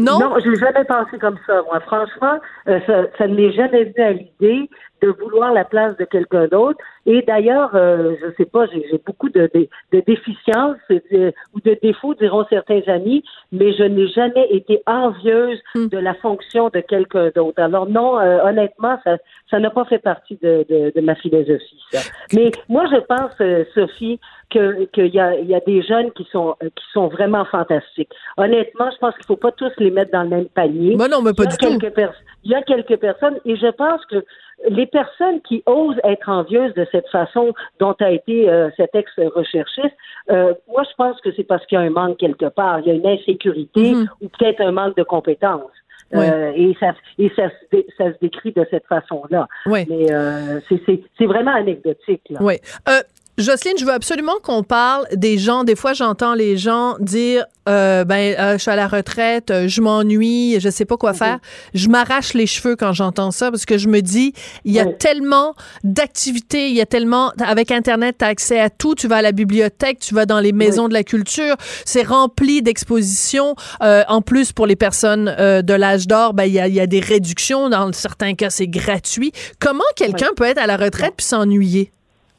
Non, 0.00 0.20
non 0.20 0.36
je 0.38 0.48
n'ai 0.48 0.56
jamais 0.56 0.84
pensé 0.84 1.18
comme 1.18 1.36
ça. 1.44 1.60
Moi, 1.68 1.80
franchement, 1.80 2.38
euh, 2.68 2.78
ça, 2.86 3.06
ça 3.18 3.26
ne 3.26 3.34
m'est 3.34 3.50
jamais 3.50 3.86
venu 3.86 4.04
à 4.04 4.12
l'idée 4.12 4.70
de 5.02 5.08
vouloir 5.08 5.52
la 5.52 5.64
place 5.64 5.96
de 5.96 6.04
quelqu'un 6.04 6.46
d'autre. 6.46 6.78
Et 7.06 7.22
d'ailleurs, 7.22 7.70
euh, 7.74 8.14
je 8.20 8.26
sais 8.36 8.44
pas, 8.44 8.66
j'ai 8.66 9.00
beaucoup 9.06 9.28
de, 9.28 9.50
de, 9.54 10.00
déficiences 10.06 10.76
ou 10.90 11.60
de 11.60 11.78
défauts, 11.82 12.14
diront 12.14 12.44
certains 12.50 12.82
amis, 12.86 13.24
mais 13.52 13.72
je 13.72 13.84
n'ai 13.84 14.08
jamais 14.08 14.46
été 14.50 14.82
envieuse 14.86 15.58
hmm. 15.74 15.86
de 15.86 15.98
la 15.98 16.14
fonction 16.14 16.68
de 16.68 16.80
quelqu'un 16.80 17.30
d'autre. 17.34 17.60
Alors 17.62 17.88
non, 17.88 18.18
euh, 18.18 18.42
honnêtement, 18.44 18.98
ça 19.04 19.16
ça 19.50 19.58
n'a 19.58 19.70
pas 19.70 19.86
fait 19.86 19.98
partie 19.98 20.38
de, 20.42 20.66
de, 20.68 20.92
de, 20.94 21.00
ma 21.00 21.14
philosophie. 21.14 21.82
Ça. 21.90 22.00
Mais 22.34 22.50
moi, 22.68 22.84
je 22.90 23.00
pense, 23.00 23.32
euh, 23.40 23.64
Sophie, 23.74 24.20
que 24.50 24.84
qu'il 24.92 25.14
y 25.14 25.20
a, 25.20 25.34
y 25.40 25.54
a 25.54 25.60
des 25.60 25.82
jeunes 25.82 26.10
qui 26.12 26.26
sont 26.30 26.54
qui 26.60 26.84
sont 26.92 27.08
vraiment 27.08 27.44
fantastiques. 27.46 28.10
Honnêtement, 28.36 28.90
je 28.90 28.98
pense 28.98 29.14
qu'il 29.14 29.24
faut 29.24 29.36
pas 29.36 29.52
tous 29.52 29.72
les 29.78 29.90
mettre 29.90 30.12
dans 30.12 30.22
le 30.22 30.28
même 30.28 30.48
panier. 30.48 30.96
Mais 30.98 31.08
non, 31.08 31.22
mais 31.22 31.32
pas 31.32 31.46
du 31.46 31.56
tout. 31.56 31.66
Il 32.44 32.52
y 32.52 32.54
a 32.54 32.62
quelques 32.62 32.96
personnes, 32.96 33.38
et 33.44 33.56
je 33.56 33.70
pense 33.72 34.04
que 34.06 34.24
les 34.68 34.86
personnes 34.86 35.40
qui 35.42 35.62
osent 35.66 36.00
être 36.04 36.28
envieuses 36.28 36.74
de 36.74 36.86
cette 36.90 37.08
façon 37.08 37.52
dont 37.78 37.94
a 38.00 38.10
été 38.10 38.48
euh, 38.48 38.70
cet 38.76 38.94
ex-recherchiste, 38.94 39.94
euh, 40.30 40.54
moi, 40.68 40.82
je 40.84 40.94
pense 40.96 41.20
que 41.20 41.30
c'est 41.34 41.44
parce 41.44 41.64
qu'il 41.66 41.78
y 41.78 41.80
a 41.80 41.84
un 41.84 41.90
manque 41.90 42.18
quelque 42.18 42.46
part. 42.46 42.80
Il 42.80 42.86
y 42.86 42.90
a 42.90 42.94
une 42.94 43.06
insécurité 43.06 43.92
mm-hmm. 43.92 44.08
ou 44.20 44.28
peut-être 44.28 44.60
un 44.60 44.72
manque 44.72 44.96
de 44.96 45.02
compétences. 45.02 45.70
Euh, 46.14 46.52
et 46.56 46.74
ça, 46.80 46.94
et 47.18 47.30
ça, 47.36 47.50
ça, 47.98 48.12
se 48.12 48.18
décrit 48.22 48.52
de 48.52 48.66
cette 48.70 48.86
façon-là. 48.86 49.46
Oui. 49.66 49.84
Mais 49.90 50.06
c'est 50.70 51.26
vraiment 51.26 51.54
anecdotique. 51.54 52.22
Là. 52.30 52.38
Oui. 52.40 52.54
Jocelyne, 53.38 53.78
je 53.78 53.84
veux 53.84 53.92
absolument 53.92 54.34
qu'on 54.42 54.64
parle 54.64 55.06
des 55.14 55.38
gens. 55.38 55.62
Des 55.62 55.76
fois, 55.76 55.92
j'entends 55.92 56.34
les 56.34 56.56
gens 56.56 56.96
dire 56.98 57.44
euh, 57.68 58.04
ben, 58.04 58.34
euh, 58.38 58.52
je 58.54 58.62
suis 58.62 58.70
à 58.70 58.76
la 58.76 58.88
retraite, 58.88 59.50
euh, 59.50 59.68
je 59.68 59.80
m'ennuie, 59.80 60.58
je 60.58 60.70
sais 60.70 60.84
pas 60.84 60.96
quoi 60.96 61.12
mhm. 61.12 61.18
faire. 61.18 61.38
Je 61.74 61.88
m'arrache 61.88 62.32
les 62.34 62.46
cheveux 62.46 62.76
quand 62.76 62.92
j'entends 62.92 63.30
ça 63.30 63.50
parce 63.50 63.66
que 63.66 63.76
je 63.76 63.88
me 63.88 64.00
dis, 64.00 64.32
il 64.64 64.72
y 64.72 64.80
a 64.80 64.86
tellement 64.86 65.54
d'activités, 65.84 66.68
il 66.68 66.74
y 66.74 66.80
a 66.80 66.86
tellement, 66.86 67.32
avec 67.38 67.70
Internet, 67.70 68.16
tu 68.18 68.24
as 68.24 68.28
accès 68.28 68.58
à 68.58 68.70
tout. 68.70 68.94
Tu 68.94 69.06
vas 69.06 69.16
à 69.16 69.22
la 69.22 69.32
bibliothèque, 69.32 69.98
tu 70.00 70.14
vas 70.14 70.26
dans 70.26 70.40
les 70.40 70.52
maisons 70.52 70.88
de 70.88 70.94
la 70.94 71.04
culture. 71.04 71.56
C'est 71.84 72.02
rempli 72.02 72.62
d'expositions. 72.62 73.54
en 73.80 74.22
plus, 74.22 74.52
pour 74.52 74.66
les 74.66 74.76
personnes 74.76 75.26
de 75.38 75.74
l'âge 75.74 76.06
d'or, 76.06 76.34
ben, 76.34 76.44
il 76.44 76.54
y, 76.54 76.60
a, 76.60 76.68
y 76.68 76.80
a 76.80 76.86
des 76.86 77.00
réductions. 77.00 77.68
Dans 77.68 77.92
certains 77.92 78.34
cas, 78.34 78.50
c'est 78.50 78.68
gratuit. 78.68 79.32
Comment 79.60 79.84
quelqu'un 79.94 80.30
peut 80.36 80.44
être 80.44 80.58
à 80.58 80.66
la 80.66 80.76
retraite 80.76 81.14
puis 81.16 81.26
s'ennuyer? 81.26 81.92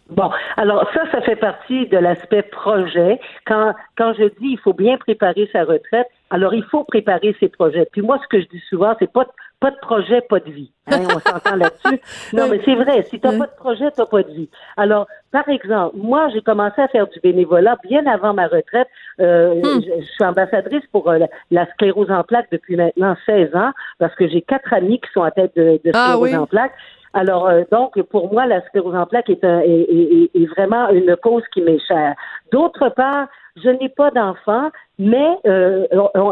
Bon, 0.10 0.30
alors 0.58 0.90
ça, 0.94 1.02
ça 1.12 1.22
fait 1.22 1.36
partie 1.36 1.88
de 1.88 1.98
l'aspect 1.98 2.42
projet. 2.42 3.20
Quand, 3.46 3.74
quand 3.98 4.14
je 4.14 4.26
dis 4.40 4.52
il 4.52 4.60
faut 4.60 4.74
bien 4.74 4.98
préparer 4.98 5.50
sa 5.54 5.64
retraite, 5.64 6.08
alors 6.32 6.54
il 6.54 6.64
faut 6.64 6.84
préparer 6.84 7.36
ses 7.40 7.50
projets. 7.50 7.88
Puis 7.92 8.02
moi, 8.02 8.20
ce 8.24 8.28
que 8.28 8.42
je 8.42 8.48
dis 8.48 8.62
souvent, 8.70 8.96
c'est 9.00 9.12
pas 9.12 9.28
pas 9.60 9.72
de 9.72 9.78
projet, 9.82 10.22
pas 10.22 10.40
de 10.40 10.50
vie. 10.50 10.72
Hein, 10.88 11.02
on 11.04 11.20
s'entend 11.20 11.56
là-dessus? 11.58 12.00
Non, 12.34 12.48
mais 12.50 12.62
c'est 12.64 12.76
vrai. 12.76 13.04
Si 13.04 13.20
t'as 13.20 13.38
pas 13.38 13.46
de 13.46 13.56
projet, 13.58 13.92
t'as 13.92 14.06
pas 14.06 14.24
de 14.24 14.32
vie. 14.32 14.50
Alors, 14.78 15.06
par 15.32 15.48
exemple, 15.50 15.98
moi, 15.98 16.30
j'ai 16.34 16.42
commencé 16.42 16.82
à 16.82 16.88
faire 16.88 17.08
du 17.08 17.20
bénévolat 17.20 17.78
bien 17.84 18.06
avant 18.08 18.34
ma 18.34 18.48
retraite. 18.48 18.88
Euh, 19.20 19.56
hmm. 19.56 19.82
je, 19.84 20.06
suis 20.06 20.24
ambassadrice 20.24 20.86
pour 20.92 21.10
euh, 21.10 21.20
la, 21.52 21.66
sclérose 21.74 22.10
en 22.10 22.24
plaques 22.24 22.48
depuis 22.52 22.78
maintenant 22.78 23.16
16 23.26 23.54
ans 23.56 23.72
parce 23.98 24.16
que 24.16 24.28
j'ai 24.30 24.42
quatre 24.42 24.74
amis 24.74 25.02
qui 25.02 25.12
sont 25.12 25.24
à 25.24 25.32
tête 25.32 25.52
de, 25.58 25.80
de 25.84 25.92
ah 25.94 26.06
sclérose 26.06 26.36
en 26.36 26.48
plaques. 26.48 26.74
Alors, 27.14 27.48
euh, 27.48 27.64
donc, 27.72 28.00
pour 28.04 28.32
moi, 28.32 28.46
la 28.46 28.62
sclérose 28.68 28.96
en 28.96 29.06
plaques 29.06 29.30
est, 29.30 29.44
un, 29.44 29.62
est, 29.62 30.30
est, 30.34 30.46
vraiment 30.46 30.90
une 30.90 31.16
cause 31.16 31.44
qui 31.54 31.62
m'est 31.62 31.80
chère. 31.88 32.16
D'autre 32.52 32.90
part, 32.90 33.28
je 33.64 33.70
n'ai 33.70 33.90
pas 33.90 34.12
d'enfants, 34.12 34.70
mais 34.98 35.38
euh, 35.48 35.86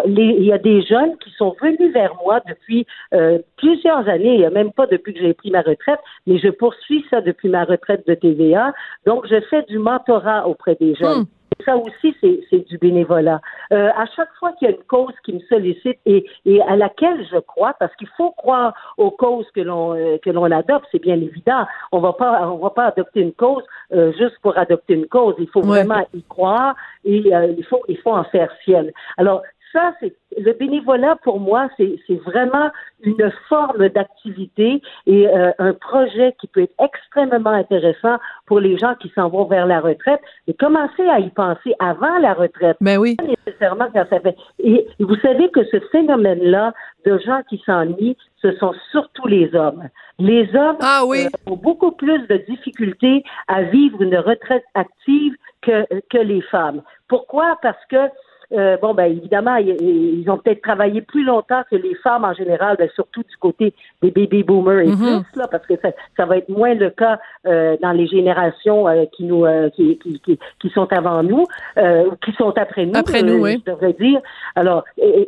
il 0.06 0.44
y 0.44 0.54
a 0.54 0.58
des 0.58 0.82
jeunes 0.84 1.18
qui 1.18 1.32
sont 1.32 1.56
venus 1.62 1.92
vers 1.94 2.14
moi 2.24 2.42
depuis 2.48 2.86
euh, 3.14 3.40
plusieurs 3.58 4.08
années, 4.08 4.48
même 4.50 4.72
pas 4.72 4.88
depuis 4.88 5.14
que 5.14 5.20
j'ai 5.20 5.34
pris 5.34 5.52
ma 5.52 5.62
retraite, 5.62 6.00
mais 6.26 6.38
je 6.38 6.50
poursuis 6.50 7.06
ça 7.10 7.22
depuis 7.22 7.50
ma 7.50 7.64
retraite 7.64 8.08
de 8.08 8.14
TVA. 8.14 8.74
Donc, 9.06 9.26
je 9.28 9.40
fais 9.50 9.64
du 9.64 9.80
mentorat 9.80 10.48
auprès 10.48 10.76
des 10.76 10.96
jeunes. 10.96 11.22
Hmm. 11.22 11.26
Ça 11.66 11.76
aussi, 11.78 12.16
c'est 12.22 12.68
du 12.68 12.78
bénévolat. 12.78 13.42
Euh, 13.72 13.90
à 13.96 14.06
chaque 14.16 14.34
fois 14.40 14.54
qu'il 14.54 14.68
y 14.68 14.72
a 14.72 14.76
une 14.76 14.84
cause 14.84 15.14
qui 15.26 15.34
me 15.34 15.40
sollicite 15.42 16.00
et, 16.06 16.26
et 16.46 16.62
à 16.62 16.76
laquelle 16.76 17.26
je 17.32 17.38
crois, 17.38 17.74
parce 17.80 17.94
qu'il 17.96 18.08
faut 18.18 18.32
croire 18.32 18.74
aux 18.98 19.12
causes 19.12 19.50
que 19.54 19.62
l'on 19.62 19.96
euh, 19.96 20.18
que 20.20 20.30
l'on 20.30 20.46
adopte, 20.46 20.88
c'est 20.92 21.02
bien 21.02 21.16
évident. 21.16 21.66
On 21.92 22.00
va 22.00 22.14
pas 22.14 22.50
on 22.50 22.58
va 22.58 22.70
pas 22.70 22.86
adopter 22.86 23.22
une 23.22 23.34
cause 23.34 23.64
euh, 23.94 24.12
juste 24.14 24.38
pour 24.42 24.58
adopter 24.58 24.94
une 24.94 25.08
cause. 25.08 25.36
Il 25.40 25.50
faut 25.50 25.62
vraiment 25.62 26.06
y 26.14 26.24
croire 26.24 26.76
et 27.04 27.18
il 27.18 27.66
faut 27.66 27.84
il 27.88 27.98
faut 27.98 28.14
en 28.14 28.24
faire 28.26 28.52
ciel. 28.64 28.94
Alors 29.18 29.42
ça, 29.72 29.94
c'est 30.00 30.16
le 30.38 30.54
bénévolat 30.54 31.18
pour 31.24 31.40
moi, 31.40 31.70
c'est 31.78 31.98
vraiment 32.26 32.70
une 33.04 33.32
forme 33.50 33.90
d'activité 33.90 34.82
et 35.06 35.28
euh, 35.28 35.52
un 35.60 35.74
projet 35.74 36.36
qui 36.40 36.48
peut 36.48 36.62
être 36.62 36.76
extrêmement 36.84 37.52
intéressant 37.52 38.18
pour 38.46 38.60
les 38.60 38.78
gens 38.78 38.96
qui 38.96 39.12
s'en 39.16 39.30
vont 39.30 39.46
vers 39.46 39.66
la 39.66 39.80
retraite. 39.80 40.22
Et 40.48 40.54
commencer 40.54 41.08
à 41.08 41.20
y 41.20 41.30
penser 41.30 41.74
avant 41.80 42.18
la 42.20 42.34
retraite. 42.34 42.78
Mais 42.82 42.96
ben 42.96 43.02
oui. 43.02 43.16
Pas 43.16 43.26
nécessairement 43.46 43.88
quand 43.94 44.06
ça 44.10 44.20
fait. 44.20 44.36
Et 44.60 44.88
vous 45.00 45.16
savez 45.18 45.50
que 45.50 45.64
ce 45.66 45.80
phénomène-là 45.92 46.74
de 47.06 47.18
gens 47.20 47.42
qui 47.50 47.62
s'ennuient, 47.66 48.18
ce 48.42 48.52
sont 48.58 48.74
surtout 48.92 49.28
les 49.28 49.54
hommes. 49.56 49.90
Les 50.20 50.50
hommes 50.56 50.78
ah 50.82 51.04
oui. 51.06 51.26
Euh, 51.26 51.52
ont 51.52 51.56
beaucoup 51.56 51.92
plus 51.92 52.26
de 52.28 52.38
difficultés 52.50 53.24
à 53.48 53.64
vivre 53.64 54.02
une 54.02 54.18
retraite 54.18 54.66
active 54.76 55.36
que, 55.62 55.86
que 56.10 56.18
les 56.18 56.42
femmes. 56.42 56.82
Pourquoi? 57.08 57.58
Parce 57.62 57.84
que 57.90 58.10
euh, 58.54 58.78
bon, 58.78 58.94
ben 58.94 59.06
évidemment, 59.06 59.56
ils, 59.58 60.24
ont 60.30 60.38
peut-être 60.38 60.62
travaillé 60.62 61.02
plus 61.02 61.24
longtemps 61.24 61.64
que 61.70 61.76
les 61.76 61.96
femmes 61.96 62.24
en 62.24 62.34
général, 62.34 62.78
ben, 62.78 62.90
surtout 62.96 63.22
du 63.24 63.38
côté 63.38 63.74
des 64.02 64.12
baby 64.12 64.44
boomers 64.44 64.80
et 64.80 64.88
mm-hmm. 64.88 65.24
plus, 65.24 65.40
là, 65.40 65.48
parce 65.50 65.66
que 65.66 65.74
ça, 65.82 65.90
ça, 66.16 66.26
va 66.26 66.38
être 66.38 66.50
moins 66.50 66.74
le 66.74 66.90
cas 66.90 67.20
euh, 67.46 67.76
dans 67.82 67.92
les 67.92 68.08
générations 68.08 68.88
euh, 68.88 69.06
qui 69.16 69.26
nous 69.26 69.46
qui, 69.76 69.98
qui, 69.98 70.20
qui, 70.22 70.40
qui, 70.60 70.70
sont 70.70 70.92
avant 70.94 71.24
nous, 71.24 71.46
ou 71.78 72.16
qui 72.24 72.32
sont 72.38 72.54
après 72.58 72.86
nous. 72.86 72.96
Après 72.96 73.22
nous, 73.22 73.42
oui. 73.42 73.62
Je 73.66 73.72
devrais 73.72 73.94
dire. 73.94 74.22
Alors, 74.56 74.86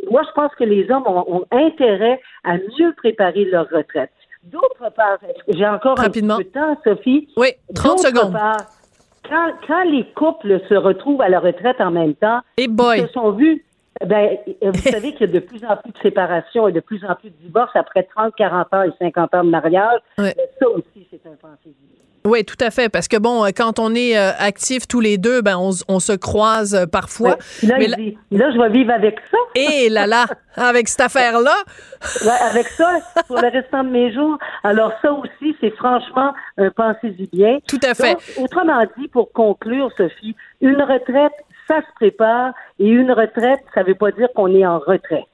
moi, 0.09 0.22
je 0.26 0.32
pense 0.34 0.53
que 0.55 0.63
les 0.63 0.89
hommes 0.89 1.03
ont, 1.05 1.26
ont 1.28 1.45
intérêt 1.51 2.22
à 2.43 2.53
mieux 2.53 2.93
préparer 2.97 3.45
leur 3.45 3.67
retraite. 3.70 4.11
D'autre 4.43 4.89
part, 4.95 5.17
j'ai 5.49 5.67
encore 5.67 5.97
Rapidement. 5.97 6.36
un 6.36 6.38
peu 6.38 6.43
de 6.45 6.49
temps, 6.49 6.78
Sophie. 6.86 7.28
Oui, 7.36 7.49
30 7.76 7.99
secondes. 7.99 8.32
Part, 8.32 8.65
quand, 9.30 9.84
les 9.84 10.05
couples 10.15 10.59
se 10.67 10.73
retrouvent 10.73 11.21
à 11.21 11.30
la 11.30 11.39
retraite 11.39 11.80
en 11.80 11.91
même 11.91 12.15
temps, 12.15 12.41
ils 12.57 12.67
se 13.01 13.07
sont 13.13 13.32
vus. 13.32 13.63
Ben, 14.05 14.38
vous 14.61 14.80
savez 14.80 15.13
qu'il 15.13 15.27
y 15.27 15.30
a 15.30 15.34
de 15.34 15.39
plus 15.39 15.63
en 15.65 15.75
plus 15.75 15.91
de 15.91 15.97
séparations 15.97 16.67
et 16.67 16.71
de 16.71 16.80
plus 16.80 17.03
en 17.03 17.15
plus 17.15 17.30
de 17.30 17.36
divorces 17.41 17.75
après 17.75 18.03
30, 18.03 18.34
40 18.36 18.73
ans 18.73 18.84
et 18.84 18.91
50 18.97 19.34
ans 19.34 19.43
de 19.43 19.49
mariage. 19.49 19.99
Ça 20.17 20.69
aussi, 20.69 21.07
c'est 21.11 21.25
un 21.25 21.36
pensée 21.36 21.73
oui, 22.26 22.43
tout 22.43 22.57
à 22.59 22.70
fait, 22.72 22.89
parce 22.89 23.07
que 23.07 23.17
bon, 23.17 23.45
quand 23.55 23.80
on 23.80 23.95
est 23.95 24.17
euh, 24.17 24.32
actifs 24.38 24.88
tous 24.88 24.99
les 24.99 25.17
deux, 25.17 25.41
ben 25.41 25.57
on, 25.57 25.72
on 25.88 25.99
se 25.99 26.13
croise 26.13 26.76
euh, 26.76 26.86
parfois. 26.86 27.38
Là, 27.63 27.76
mais 27.80 27.88
là, 27.88 27.97
là, 28.32 28.51
je 28.51 28.59
vais 28.59 28.70
vivre 28.70 28.91
avec 28.91 29.20
ça. 29.32 29.38
Et 29.55 29.89
là 29.89 30.07
là, 30.07 30.26
avec 30.55 30.88
cette 30.88 31.01
affaire-là. 31.01 31.55
Ouais, 32.26 32.32
avec 32.49 32.67
ça, 32.67 32.99
pour 33.28 33.41
le 33.41 33.49
restant 33.49 33.84
de 33.84 33.89
mes 33.89 34.13
jours. 34.13 34.38
Alors 34.63 34.93
ça 35.01 35.11
aussi, 35.11 35.55
c'est 35.59 35.76
franchement 35.76 36.34
un 36.57 36.70
pensez-y 36.70 37.28
bien. 37.28 37.59
Tout 37.67 37.80
à 37.84 37.93
fait. 37.93 38.15
autrement 38.38 38.82
dit, 38.97 39.09
pour 39.09 39.34
conclure, 39.34 39.91
Sophie, 39.97 40.34
une 40.61 40.82
retraite, 40.82 41.34
ça 41.67 41.82
se 41.82 41.93
prépare, 41.95 42.53
et 42.80 42.88
une 42.88 43.11
retraite, 43.11 43.59
ça 43.74 43.82
ne 43.82 43.88
veut 43.88 43.95
pas 43.95 44.11
dire 44.11 44.30
qu'on 44.34 44.53
est 44.53 44.65
en 44.65 44.80
retrait. 44.80 45.26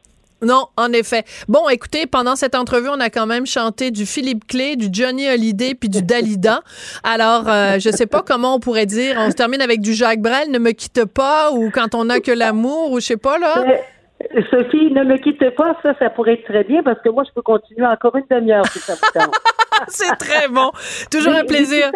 Non, 0.41 0.67
en 0.77 0.91
effet. 0.91 1.23
Bon, 1.47 1.69
écoutez, 1.69 2.05
pendant 2.07 2.35
cette 2.35 2.55
entrevue, 2.55 2.89
on 2.89 2.99
a 2.99 3.09
quand 3.09 3.25
même 3.25 3.45
chanté 3.45 3.91
du 3.91 4.05
Philippe 4.05 4.45
Clé, 4.47 4.75
du 4.75 4.87
Johnny 4.91 5.27
Hallyday 5.27 5.75
puis 5.75 5.89
du 5.89 6.01
Dalida. 6.01 6.59
Alors, 7.03 7.47
euh, 7.47 7.79
je 7.79 7.89
sais 7.89 8.05
pas 8.05 8.21
comment 8.21 8.55
on 8.55 8.59
pourrait 8.59 8.85
dire. 8.85 9.15
On 9.17 9.31
se 9.31 9.35
termine 9.35 9.61
avec 9.61 9.81
du 9.81 9.93
Jacques 9.93 10.21
Brel, 10.21 10.51
ne 10.51 10.59
me 10.59 10.71
quitte 10.71 11.05
pas, 11.05 11.51
ou 11.51 11.71
quand 11.71 11.95
on 11.95 12.05
n'a 12.05 12.19
que 12.19 12.31
l'amour, 12.31 12.91
ou 12.91 12.99
je 12.99 13.05
sais 13.05 13.17
pas 13.17 13.37
là. 13.37 13.53
Euh, 13.57 14.41
Sophie, 14.49 14.91
ne 14.91 15.03
me 15.03 15.17
quitte 15.17 15.55
pas, 15.55 15.77
ça, 15.83 15.93
ça 15.99 16.09
pourrait 16.09 16.33
être 16.33 16.45
très 16.45 16.63
bien 16.63 16.83
parce 16.83 17.01
que 17.01 17.09
moi, 17.09 17.23
je 17.27 17.33
peux 17.33 17.41
continuer 17.41 17.85
encore 17.85 18.15
une 18.15 18.25
demi-heure 18.29 18.65
si 18.67 18.79
ça 18.79 18.93
vous 18.93 19.31
C'est 19.87 20.15
très 20.17 20.47
bon. 20.47 20.71
Toujours 21.11 21.33
un 21.33 21.45
plaisir. 21.45 21.91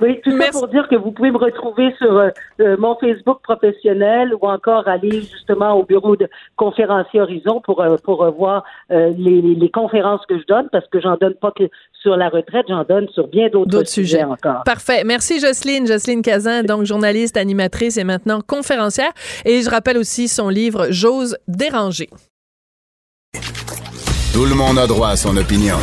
Oui, 0.00 0.20
tout 0.24 0.38
ça 0.40 0.50
pour 0.50 0.68
dire 0.68 0.88
que 0.88 0.96
vous 0.96 1.12
pouvez 1.12 1.30
me 1.30 1.38
retrouver 1.38 1.94
sur 1.98 2.16
euh, 2.16 2.30
euh, 2.60 2.76
mon 2.78 2.96
Facebook 2.96 3.40
professionnel 3.42 4.34
ou 4.34 4.46
encore 4.46 4.88
aller 4.88 5.22
justement 5.22 5.72
au 5.74 5.84
bureau 5.84 6.16
de 6.16 6.28
conférencier 6.56 7.20
Horizon 7.20 7.60
pour 7.60 7.80
euh, 7.80 7.96
pour 8.02 8.28
voir 8.32 8.64
les, 8.90 9.40
les, 9.40 9.70
conférences 9.70 10.24
que 10.26 10.38
je 10.38 10.44
donne 10.46 10.68
parce 10.70 10.86
que 10.88 11.00
j'en 11.00 11.16
donne 11.16 11.34
pas 11.34 11.52
que 11.52 11.64
sur 12.00 12.16
la 12.16 12.28
retraite, 12.28 12.66
j'en 12.68 12.84
donne 12.84 13.08
sur 13.08 13.28
bien 13.28 13.48
d'autres 13.48 13.86
sujets. 13.86 14.18
sujets. 14.18 14.24
encore. 14.24 14.62
Parfait. 14.64 15.04
Merci 15.04 15.40
Jocelyne, 15.40 15.86
Jocelyne 15.86 16.22
Cazin, 16.22 16.62
donc 16.62 16.84
journaliste, 16.84 17.36
animatrice 17.36 17.96
et 17.96 18.04
maintenant 18.04 18.40
conférencière. 18.40 19.12
Et 19.44 19.62
je 19.62 19.70
rappelle 19.70 19.98
aussi 19.98 20.28
son 20.28 20.48
livre 20.48 20.86
J'ose 20.90 21.36
déranger. 21.48 22.08
Tout 24.34 24.46
le 24.46 24.56
monde 24.56 24.80
a 24.80 24.88
droit 24.88 25.10
à 25.10 25.16
son 25.16 25.36
opinion. 25.36 25.76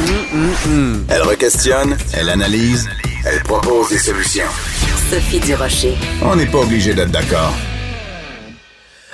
Elle 1.08 1.22
requestionne, 1.22 1.96
elle 2.14 2.28
analyse, 2.28 2.90
elle 3.26 3.42
propose 3.44 3.88
des 3.88 3.98
solutions. 3.98 4.44
Sophie 5.10 5.40
Durocher. 5.40 5.96
On 6.22 6.36
n'est 6.36 6.48
pas 6.48 6.58
obligé 6.58 6.94
d'être 6.94 7.12
d'accord. 7.12 7.54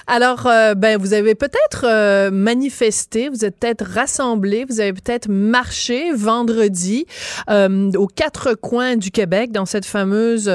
Alors, 0.08 0.48
euh, 0.48 0.74
ben, 0.74 1.00
vous 1.00 1.14
avez 1.14 1.36
peut-être 1.36 1.86
euh, 1.86 2.32
manifesté, 2.32 3.30
vous 3.30 3.46
êtes 3.46 3.60
peut-être 3.60 3.86
rassemblés, 3.86 4.66
vous 4.68 4.80
avez 4.80 4.94
peut-être 4.94 5.30
marché 5.30 6.12
vendredi 6.16 7.06
euh, 7.52 7.92
aux 7.96 8.08
quatre 8.08 8.56
coins 8.56 8.96
du 8.96 9.12
Québec 9.12 9.52
dans 9.52 9.68
cette 9.68 9.86
fameuse 9.86 10.52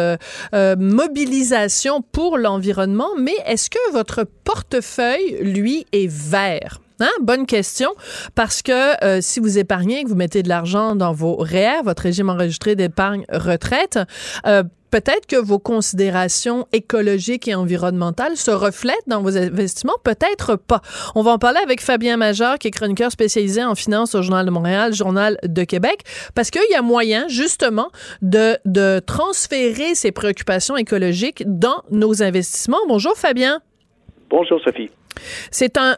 mobilisation 0.53 2.03
pour 2.03 2.37
l'environnement. 2.37 3.11
Mais 3.17 3.37
est-ce 3.47 3.71
que 3.71 3.93
votre 3.93 4.25
portefeuille, 4.43 5.39
lui, 5.41 5.87
est 5.93 6.11
vert? 6.11 6.81
Hein? 7.01 7.11
Bonne 7.21 7.47
question, 7.47 7.91
parce 8.35 8.63
que 8.63 9.05
euh, 9.05 9.21
si 9.21 9.41
vous 9.41 9.59
épargnez, 9.59 10.05
que 10.05 10.09
vous 10.09 10.15
mettez 10.15 10.43
de 10.43 10.49
l'argent 10.49 10.95
dans 10.95 11.13
vos 11.13 11.37
REER, 11.37 11.83
votre 11.85 12.03
régime 12.03 12.31
enregistré 12.31 12.77
d'épargne 12.77 13.25
retraite, 13.31 13.99
euh, 14.47 14.63
peut-être 14.93 15.27
que 15.27 15.37
vos 15.37 15.59
considérations 15.59 16.69
écologiques 16.73 17.49
et 17.49 17.55
environnementales 17.55 18.37
se 18.37 18.51
reflètent 18.51 19.09
dans 19.09 19.23
vos 19.23 19.37
investissements, 19.37 19.97
peut-être 20.05 20.57
pas. 20.57 20.83
On 21.15 21.23
va 21.23 21.33
en 21.33 21.39
parler 21.39 21.61
avec 21.61 21.81
Fabien 21.81 22.17
Major, 22.17 22.59
qui 22.59 22.69
est 22.69 22.71
chroniqueur 22.71 23.11
spécialisé 23.11 23.65
en 23.65 23.75
finance 23.75 24.15
au 24.15 24.23
Journal 24.23 24.45
de 24.47 24.51
Montréal, 24.51 24.93
Journal 24.93 25.39
de 25.43 25.65
Québec, 25.65 26.03
parce 26.35 26.51
qu'il 26.51 26.63
y 26.71 26.75
a 26.75 26.83
moyen, 26.83 27.27
justement, 27.29 27.91
de, 28.21 28.59
de 28.67 29.01
transférer 29.01 29.95
ces 29.95 30.13
préoccupations 30.13 30.77
écologiques 30.77 31.43
dans 31.47 31.83
nos 31.91 32.23
investissements. 32.23 32.81
Bonjour, 32.87 33.17
Fabien. 33.17 33.61
Bonjour, 34.29 34.61
Sophie. 34.63 34.91
C'est 35.51 35.77
un 35.77 35.97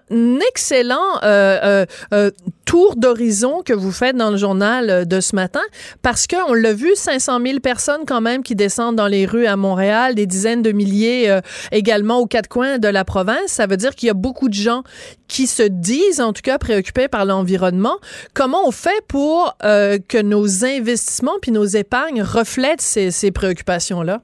excellent 0.48 1.18
euh, 1.22 1.58
euh, 1.62 1.86
euh, 2.12 2.30
tour 2.64 2.96
d'horizon 2.96 3.62
que 3.64 3.72
vous 3.72 3.92
faites 3.92 4.16
dans 4.16 4.30
le 4.30 4.36
journal 4.36 5.06
de 5.06 5.20
ce 5.20 5.36
matin 5.36 5.60
parce 6.02 6.26
qu'on 6.26 6.54
l'a 6.54 6.72
vu, 6.72 6.94
500 6.94 7.40
000 7.40 7.60
personnes 7.60 8.02
quand 8.06 8.20
même 8.20 8.42
qui 8.42 8.54
descendent 8.54 8.96
dans 8.96 9.06
les 9.06 9.26
rues 9.26 9.46
à 9.46 9.56
Montréal, 9.56 10.14
des 10.14 10.26
dizaines 10.26 10.62
de 10.62 10.72
milliers 10.72 11.38
également 11.72 12.18
aux 12.18 12.26
quatre 12.26 12.48
coins 12.48 12.78
de 12.78 12.88
la 12.88 13.04
province. 13.04 13.46
Ça 13.46 13.66
veut 13.66 13.76
dire 13.76 13.94
qu'il 13.94 14.06
y 14.06 14.10
a 14.10 14.14
beaucoup 14.14 14.48
de 14.48 14.54
gens 14.54 14.82
qui 15.28 15.46
se 15.46 15.62
disent 15.62 16.20
en 16.20 16.32
tout 16.32 16.42
cas 16.42 16.58
préoccupés 16.58 17.08
par 17.08 17.24
l'environnement. 17.24 17.96
Comment 18.34 18.66
on 18.66 18.70
fait 18.70 19.04
pour 19.08 19.56
que 19.60 20.22
nos 20.22 20.64
investissements 20.64 21.38
puis 21.40 21.52
nos 21.52 21.64
épargnes 21.64 22.22
reflètent 22.22 22.80
ces, 22.80 23.10
ces 23.10 23.30
préoccupations-là? 23.30 24.22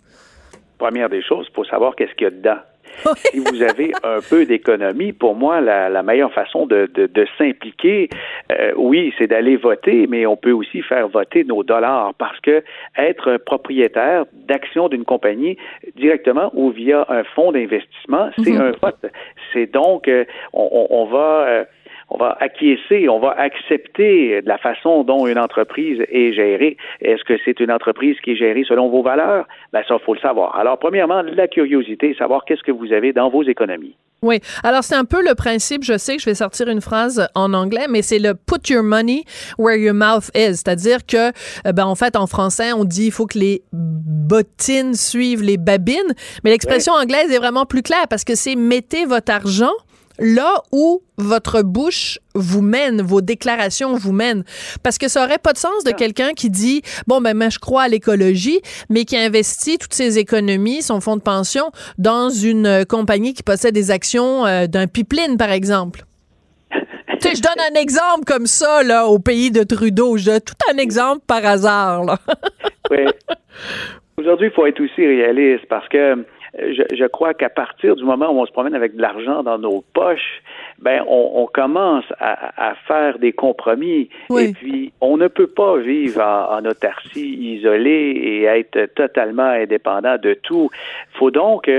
Première 0.78 1.10
des 1.10 1.22
choses, 1.22 1.46
il 1.50 1.54
faut 1.54 1.64
savoir 1.64 1.94
qu'est-ce 1.94 2.14
qu'il 2.14 2.24
y 2.24 2.26
a 2.26 2.30
dedans 2.30 2.60
si 3.16 3.38
vous 3.38 3.62
avez 3.62 3.92
un 4.02 4.18
peu 4.28 4.44
d'économie, 4.44 5.12
pour 5.12 5.34
moi, 5.34 5.60
la, 5.60 6.02
meilleure 6.02 6.32
façon 6.32 6.66
de, 6.66 6.88
s'impliquer, 7.38 8.08
euh, 8.52 8.72
oui, 8.76 9.12
c'est 9.18 9.26
d'aller 9.26 9.56
voter, 9.56 10.06
mais 10.08 10.26
on 10.26 10.36
peut 10.36 10.52
aussi 10.52 10.82
faire 10.82 11.08
voter 11.08 11.44
nos 11.44 11.62
dollars 11.62 12.14
parce 12.18 12.38
que 12.40 12.62
être 12.96 13.36
propriétaire 13.38 14.24
d'actions 14.32 14.88
d'une 14.88 15.04
compagnie 15.04 15.56
directement 15.96 16.50
ou 16.54 16.70
via 16.70 17.06
un 17.08 17.24
fonds 17.24 17.52
d'investissement, 17.52 18.30
c'est 18.42 18.52
mhm. 18.52 18.60
un 18.60 18.70
vote. 18.82 19.06
C'est 19.52 19.72
donc, 19.72 20.08
euh, 20.08 20.24
on, 20.52 21.04
va... 21.06 21.46
Euh, 21.48 21.64
on 22.10 22.18
va 22.18 22.36
acquiescer, 22.40 23.08
on 23.08 23.20
va 23.20 23.30
accepter 23.38 24.42
de 24.42 24.48
la 24.48 24.58
façon 24.58 25.04
dont 25.04 25.26
une 25.26 25.38
entreprise 25.38 26.00
est 26.10 26.32
gérée. 26.32 26.76
Est-ce 27.00 27.22
que 27.24 27.34
c'est 27.44 27.60
une 27.60 27.70
entreprise 27.70 28.16
qui 28.20 28.32
est 28.32 28.36
gérée 28.36 28.64
selon 28.66 28.88
vos 28.88 29.02
valeurs? 29.02 29.46
Ben, 29.72 29.82
ça, 29.86 29.98
faut 30.00 30.14
le 30.14 30.20
savoir. 30.20 30.56
Alors, 30.56 30.78
premièrement, 30.78 31.22
la 31.22 31.46
curiosité, 31.46 32.14
savoir 32.18 32.44
qu'est-ce 32.44 32.62
que 32.62 32.72
vous 32.72 32.92
avez 32.92 33.12
dans 33.12 33.30
vos 33.30 33.44
économies. 33.44 33.96
Oui. 34.22 34.40
Alors, 34.62 34.82
c'est 34.82 34.96
un 34.96 35.04
peu 35.04 35.22
le 35.26 35.34
principe, 35.34 35.82
je 35.82 35.96
sais 35.96 36.16
que 36.16 36.22
je 36.22 36.28
vais 36.28 36.34
sortir 36.34 36.68
une 36.68 36.82
phrase 36.82 37.28
en 37.34 37.54
anglais, 37.54 37.86
mais 37.88 38.02
c'est 38.02 38.18
le 38.18 38.34
put 38.34 38.70
your 38.70 38.82
money 38.82 39.24
where 39.56 39.76
your 39.76 39.94
mouth 39.94 40.30
is. 40.34 40.56
C'est-à-dire 40.56 41.06
que, 41.06 41.28
euh, 41.28 41.72
ben, 41.72 41.86
en 41.86 41.94
fait, 41.94 42.16
en 42.16 42.26
français, 42.26 42.72
on 42.72 42.84
dit 42.84 43.06
il 43.06 43.12
faut 43.12 43.26
que 43.26 43.38
les 43.38 43.62
bottines 43.72 44.94
suivent 44.94 45.42
les 45.42 45.56
babines. 45.56 46.12
Mais 46.44 46.50
l'expression 46.50 46.92
anglaise 46.92 47.32
est 47.32 47.38
vraiment 47.38 47.64
plus 47.64 47.82
claire 47.82 48.08
parce 48.10 48.24
que 48.24 48.34
c'est 48.34 48.56
mettez 48.56 49.06
votre 49.06 49.32
argent 49.32 49.72
là 50.20 50.62
où 50.70 51.02
votre 51.16 51.62
bouche 51.62 52.18
vous 52.34 52.62
mène, 52.62 53.02
vos 53.02 53.20
déclarations 53.20 53.94
vous 53.94 54.12
mènent. 54.12 54.44
Parce 54.82 54.98
que 54.98 55.08
ça 55.08 55.24
aurait 55.24 55.38
pas 55.38 55.52
de 55.52 55.58
sens 55.58 55.84
de 55.84 55.90
quelqu'un 55.90 56.32
qui 56.32 56.50
dit, 56.50 56.82
bon, 57.06 57.20
ben, 57.20 57.36
moi, 57.36 57.48
je 57.48 57.58
crois 57.58 57.82
à 57.82 57.88
l'écologie, 57.88 58.60
mais 58.88 59.04
qui 59.04 59.16
investit 59.16 59.78
toutes 59.78 59.94
ses 59.94 60.18
économies, 60.18 60.82
son 60.82 61.00
fonds 61.00 61.16
de 61.16 61.22
pension, 61.22 61.70
dans 61.98 62.30
une 62.30 62.84
compagnie 62.86 63.34
qui 63.34 63.42
possède 63.42 63.74
des 63.74 63.90
actions 63.90 64.46
euh, 64.46 64.66
d'un 64.66 64.86
pipeline, 64.86 65.36
par 65.36 65.50
exemple. 65.50 66.04
tu 66.72 66.80
sais, 67.20 67.34
je 67.34 67.42
donne 67.42 67.60
un 67.74 67.80
exemple 67.80 68.24
comme 68.26 68.46
ça, 68.46 68.82
là, 68.82 69.06
au 69.06 69.18
pays 69.18 69.50
de 69.50 69.62
Trudeau. 69.62 70.16
Je 70.16 70.26
donne 70.26 70.40
tout 70.40 70.54
un 70.72 70.76
exemple 70.76 71.22
par 71.26 71.44
hasard, 71.44 72.04
là. 72.04 72.18
oui. 72.90 73.04
Aujourd'hui, 74.18 74.48
il 74.48 74.52
faut 74.52 74.66
être 74.66 74.80
aussi 74.80 75.06
réaliste 75.06 75.64
parce 75.68 75.88
que 75.88 76.26
je, 76.58 77.06
crois 77.06 77.34
qu'à 77.34 77.48
partir 77.48 77.96
du 77.96 78.04
moment 78.04 78.30
où 78.30 78.40
on 78.40 78.46
se 78.46 78.52
promène 78.52 78.74
avec 78.74 78.96
de 78.96 79.02
l'argent 79.02 79.42
dans 79.42 79.58
nos 79.58 79.84
poches, 79.92 80.42
ben 80.78 81.04
on, 81.06 81.46
commence 81.46 82.04
à, 82.18 82.74
faire 82.86 83.18
des 83.18 83.32
compromis. 83.32 84.08
Et 84.36 84.52
puis, 84.52 84.92
on 85.00 85.16
ne 85.16 85.28
peut 85.28 85.46
pas 85.46 85.76
vivre 85.78 86.20
en, 86.20 86.58
en, 86.58 86.64
autarcie 86.64 87.34
isolée 87.54 88.12
et 88.16 88.44
être 88.44 88.94
totalement 88.94 89.42
indépendant 89.42 90.16
de 90.18 90.34
tout. 90.34 90.70
Il 91.14 91.18
faut 91.18 91.30
donc 91.30 91.70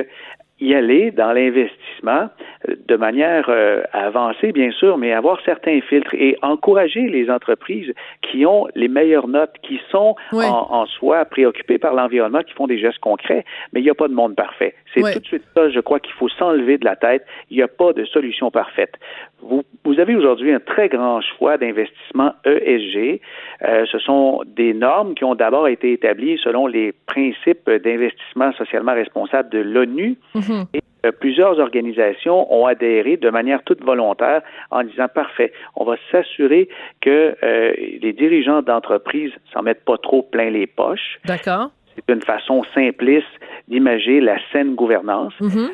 y 0.61 0.75
aller 0.75 1.11
dans 1.11 1.33
l'investissement 1.33 1.80
euh, 2.07 2.75
de 2.87 2.95
manière 2.95 3.45
euh, 3.49 3.83
avancée, 3.93 4.51
bien 4.51 4.71
sûr, 4.71 4.97
mais 4.97 5.13
avoir 5.13 5.39
certains 5.45 5.79
filtres 5.81 6.13
et 6.13 6.37
encourager 6.41 7.07
les 7.07 7.29
entreprises 7.29 7.93
qui 8.21 8.45
ont 8.45 8.67
les 8.75 8.87
meilleures 8.87 9.27
notes, 9.27 9.53
qui 9.63 9.79
sont 9.89 10.15
en, 10.33 10.85
soi 10.85 11.25
préoccupées 11.25 11.77
par 11.77 11.93
l'environnement, 11.93 12.41
qui 12.41 12.53
font 12.53 12.67
des 12.67 12.79
gestes 12.79 12.99
concrets, 12.99 13.45
mais 13.73 13.81
il 13.81 13.83
n'y 13.83 13.89
a 13.89 13.95
pas 13.95 14.07
de 14.07 14.13
monde 14.13 14.35
parfait. 14.35 14.73
C'est 14.93 15.13
tout 15.13 15.19
de 15.19 15.25
suite 15.25 15.43
ça, 15.55 15.69
je 15.69 15.79
crois 15.79 15.99
qu'il 15.99 16.13
faut 16.13 16.29
s'enlever 16.29 16.77
de 16.77 16.85
la 16.85 16.95
tête. 16.95 17.25
Il 17.49 17.57
n'y 17.57 17.63
a 17.63 17.67
pas 17.67 17.93
de 17.93 18.03
solution 18.05 18.51
parfaite. 18.51 18.93
Vous, 19.41 19.63
vous 19.85 19.99
avez 19.99 20.15
aujourd'hui 20.15 20.51
un 20.51 20.59
très 20.59 20.89
grand 20.89 21.21
choix 21.21 21.57
d'investissement 21.57 22.33
ESG. 22.45 23.21
Euh, 23.63 23.85
ce 23.91 23.99
sont 23.99 24.41
des 24.45 24.73
normes 24.73 25.15
qui 25.15 25.23
ont 25.23 25.35
d'abord 25.35 25.67
été 25.67 25.93
établies 25.93 26.37
selon 26.43 26.67
les 26.67 26.91
principes 26.91 27.69
d'investissement 27.69 28.51
socialement 28.53 28.93
responsable 28.93 29.49
de 29.49 29.59
l'ONU. 29.59 30.17
Mhm. 30.35 30.65
Et 30.73 30.77
euh, 30.77 30.90
plusieurs 31.09 31.59
organisations 31.59 32.53
ont 32.53 32.65
adhéré 32.65 33.17
de 33.17 33.29
manière 33.29 33.63
toute 33.63 33.83
volontaire 33.83 34.41
en 34.69 34.83
disant 34.83 35.07
parfait, 35.07 35.51
on 35.75 35.83
va 35.83 35.95
s'assurer 36.11 36.69
que 37.01 37.35
euh, 37.43 37.73
les 38.01 38.13
dirigeants 38.13 38.61
d'entreprise 38.61 39.31
s'en 39.53 39.63
mettent 39.63 39.85
pas 39.85 39.97
trop 39.97 40.21
plein 40.21 40.49
les 40.49 40.67
poches. 40.67 41.19
D'accord. 41.25 41.71
C'est 41.95 42.13
une 42.13 42.21
façon 42.21 42.63
simpliste 42.73 43.27
d'imager 43.67 44.21
la 44.21 44.37
saine 44.51 44.75
gouvernance. 44.75 45.33
Mhm. 45.39 45.69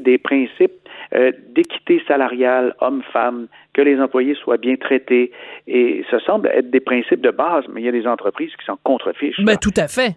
des 0.00 0.18
principes 0.18 0.72
euh, 1.14 1.32
d'équité 1.50 2.02
salariale 2.06 2.74
homme-femme, 2.80 3.46
que 3.72 3.80
les 3.80 3.98
employés 3.98 4.34
soient 4.34 4.58
bien 4.58 4.76
traités. 4.76 5.32
Et 5.66 6.04
ça 6.10 6.20
semble 6.20 6.48
être 6.48 6.70
des 6.70 6.80
principes 6.80 7.22
de 7.22 7.30
base, 7.30 7.64
mais 7.72 7.80
il 7.80 7.84
y 7.84 7.88
a 7.88 7.92
des 7.92 8.06
entreprises 8.06 8.50
qui 8.58 8.64
s'en 8.66 8.76
contrefichent. 8.82 9.40
Ben, 9.40 9.56
tout 9.56 9.72
à 9.76 9.88
fait. 9.88 10.16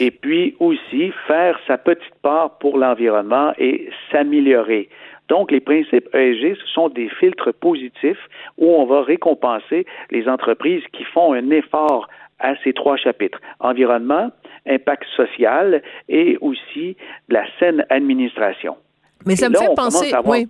Et 0.00 0.10
puis 0.10 0.56
aussi 0.60 1.12
faire 1.26 1.58
sa 1.66 1.78
petite 1.78 2.14
part 2.22 2.58
pour 2.58 2.78
l'environnement 2.78 3.52
et 3.58 3.88
s'améliorer. 4.10 4.88
Donc, 5.28 5.50
les 5.50 5.60
principes 5.60 6.08
ESG, 6.14 6.56
ce 6.56 6.66
sont 6.72 6.88
des 6.88 7.08
filtres 7.08 7.52
positifs 7.52 8.28
où 8.58 8.66
on 8.66 8.86
va 8.86 9.02
récompenser 9.02 9.86
les 10.10 10.28
entreprises 10.28 10.82
qui 10.92 11.04
font 11.04 11.32
un 11.32 11.50
effort 11.50 12.08
à 12.38 12.54
ces 12.62 12.72
trois 12.72 12.96
chapitres. 12.96 13.40
Environnement, 13.60 14.30
impact 14.66 15.04
social 15.16 15.82
et 16.08 16.36
aussi 16.40 16.96
la 17.28 17.44
saine 17.58 17.84
administration. 17.90 18.76
Mais 19.24 19.34
ça 19.34 19.48
me 19.48 19.56
fait 19.56 19.74
penser. 19.74 20.12
Oui 20.24 20.46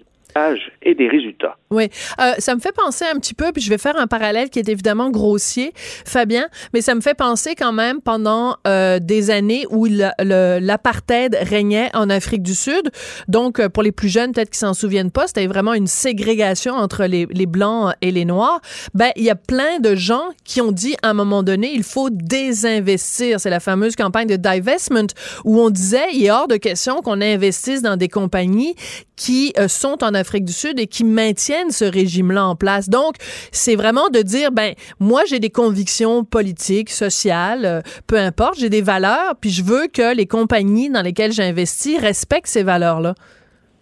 et 0.83 0.95
des 0.95 1.09
résultats. 1.09 1.57
Oui, 1.71 1.89
euh, 2.21 2.33
ça 2.39 2.55
me 2.55 2.61
fait 2.61 2.73
penser 2.73 3.05
un 3.13 3.19
petit 3.19 3.35
peu, 3.35 3.51
puis 3.53 3.63
je 3.63 3.71
vais 3.71 3.79
faire 3.79 3.97
un 3.99 4.07
parallèle 4.07 4.51
qui 4.51 4.59
est 4.59 4.69
évidemment 4.69 5.11
grossier, 5.11 5.73
Fabien, 6.05 6.47
mais 6.73 6.81
ça 6.81 6.95
me 6.95 7.01
fait 7.01 7.15
penser 7.15 7.55
quand 7.57 7.73
même 7.73 8.01
pendant 8.01 8.57
euh, 8.69 8.99
des 9.01 9.31
années 9.31 9.67
où 9.71 9.87
l'apartheid 9.87 11.37
régnait 11.43 11.91
en 11.95 12.09
Afrique 12.09 12.43
du 12.43 12.55
Sud. 12.55 12.91
Donc, 13.29 13.59
euh, 13.59 13.69
pour 13.69 13.83
les 13.83 13.93
plus 13.93 14.09
jeunes, 14.09 14.33
peut-être 14.33 14.51
qui 14.51 14.59
s'en 14.59 14.75
souviennent 14.75 15.11
pas, 15.11 15.27
c'était 15.27 15.47
vraiment 15.47 15.75
une 15.75 15.89
ségrégation 15.89 16.75
entre 16.75 17.05
les, 17.05 17.27
blancs 17.47 17.95
et 18.01 18.11
les 18.11 18.25
noirs. 18.25 18.61
Ben, 18.95 19.11
il 19.17 19.25
y 19.25 19.31
a 19.31 19.37
plein 19.37 19.79
de 19.81 19.95
gens 19.95 20.25
qui 20.45 20.61
ont 20.61 20.73
dit 20.73 20.97
à 21.03 21.11
un 21.11 21.15
moment 21.15 21.43
donné, 21.43 21.73
il 21.73 21.83
faut 21.83 22.11
désinvestir. 22.11 23.41
C'est 23.41 23.51
la 23.51 23.61
fameuse 23.61 23.97
campagne 23.97 24.29
de 24.29 24.37
divestment 24.37 25.09
où 25.45 25.61
on 25.61 25.71
disait, 25.71 26.07
il 26.13 26.25
est 26.25 26.31
hors 26.31 26.49
de 26.49 26.57
question 26.57 27.03
qu'on 27.03 27.21
investisse 27.21 27.83
dans 27.83 27.97
des 27.97 28.09
compagnies 28.09 28.75
qui 29.17 29.55
sont 29.69 30.05
en 30.05 30.13
Afrique 30.13 30.26
du 30.35 30.53
Sud 30.53 30.79
et 30.79 30.87
qui 30.87 31.05
maintiennent 31.05 31.71
ce 31.71 31.85
régime-là 31.85 32.47
en 32.47 32.57
place. 32.57 32.89
Donc, 32.89 33.15
c'est 33.53 33.77
vraiment 33.77 34.09
de 34.09 34.21
dire, 34.21 34.53
ben, 34.53 34.75
moi, 35.01 35.23
j'ai 35.27 35.39
des 35.39 35.51
convictions 35.51 36.25
politiques, 36.25 36.91
sociales, 36.91 37.65
euh, 37.65 37.81
peu 38.09 38.17
importe, 38.17 38.59
j'ai 38.59 38.71
des 38.71 38.83
valeurs, 38.83 39.35
puis 39.41 39.51
je 39.51 39.65
veux 39.65 39.87
que 39.93 40.15
les 40.15 40.27
compagnies 40.27 40.91
dans 40.91 41.03
lesquelles 41.03 41.33
j'investis 41.33 41.99
respectent 42.01 42.49
ces 42.49 42.63
valeurs-là. 42.63 43.15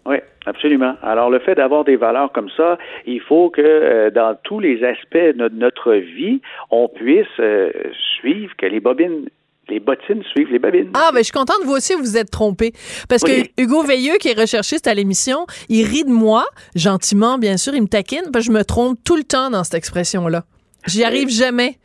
Oui, 0.05 0.17
Absolument. 0.45 0.95
Alors, 1.01 1.29
le 1.31 1.39
fait 1.39 1.55
d'avoir 1.55 1.83
des 1.83 1.95
valeurs 1.95 2.31
comme 2.31 2.49
ça, 2.55 2.77
il 3.07 3.19
faut 3.19 3.49
que 3.49 3.61
euh, 3.61 4.11
dans 4.11 4.37
tous 4.43 4.59
les 4.59 4.83
aspects 4.83 5.17
de 5.17 5.49
notre 5.49 5.93
vie, 5.93 6.39
on 6.69 6.87
puisse 6.87 7.25
euh, 7.39 7.71
suivre 8.19 8.53
que 8.55 8.67
les 8.67 8.79
bobines 8.79 9.27
les 9.69 9.79
bottines 9.79 10.23
suivent 10.31 10.51
les 10.51 10.59
babines. 10.59 10.91
Ah, 10.93 11.09
ben, 11.13 11.19
je 11.19 11.23
suis 11.23 11.31
contente, 11.31 11.57
vous 11.63 11.73
aussi, 11.73 11.93
vous 11.93 12.01
vous 12.01 12.17
êtes 12.17 12.31
trompé. 12.31 12.73
Parce 13.09 13.23
que 13.23 13.49
Hugo 13.61 13.83
Veilleux, 13.83 14.17
qui 14.17 14.29
est 14.29 14.39
recherchiste 14.39 14.87
à 14.87 14.93
l'émission, 14.93 15.45
il 15.69 15.85
rit 15.85 16.03
de 16.03 16.11
moi, 16.11 16.45
gentiment, 16.75 17.37
bien 17.37 17.57
sûr, 17.57 17.73
il 17.75 17.81
me 17.81 17.87
taquine, 17.87 18.29
parce 18.31 18.45
que 18.45 18.53
je 18.53 18.57
me 18.57 18.63
trompe 18.63 18.99
tout 19.03 19.15
le 19.15 19.23
temps 19.23 19.49
dans 19.49 19.63
cette 19.63 19.75
expression-là. 19.75 20.45
J'y 20.87 21.03
arrive 21.03 21.29
jamais. 21.29 21.77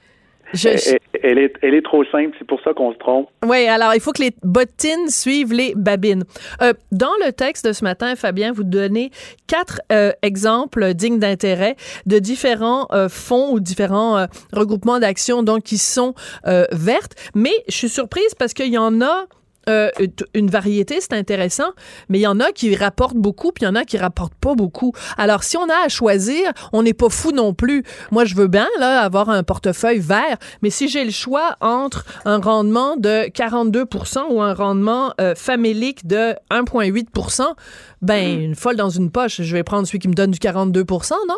Elle, 1.23 1.39
est, 1.39 1.53
elle 1.63 1.75
est 1.75 1.85
trop 1.85 2.05
simple, 2.05 2.35
c'est 2.39 2.47
pour 2.47 2.61
ça 2.63 2.73
qu'on 2.73 2.93
se 2.93 2.99
trompe. 2.99 3.29
Oui, 3.45 3.67
alors 3.67 3.95
il 3.95 4.01
faut 4.01 4.13
que 4.13 4.23
les 4.23 4.33
bottines 4.43 5.09
suivent 5.09 5.53
les 5.53 5.75
babines. 5.77 6.25
Euh, 6.63 6.73
dans 6.93 7.13
le 7.25 7.33
texte 7.33 7.67
de 7.67 7.73
ce 7.73 7.85
matin, 7.85 8.17
Fabien, 8.17 8.53
vous 8.53 8.65
donnez 8.65 9.11
quatre 9.47 9.81
euh, 9.93 10.13
exemples 10.23 10.95
dignes 10.95 11.19
d'intérêt 11.19 11.77
de 12.07 12.19
différents 12.19 12.87
euh, 12.93 13.09
fonds 13.09 13.53
ou 13.53 13.61
différents 13.61 14.27
regroupements 14.53 14.99
d'actions 14.99 15.43
donc 15.43 15.63
qui 15.63 15.79
sont 15.79 16.15
vertes. 16.45 17.15
Mais 17.35 17.53
je 17.69 17.75
suis 17.75 17.89
surprise 17.89 18.35
parce 18.39 18.55
qu'il 18.55 18.73
y 18.73 18.79
en 18.79 19.01
a 19.01 19.27
euh, 19.69 19.91
une 20.35 20.49
variété, 20.49 21.01
c'est 21.01 21.13
intéressant, 21.13 21.71
mais 22.09 22.19
il 22.19 22.23
y 22.23 22.27
en 22.27 22.41
a 22.41 22.53
qui 22.53 22.75
rapportent 22.75 23.17
beaucoup, 23.17 23.53
puis 23.53 23.65
il 23.65 23.67
y 23.67 23.69
en 23.69 23.75
a 23.75 23.85
qui 23.85 23.99
rapportent 23.99 24.35
pas 24.35 24.55
beaucoup. 24.55 24.93
Alors, 25.19 25.45
si 25.45 25.57
on 25.57 25.69
a 25.69 25.85
à 25.85 25.89
choisir, 25.89 26.53
on 26.73 26.83
n'est 26.83 26.95
pas 26.95 27.11
fou 27.11 27.33
non 27.33 27.53
plus. 27.53 27.85
Moi, 28.11 28.25
je 28.25 28.35
veux 28.35 28.49
bien 28.49 28.69
là 28.79 29.01
avoir 29.01 29.29
un 29.29 29.43
portefeuille 29.43 29.99
vert, 29.99 30.39
mais 30.63 30.71
si 30.71 30.89
j'ai 30.89 31.05
le 31.05 31.11
choix 31.11 31.57
entre 31.61 32.05
un 32.25 32.39
rendement 32.39 32.97
de 32.97 33.29
42% 33.29 34.31
ou 34.31 34.41
un 34.41 34.55
rendement 34.55 35.13
euh, 35.21 35.35
famélique 35.35 36.07
de 36.07 36.35
1,8 36.51 37.55
ben, 38.03 38.39
mm. 38.39 38.41
une 38.41 38.55
folle 38.55 38.77
dans 38.77 38.91
une 38.91 39.11
poche, 39.11 39.43
je 39.43 39.53
vais 39.53 39.63
prendre 39.63 39.87
celui 39.87 39.99
qui 39.99 40.09
me 40.09 40.15
donne 40.15 40.31
du 40.31 40.39
42% 40.39 41.13
non? 41.29 41.35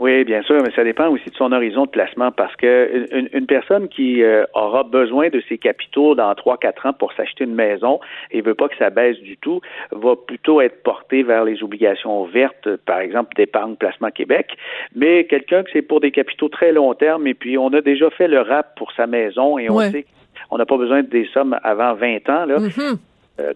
Oui, 0.00 0.24
bien 0.24 0.42
sûr, 0.42 0.60
mais 0.62 0.72
ça 0.74 0.82
dépend 0.82 1.08
aussi 1.08 1.30
de 1.30 1.36
son 1.36 1.52
horizon 1.52 1.84
de 1.84 1.90
placement 1.90 2.32
parce 2.32 2.54
que 2.56 3.06
une, 3.32 3.46
personne 3.46 3.88
qui 3.88 4.24
euh, 4.24 4.44
aura 4.52 4.82
besoin 4.82 5.28
de 5.28 5.40
ses 5.48 5.56
capitaux 5.56 6.16
dans 6.16 6.34
trois 6.34 6.56
quatre 6.58 6.86
ans 6.86 6.92
pour 6.92 7.12
s'acheter 7.12 7.44
une 7.44 7.54
maison 7.54 8.00
et 8.32 8.40
veut 8.40 8.54
pas 8.54 8.68
que 8.68 8.76
ça 8.76 8.90
baisse 8.90 9.18
du 9.20 9.36
tout, 9.36 9.60
va 9.92 10.16
plutôt 10.16 10.60
être 10.60 10.82
porté 10.82 11.22
vers 11.22 11.44
les 11.44 11.62
obligations 11.62 12.24
vertes, 12.24 12.76
par 12.86 12.98
exemple 12.98 13.34
d'épargne 13.36 13.76
placement 13.76 14.10
Québec. 14.10 14.56
Mais 14.96 15.26
quelqu'un 15.26 15.62
que 15.62 15.70
c'est 15.72 15.82
pour 15.82 16.00
des 16.00 16.10
capitaux 16.10 16.48
très 16.48 16.72
long 16.72 16.92
terme 16.94 17.28
et 17.28 17.34
puis 17.34 17.56
on 17.56 17.68
a 17.68 17.80
déjà 17.80 18.10
fait 18.10 18.26
le 18.26 18.40
rap 18.40 18.76
pour 18.76 18.90
sa 18.92 19.06
maison 19.06 19.58
et 19.58 19.70
on 19.70 19.78
sait 19.78 20.06
qu'on 20.50 20.58
n'a 20.58 20.66
pas 20.66 20.76
besoin 20.76 21.02
de 21.02 21.08
des 21.08 21.28
sommes 21.32 21.56
avant 21.62 21.94
20 21.94 22.28
ans 22.30 22.46
là. 22.46 22.58
Mm-hmm. 22.58 22.98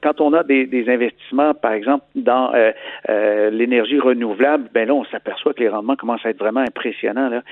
Quand 0.02 0.20
on 0.20 0.32
a 0.32 0.42
des, 0.42 0.84
investissements, 0.88 1.54
par 1.54 1.72
exemple, 1.72 2.04
dans 2.14 2.52
euh, 2.54 2.72
euh, 3.08 3.50
l'énergie 3.50 3.98
renouvelable, 3.98 4.68
ben 4.74 4.88
là, 4.88 4.94
on 4.94 5.04
s'aperçoit 5.04 5.54
que 5.54 5.60
les 5.60 5.68
rendements 5.68 5.96
commencent 5.96 6.24
à 6.24 6.30
être 6.30 6.38
vraiment 6.38 6.60
impressionnants. 6.60 7.28
Là. 7.28 7.42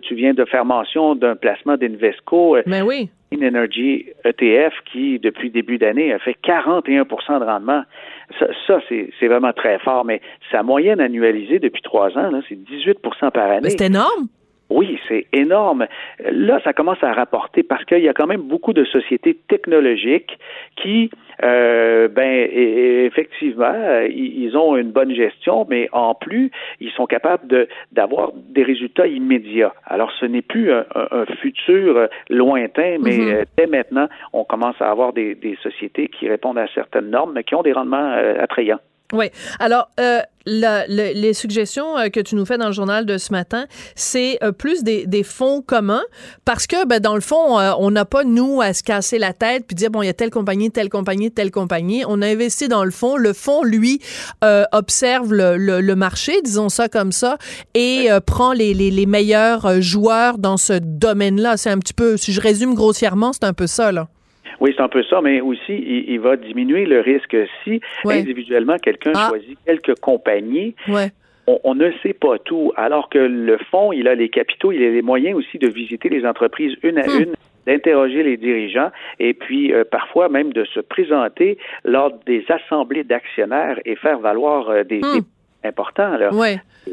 tu 0.00 0.14
viens 0.14 0.34
de 0.34 0.44
faire 0.44 0.64
mention 0.64 1.14
d'un 1.14 1.36
placement 1.36 1.76
d'Invesco. 1.76 2.56
Mais 2.66 2.80
ben 2.80 2.82
oui. 2.82 3.10
Energy 3.42 4.06
ETF 4.24 4.74
qui, 4.92 5.18
depuis 5.18 5.50
début 5.50 5.78
d'année, 5.78 6.12
a 6.12 6.18
fait 6.18 6.36
41% 6.44 7.40
de 7.40 7.44
rendement. 7.44 7.82
Ça, 8.66 8.80
c'est 8.88 9.28
vraiment 9.28 9.52
très 9.52 9.78
fort, 9.80 10.04
mais 10.04 10.20
sa 10.50 10.62
moyenne 10.62 11.00
annualisée 11.00 11.58
depuis 11.58 11.82
trois 11.82 12.16
ans, 12.16 12.30
c'est 12.48 12.54
18% 12.54 13.30
par 13.30 13.50
année. 13.50 13.70
C'est 13.70 13.86
énorme. 13.86 14.28
Oui, 14.74 14.98
c'est 15.06 15.26
énorme. 15.32 15.86
Là, 16.32 16.60
ça 16.64 16.72
commence 16.72 17.00
à 17.02 17.12
rapporter 17.12 17.62
parce 17.62 17.84
qu'il 17.84 18.00
y 18.00 18.08
a 18.08 18.12
quand 18.12 18.26
même 18.26 18.42
beaucoup 18.42 18.72
de 18.72 18.84
sociétés 18.84 19.38
technologiques 19.46 20.36
qui, 20.74 21.10
euh, 21.44 22.08
ben, 22.08 22.48
effectivement, 22.52 24.00
ils 24.10 24.56
ont 24.56 24.76
une 24.76 24.90
bonne 24.90 25.14
gestion, 25.14 25.64
mais 25.70 25.88
en 25.92 26.16
plus, 26.16 26.50
ils 26.80 26.90
sont 26.90 27.06
capables 27.06 27.68
d'avoir 27.92 28.32
des 28.34 28.64
résultats 28.64 29.06
immédiats. 29.06 29.74
Alors, 29.86 30.10
ce 30.18 30.26
n'est 30.26 30.42
plus 30.42 30.72
un, 30.72 30.84
futur 31.40 32.08
lointain, 32.28 32.96
mais 33.00 33.16
mm-hmm. 33.16 33.32
euh, 33.32 33.44
dès 33.56 33.66
maintenant, 33.68 34.08
on 34.32 34.42
commence 34.42 34.80
à 34.80 34.90
avoir 34.90 35.12
des, 35.12 35.36
sociétés 35.62 36.08
qui 36.08 36.28
répondent 36.28 36.58
à 36.58 36.66
certaines 36.74 37.10
normes, 37.10 37.32
mais 37.32 37.44
qui 37.44 37.54
ont 37.54 37.62
des 37.62 37.72
rendements 37.72 38.10
euh, 38.16 38.42
attrayants. 38.42 38.80
Oui. 39.12 39.26
Alors, 39.60 39.90
euh, 40.00 40.22
les 40.46 41.34
suggestions 41.34 41.96
euh, 41.98 42.08
que 42.08 42.20
tu 42.20 42.36
nous 42.36 42.46
fais 42.46 42.56
dans 42.56 42.66
le 42.66 42.72
journal 42.72 43.04
de 43.04 43.18
ce 43.18 43.32
matin, 43.32 43.66
c'est 43.94 44.38
euh, 44.42 44.50
plus 44.50 44.82
des, 44.82 45.22
fonds 45.22 45.62
communs 45.62 46.02
parce 46.46 46.66
que, 46.66 46.86
ben, 46.86 47.00
dans 47.00 47.14
le 47.14 47.20
fond, 47.20 47.58
on 47.78 47.90
n'a 47.90 48.06
pas, 48.06 48.24
nous, 48.24 48.62
à 48.62 48.72
se 48.72 48.82
casser 48.82 49.18
la 49.18 49.34
tête 49.34 49.66
puis 49.66 49.74
dire, 49.74 49.90
bon, 49.90 50.02
il 50.02 50.06
y 50.06 50.08
a 50.08 50.14
telle 50.14 50.30
compagnie, 50.30 50.70
telle 50.70 50.88
compagnie, 50.88 51.30
telle 51.30 51.50
compagnie. 51.50 52.02
On 52.08 52.22
a 52.22 52.26
investi 52.26 52.66
dans 52.66 52.84
le 52.84 52.90
fonds. 52.90 53.16
Le 53.16 53.34
fonds, 53.34 53.62
lui, 53.62 54.00
observe 54.72 55.32
le, 55.32 55.94
marché, 55.94 56.40
disons 56.42 56.70
ça 56.70 56.88
comme 56.88 57.12
ça, 57.12 57.38
et 57.74 58.08
prend 58.26 58.52
les, 58.52 58.74
les, 58.74 59.06
meilleurs 59.06 59.80
joueurs 59.80 60.38
dans 60.38 60.56
ce 60.56 60.72
domaine-là. 60.72 61.56
C'est 61.56 61.70
un 61.70 61.78
petit 61.78 61.94
peu, 61.94 62.16
si 62.16 62.32
je 62.32 62.40
résume 62.40 62.74
grossièrement, 62.74 63.32
c'est 63.32 63.44
un 63.44 63.52
peu 63.52 63.66
ça, 63.66 63.92
là. 63.92 64.08
Oui, 64.64 64.72
c'est 64.74 64.82
un 64.82 64.88
peu 64.88 65.02
ça, 65.02 65.20
mais 65.20 65.42
aussi, 65.42 65.74
il, 65.74 66.18
va 66.20 66.36
diminuer 66.36 66.86
le 66.86 67.00
risque 67.00 67.36
si 67.62 67.82
individuellement 68.06 68.78
quelqu'un 68.78 69.12
ah. 69.14 69.26
choisit 69.28 69.58
quelques 69.66 70.00
compagnies. 70.00 70.74
On, 71.46 71.74
ne 71.74 71.90
sait 72.02 72.14
pas 72.14 72.38
tout, 72.38 72.72
alors 72.74 73.10
que 73.10 73.18
le 73.18 73.58
fonds, 73.70 73.92
il 73.92 74.08
a 74.08 74.14
les 74.14 74.30
capitaux, 74.30 74.72
il 74.72 74.82
a 74.82 74.88
les 74.88 75.02
moyens 75.02 75.36
aussi 75.36 75.58
de 75.58 75.68
visiter 75.68 76.08
les 76.08 76.24
entreprises 76.24 76.74
une 76.82 76.96
à 76.96 77.06
hmm. 77.06 77.22
une 77.24 77.34
d'interroger 77.66 78.22
les 78.22 78.38
dirigeants 78.38 78.90
et 79.18 79.32
puis 79.34 79.72
euh, 79.72 79.84
parfois 79.84 80.28
même 80.28 80.52
de 80.52 80.64
se 80.64 80.80
présenter 80.80 81.56
lors 81.84 82.12
des 82.26 82.44
assemblées 82.50 83.04
d'actionnaires 83.04 83.78
et 83.86 83.96
faire 83.96 84.18
valoir 84.18 84.68
euh, 84.68 84.84
des, 84.84 85.00
hmm 85.00 85.20
important. 85.64 86.16
Là. 86.16 86.30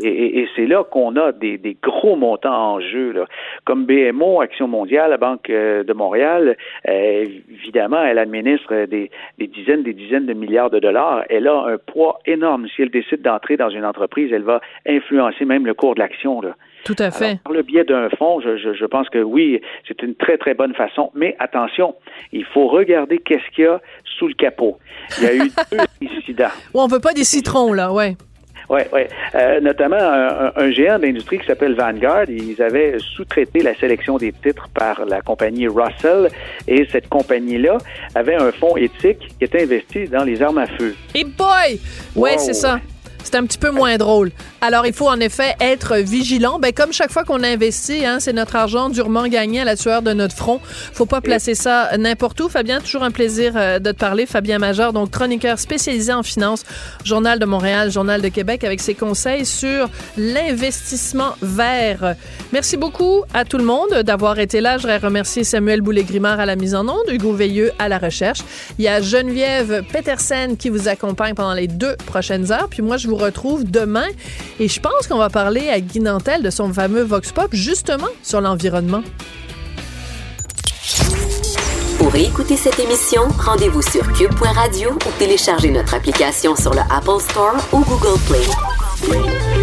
Et, 0.04 0.48
c'est 0.56 0.66
là 0.66 0.84
qu'on 0.84 1.16
a 1.18 1.32
des, 1.32 1.78
gros 1.82 2.16
montants 2.16 2.76
en 2.76 2.80
jeu. 2.80 3.12
Là. 3.12 3.26
Comme 3.66 3.86
BMO, 3.86 4.42
Action 4.42 4.68
mondiale, 4.68 5.12
la 5.12 5.18
Banque 5.18 5.50
euh, 5.50 5.84
de 5.84 5.94
Montréal, 5.94 6.58
euh, 6.88 7.26
évidemment, 7.50 8.04
elle 8.04 8.20
administre 8.20 8.86
des, 8.86 9.12
dizaines, 9.40 9.84
des 9.84 9.94
dizaines 9.94 10.26
de 10.26 10.34
milliards 10.34 10.70
de 10.70 10.80
dollars. 10.80 11.24
Elle 11.30 11.48
a 11.48 11.66
un 11.66 11.78
poids 11.78 12.20
énorme. 12.26 12.68
Si 12.76 12.82
elle 12.82 12.90
décide 12.90 13.22
d'entrer 13.22 13.58
dans 13.58 13.70
une 13.70 13.86
entreprise, 13.86 14.32
elle 14.34 14.44
va 14.44 14.62
influencer 14.88 15.46
même 15.46 15.66
le 15.66 15.74
cours 15.74 15.96
de 15.96 16.00
l'action. 16.00 16.42
Tout 16.84 16.96
à 16.98 17.12
fait. 17.12 17.40
par 17.44 17.54
le 17.54 17.62
biais 17.62 17.84
d'un 17.84 18.10
fonds, 18.10 18.40
je, 18.40 18.58
je, 18.58 18.86
pense 18.86 19.08
que 19.10 19.20
oui, 19.20 19.62
c'est 19.88 20.02
une 20.02 20.16
très, 20.16 20.38
très 20.38 20.54
bonne 20.54 20.74
façon. 20.74 21.12
Mais 21.14 21.36
attention, 21.40 21.96
il 22.32 22.46
faut 22.46 22.68
regarder 22.68 23.20
qu'est-ce 23.20 23.48
qu'il 23.54 23.66
y 23.66 23.68
a 23.68 23.80
sous 24.18 24.28
le 24.28 24.34
capot. 24.34 24.78
Il 25.20 25.24
y 25.24 25.28
a 25.28 25.36
eu 25.36 25.52
deux 25.72 25.78
incidents. 26.18 26.50
on 26.74 26.88
veut 26.88 27.00
pas 27.00 27.14
des 27.14 27.24
citrons, 27.24 27.74
là, 27.74 27.92
ouais. 27.94 28.16
Oui, 28.72 28.84
oui. 28.94 29.02
Euh, 29.36 29.60
notamment 29.60 29.98
un, 30.00 30.72
géant 30.72 30.98
d'industrie 30.98 31.40
qui 31.40 31.46
s'appelle 31.46 31.76
Vanguard. 31.76 32.30
Ils 32.30 32.62
avaient 32.62 32.96
sous-traité 33.00 33.60
la 33.64 33.76
sélection 33.76 34.18
des 34.18 34.32
titres 34.32 34.70
par 34.74 35.04
la 35.06 35.20
compagnie 35.20 35.68
Russell 35.68 36.30
et 36.70 36.88
cette 36.90 37.10
compagnie-là 37.10 37.80
avait 38.16 38.36
un 38.36 38.50
fonds 38.54 38.78
éthique 38.78 39.28
qui 39.38 39.44
était 39.44 39.64
investi 39.64 40.06
dans 40.06 40.24
les 40.24 40.42
armes 40.42 40.60
à 40.60 40.68
feu. 40.68 40.96
Et 41.14 41.26
boy! 41.26 41.82
Ouais, 42.16 42.38
c'est 42.38 42.54
ça 42.54 42.80
c'est 43.24 43.36
un 43.36 43.46
petit 43.46 43.58
peu 43.58 43.72
moins 43.72 43.98
drôle. 43.98 44.32
Alors, 44.62 44.86
il 44.86 44.94
faut 44.94 45.10
en 45.10 45.20
effet 45.20 45.56
être 45.60 45.96
vigilant. 45.96 46.60
Ben, 46.60 46.72
comme 46.72 46.94
chaque 46.94 47.12
fois 47.12 47.24
qu'on 47.24 47.44
investit, 47.44 48.06
hein, 48.06 48.20
c'est 48.20 48.34
notre 48.34 48.56
argent 48.56 48.90
durement 48.90 49.28
gagné 49.28 49.62
à 49.62 49.66
la 49.66 49.76
sueur 49.76 50.02
de 50.02 50.14
notre 50.14 50.36
front. 50.36 50.60
Faut 50.94 51.06
pas 51.06 51.22
placer 51.22 51.56
ça 51.56 51.98
n'importe 51.98 52.40
où. 52.42 52.50
Fabien, 52.50 52.80
toujours 52.80 53.04
un 53.04 53.12
plaisir 53.12 53.54
euh, 53.56 53.80
de 53.80 53.92
te 53.92 53.98
parler. 53.98 54.26
Fabien 54.26 54.60
Major, 54.60 54.94
donc 54.94 55.12
chroniqueur 55.12 55.60
spécialisé 55.60 56.14
en 56.14 56.24
finance, 56.24 56.64
Journal 57.04 57.40
de 57.40 57.46
Montréal, 57.46 57.92
Journal 57.92 58.22
de 58.22 58.28
Québec, 58.28 58.64
avec 58.64 58.82
ses 58.82 58.94
conseils 58.94 59.46
sur 59.46 59.90
l'investissement 60.18 61.36
vert. 61.42 62.16
Merci 62.54 62.78
beaucoup 62.78 63.24
à 63.34 63.46
tout 63.46 63.58
le 63.58 63.64
monde 63.64 63.90
d'avoir 64.04 64.40
été 64.40 64.62
là. 64.62 64.78
Je 64.78 64.84
voudrais 64.84 64.98
remercier 64.98 65.44
Samuel 65.44 65.82
Boulay-Grimard 65.82 66.40
à 66.40 66.46
la 66.46 66.56
mise 66.56 66.76
en 66.76 66.88
onde, 66.88 67.10
Hugo 67.10 67.34
Veilleux 67.34 67.72
à 67.80 67.90
la 67.90 67.98
recherche. 67.98 68.40
Il 68.78 68.86
y 68.86 68.88
a 68.88 69.02
Geneviève 69.02 69.84
Petersen 69.92 70.58
qui 70.58 70.70
vous 70.70 70.88
accompagne 70.88 71.34
pendant 71.34 71.54
les 71.54 71.68
deux 71.68 71.96
prochaines 72.06 72.52
heures. 72.52 72.68
Puis 72.70 72.82
moi, 72.82 72.98
je 72.98 73.08
vous 73.12 73.18
retrouve 73.18 73.70
demain. 73.70 74.08
Et 74.60 74.68
je 74.68 74.80
pense 74.80 75.08
qu'on 75.08 75.18
va 75.18 75.30
parler 75.30 75.70
à 75.70 75.80
Guy 75.82 76.00
Nantel 76.00 76.42
de 76.44 76.50
son 76.50 76.74
fameux 76.74 77.04
Vox 77.04 77.32
Pop, 77.32 77.50
justement 77.52 78.08
sur 78.24 78.40
l'environnement. 78.40 79.04
Pour 81.98 82.16
écouter 82.16 82.56
cette 82.56 82.80
émission, 82.80 83.24
rendez-vous 83.38 83.82
sur 83.82 84.02
cube.radio 84.14 84.92
ou 84.92 85.20
téléchargez 85.20 85.72
notre 85.72 85.94
application 85.94 86.56
sur 86.56 86.74
le 86.74 86.82
Apple 86.90 87.22
Store 87.30 87.56
ou 87.74 87.80
Google 87.80 88.20
Play. 88.28 89.61